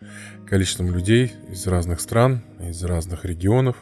количеством 0.47 0.93
людей 0.93 1.33
из 1.49 1.65
разных 1.67 2.01
стран, 2.01 2.43
из 2.59 2.83
разных 2.83 3.25
регионов. 3.25 3.77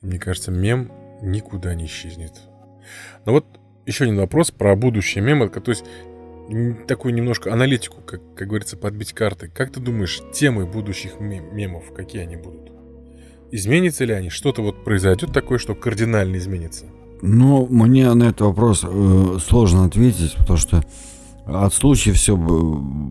Мне 0.00 0.18
кажется, 0.18 0.50
мем 0.50 0.90
никуда 1.22 1.74
не 1.74 1.84
исчезнет. 1.86 2.49
Но 3.26 3.32
вот 3.32 3.46
еще 3.86 4.04
один 4.04 4.16
вопрос 4.18 4.50
про 4.50 4.76
будущее 4.76 5.22
мема. 5.24 5.48
То 5.48 5.70
есть 5.70 5.84
такую 6.86 7.14
немножко 7.14 7.52
аналитику, 7.52 8.00
как, 8.02 8.20
как 8.34 8.48
говорится, 8.48 8.76
подбить 8.76 9.12
карты. 9.12 9.48
Как 9.48 9.72
ты 9.72 9.80
думаешь, 9.80 10.20
темы 10.32 10.66
будущих 10.66 11.20
мем- 11.20 11.54
мемов, 11.54 11.92
какие 11.94 12.22
они 12.22 12.36
будут? 12.36 12.72
Изменятся 13.52 14.04
ли 14.04 14.12
они? 14.14 14.30
Что-то 14.30 14.62
вот 14.62 14.84
произойдет 14.84 15.32
такое, 15.32 15.58
что 15.58 15.74
кардинально 15.74 16.36
изменится? 16.36 16.86
Ну, 17.22 17.66
мне 17.68 18.12
на 18.14 18.24
этот 18.24 18.40
вопрос 18.42 18.84
э, 18.84 19.38
сложно 19.44 19.84
ответить, 19.84 20.36
потому 20.36 20.58
что 20.58 20.84
от 21.46 21.74
случая 21.74 22.12
все 22.12 22.38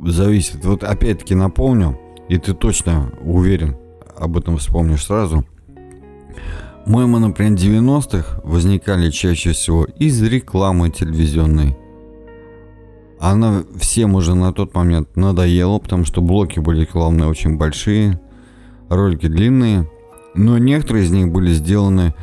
зависит. 0.05 0.63
Вот 0.65 0.84
опять-таки 0.84 1.36
напомню, 1.36 1.99
и 2.27 2.38
ты 2.38 2.53
точно 2.53 3.13
уверен, 3.21 3.77
об 4.17 4.38
этом 4.38 4.57
вспомнишь 4.57 5.05
сразу. 5.05 5.45
Мемы, 6.86 7.19
например, 7.19 7.53
90-х 7.53 8.41
возникали 8.43 9.09
чаще 9.11 9.51
всего 9.51 9.86
из 9.86 10.21
рекламы 10.21 10.89
телевизионной. 10.89 11.77
Она 13.19 13.63
всем 13.77 14.15
уже 14.15 14.34
на 14.34 14.53
тот 14.53 14.73
момент 14.73 15.15
надоела, 15.15 15.77
потому 15.80 16.05
что 16.05 16.21
блоки 16.21 16.59
были 16.59 16.82
рекламные 16.82 17.27
очень 17.27 17.57
большие. 17.57 18.19
ролики 18.88 19.27
длинные, 19.27 19.89
но 20.34 20.57
некоторые 20.57 21.05
из 21.05 21.11
них 21.11 21.32
были 21.32 21.53
сделаны 21.53 22.15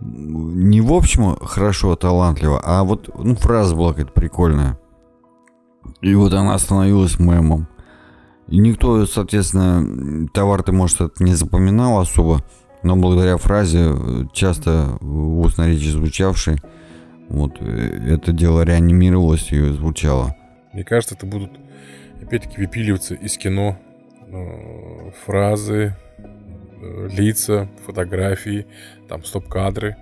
не 0.00 0.80
в 0.80 0.92
общем 0.92 1.36
хорошо, 1.36 1.94
талантливо, 1.94 2.60
а 2.64 2.84
вот 2.84 3.10
ну, 3.18 3.34
фраза 3.36 3.76
была 3.76 3.90
какая-то 3.90 4.12
прикольная. 4.12 4.78
И 6.00 6.14
вот 6.14 6.32
она 6.32 6.58
становилась 6.58 7.18
мемом. 7.18 7.68
И 8.48 8.58
никто, 8.58 9.06
соответственно, 9.06 10.28
товар 10.32 10.62
ты, 10.62 10.72
может, 10.72 11.00
это 11.00 11.22
не 11.22 11.34
запоминал 11.34 12.00
особо, 12.00 12.42
но 12.82 12.96
благодаря 12.96 13.36
фразе, 13.36 13.94
часто 14.32 14.96
в 15.00 15.40
устной 15.40 15.72
речи 15.72 15.88
звучавшей, 15.88 16.58
вот, 17.28 17.58
э, 17.60 18.14
это 18.14 18.32
дело 18.32 18.62
реанимировалось 18.62 19.52
и 19.52 19.60
звучало. 19.70 20.34
Мне 20.72 20.84
кажется, 20.84 21.14
это 21.14 21.26
будут, 21.26 21.52
опять-таки, 22.22 22.58
выпиливаться 22.58 23.14
из 23.14 23.36
кино 23.36 23.78
э, 24.28 25.10
фразы, 25.24 25.96
э, 26.18 27.08
лица, 27.12 27.68
фотографии, 27.86 28.66
там, 29.08 29.24
стоп-кадры. 29.24 29.96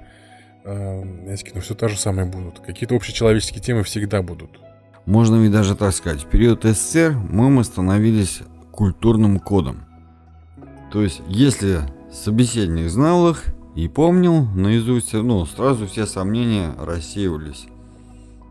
Э, 0.65 1.03
из 1.33 1.43
кино 1.43 1.61
все 1.61 1.75
то 1.75 1.89
же 1.89 1.99
самое 1.99 2.29
будут. 2.29 2.61
Какие-то 2.61 2.95
общечеловеческие 2.95 3.63
темы 3.63 3.83
всегда 3.83 4.23
будут. 4.23 4.61
Можно 5.07 5.37
ведь 5.37 5.53
даже 5.53 5.75
так 5.75 5.93
сказать. 5.95 6.23
В 6.23 6.27
период 6.27 6.65
СССР 6.65 7.13
мы 7.13 7.65
становились 7.65 8.43
культурным 8.73 9.39
кодом. 9.39 9.85
То 10.93 11.03
есть, 11.03 11.23
если 11.29 11.81
собеседник 12.13 12.89
знал 12.89 13.31
их 13.31 13.45
и 13.75 13.89
помнил 13.89 14.45
наизусть, 14.55 15.13
ну, 15.13 15.45
сразу 15.47 15.87
все 15.87 16.07
сомнения 16.07 16.75
рассеивались. 16.79 17.67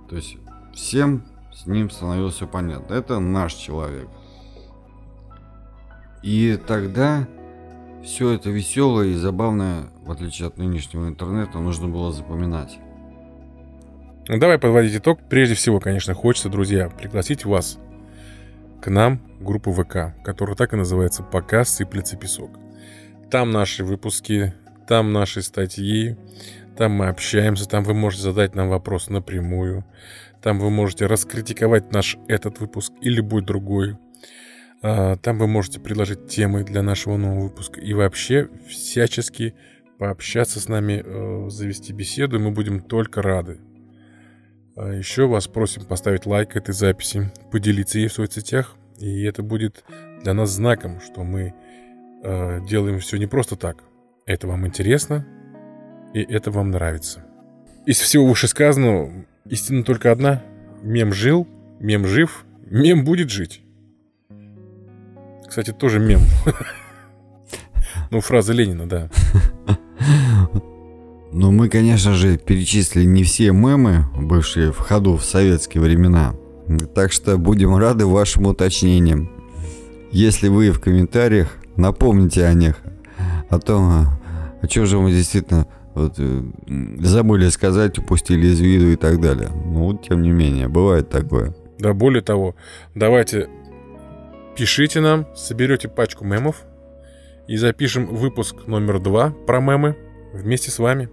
То 0.09 0.15
есть, 0.15 0.37
всем 0.73 1.23
с 1.53 1.65
ним 1.65 1.89
становилось 1.89 2.35
все 2.35 2.47
понятно. 2.47 2.93
Это 2.93 3.19
наш 3.19 3.53
человек. 3.53 4.07
И 6.23 6.59
тогда 6.67 7.27
все 8.03 8.31
это 8.31 8.49
веселое 8.49 9.07
и 9.07 9.15
забавное, 9.15 9.87
в 10.03 10.11
отличие 10.11 10.47
от 10.47 10.57
нынешнего 10.57 11.07
интернета, 11.07 11.59
нужно 11.59 11.87
было 11.87 12.11
запоминать. 12.11 12.79
Ну, 14.27 14.37
давай 14.39 14.59
подводить 14.59 14.95
итог. 14.95 15.19
Прежде 15.29 15.55
всего, 15.55 15.79
конечно, 15.79 16.13
хочется, 16.13 16.49
друзья, 16.49 16.89
пригласить 16.89 17.45
вас 17.45 17.79
к 18.81 18.89
нам, 18.89 19.19
в 19.39 19.43
группу 19.43 19.71
ВК, 19.71 20.15
которая 20.23 20.55
так 20.55 20.73
и 20.73 20.77
называется 20.77 21.23
«Пока 21.23 21.65
сыплется 21.65 22.17
песок». 22.17 22.51
Там 23.29 23.51
наши 23.51 23.83
выпуски, 23.83 24.53
там 24.87 25.11
наши 25.11 25.41
статьи, 25.41 26.15
там 26.77 26.93
мы 26.93 27.07
общаемся, 27.07 27.67
там 27.67 27.83
вы 27.83 27.93
можете 27.93 28.23
задать 28.23 28.55
нам 28.55 28.69
вопрос 28.69 29.09
напрямую, 29.09 29.83
там 30.41 30.59
вы 30.59 30.69
можете 30.69 31.07
раскритиковать 31.07 31.91
наш 31.91 32.17
этот 32.27 32.59
выпуск 32.59 32.93
или 33.01 33.15
любой 33.15 33.41
другой. 33.41 33.97
А, 34.81 35.17
там 35.17 35.39
вы 35.39 35.47
можете 35.47 35.79
предложить 35.79 36.27
темы 36.27 36.63
для 36.63 36.81
нашего 36.83 37.17
нового 37.17 37.45
выпуска 37.45 37.81
и 37.81 37.93
вообще 37.93 38.49
всячески 38.69 39.55
пообщаться 39.97 40.59
с 40.59 40.69
нами, 40.69 41.03
э, 41.03 41.49
завести 41.49 41.91
беседу, 41.91 42.37
и 42.37 42.39
мы 42.39 42.51
будем 42.51 42.81
только 42.81 43.21
рады. 43.21 43.59
А 44.75 44.91
еще 44.91 45.27
вас 45.27 45.47
просим 45.47 45.85
поставить 45.85 46.27
лайк 46.27 46.55
этой 46.55 46.73
записи, 46.73 47.31
поделиться 47.51 47.97
ей 47.97 48.07
в 48.07 48.13
соцсетях, 48.13 48.75
и 48.99 49.23
это 49.23 49.41
будет 49.41 49.83
для 50.23 50.33
нас 50.33 50.51
знаком, 50.51 51.01
что 51.01 51.23
мы 51.23 51.55
э, 52.23 52.59
делаем 52.67 52.99
все 52.99 53.17
не 53.17 53.27
просто 53.27 53.55
так. 53.55 53.83
Это 54.25 54.47
вам 54.47 54.67
интересно, 54.67 55.25
и 56.13 56.21
это 56.21 56.51
вам 56.51 56.71
нравится. 56.71 57.23
Из 57.85 57.99
всего 57.99 58.25
вышесказанного 58.27 59.11
истина 59.45 59.83
только 59.83 60.11
одна. 60.11 60.43
Мем 60.83 61.13
жил, 61.13 61.47
мем 61.79 62.05
жив, 62.05 62.45
мем 62.65 63.05
будет 63.05 63.29
жить. 63.29 63.61
Кстати, 65.47 65.71
тоже 65.71 65.99
мем. 65.99 66.21
Ну, 68.09 68.21
фраза 68.21 68.53
Ленина, 68.53 68.87
да. 68.87 69.09
Но 71.33 71.51
мы, 71.51 71.67
конечно 71.67 72.13
же, 72.13 72.37
перечислили 72.37 73.03
не 73.05 73.23
все 73.23 73.51
мемы, 73.51 74.05
бывшие 74.15 74.71
в 74.71 74.77
ходу 74.77 75.17
в 75.17 75.25
советские 75.25 75.83
времена. 75.83 76.33
Так 76.95 77.11
что 77.11 77.37
будем 77.37 77.75
рады 77.75 78.05
вашим 78.05 78.45
уточнениям. 78.45 79.29
Если 80.11 80.47
вы 80.47 80.71
в 80.71 80.79
комментариях, 80.79 81.57
напомните 81.77 82.45
о 82.45 82.53
них. 82.53 82.77
О 83.49 83.59
том, 83.59 84.07
о 84.61 84.67
чем 84.67 84.85
же 84.85 84.97
мы 84.97 85.11
действительно 85.11 85.67
вот, 85.93 86.15
э, 86.19 86.43
забыли 86.99 87.49
сказать, 87.49 87.97
упустили 87.97 88.47
из 88.47 88.59
виду 88.59 88.87
и 88.87 88.95
так 88.95 89.19
далее. 89.19 89.49
Ну, 89.49 89.85
вот, 89.85 90.03
тем 90.07 90.21
не 90.21 90.31
менее, 90.31 90.67
бывает 90.67 91.09
такое. 91.09 91.55
Да, 91.79 91.93
более 91.93 92.21
того, 92.21 92.55
давайте 92.93 93.49
пишите 94.55 94.99
нам, 94.99 95.27
соберете 95.35 95.87
пачку 95.87 96.25
мемов 96.25 96.63
и 97.47 97.57
запишем 97.57 98.07
выпуск 98.07 98.67
номер 98.67 98.99
два 98.99 99.31
про 99.45 99.59
мемы 99.59 99.95
вместе 100.33 100.71
с 100.71 100.79
вами. 100.79 101.09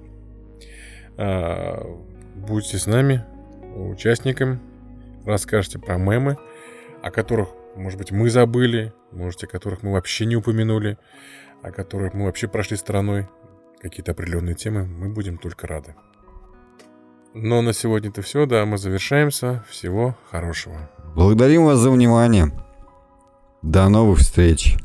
А, 1.17 1.87
будьте 2.35 2.79
с 2.79 2.87
нами, 2.87 3.25
участником, 3.77 4.61
расскажете 5.25 5.79
про 5.79 5.97
мемы, 5.97 6.39
о 7.03 7.11
которых, 7.11 7.49
может 7.75 7.99
быть, 7.99 8.13
мы 8.13 8.31
забыли, 8.31 8.93
может, 9.13 9.43
о 9.45 9.47
которых 9.47 9.83
мы 9.83 9.93
вообще 9.93 10.27
не 10.27 10.37
упомянули, 10.37 10.99
о 11.63 11.71
которых 11.71 12.15
мы 12.15 12.27
вообще 12.27 12.49
прошли 12.49 12.77
стороной, 12.77 13.29
какие-то 13.81 14.13
определенные 14.13 14.55
темы, 14.55 14.87
мы 14.87 15.09
будем 15.09 15.39
только 15.39 15.67
рады. 15.67 15.95
Но 17.35 17.63
на 17.63 17.73
сегодня 17.73 18.11
это 18.11 18.23
все, 18.23 18.47
да, 18.47 18.65
мы 18.65 18.79
завершаемся. 18.79 19.65
Всего 19.69 20.17
хорошего. 20.31 20.89
Благодарим 21.17 21.65
вас 21.65 21.79
за 21.79 21.91
внимание. 21.91 22.53
До 23.63 23.89
новых 23.89 24.21
встреч. 24.21 24.77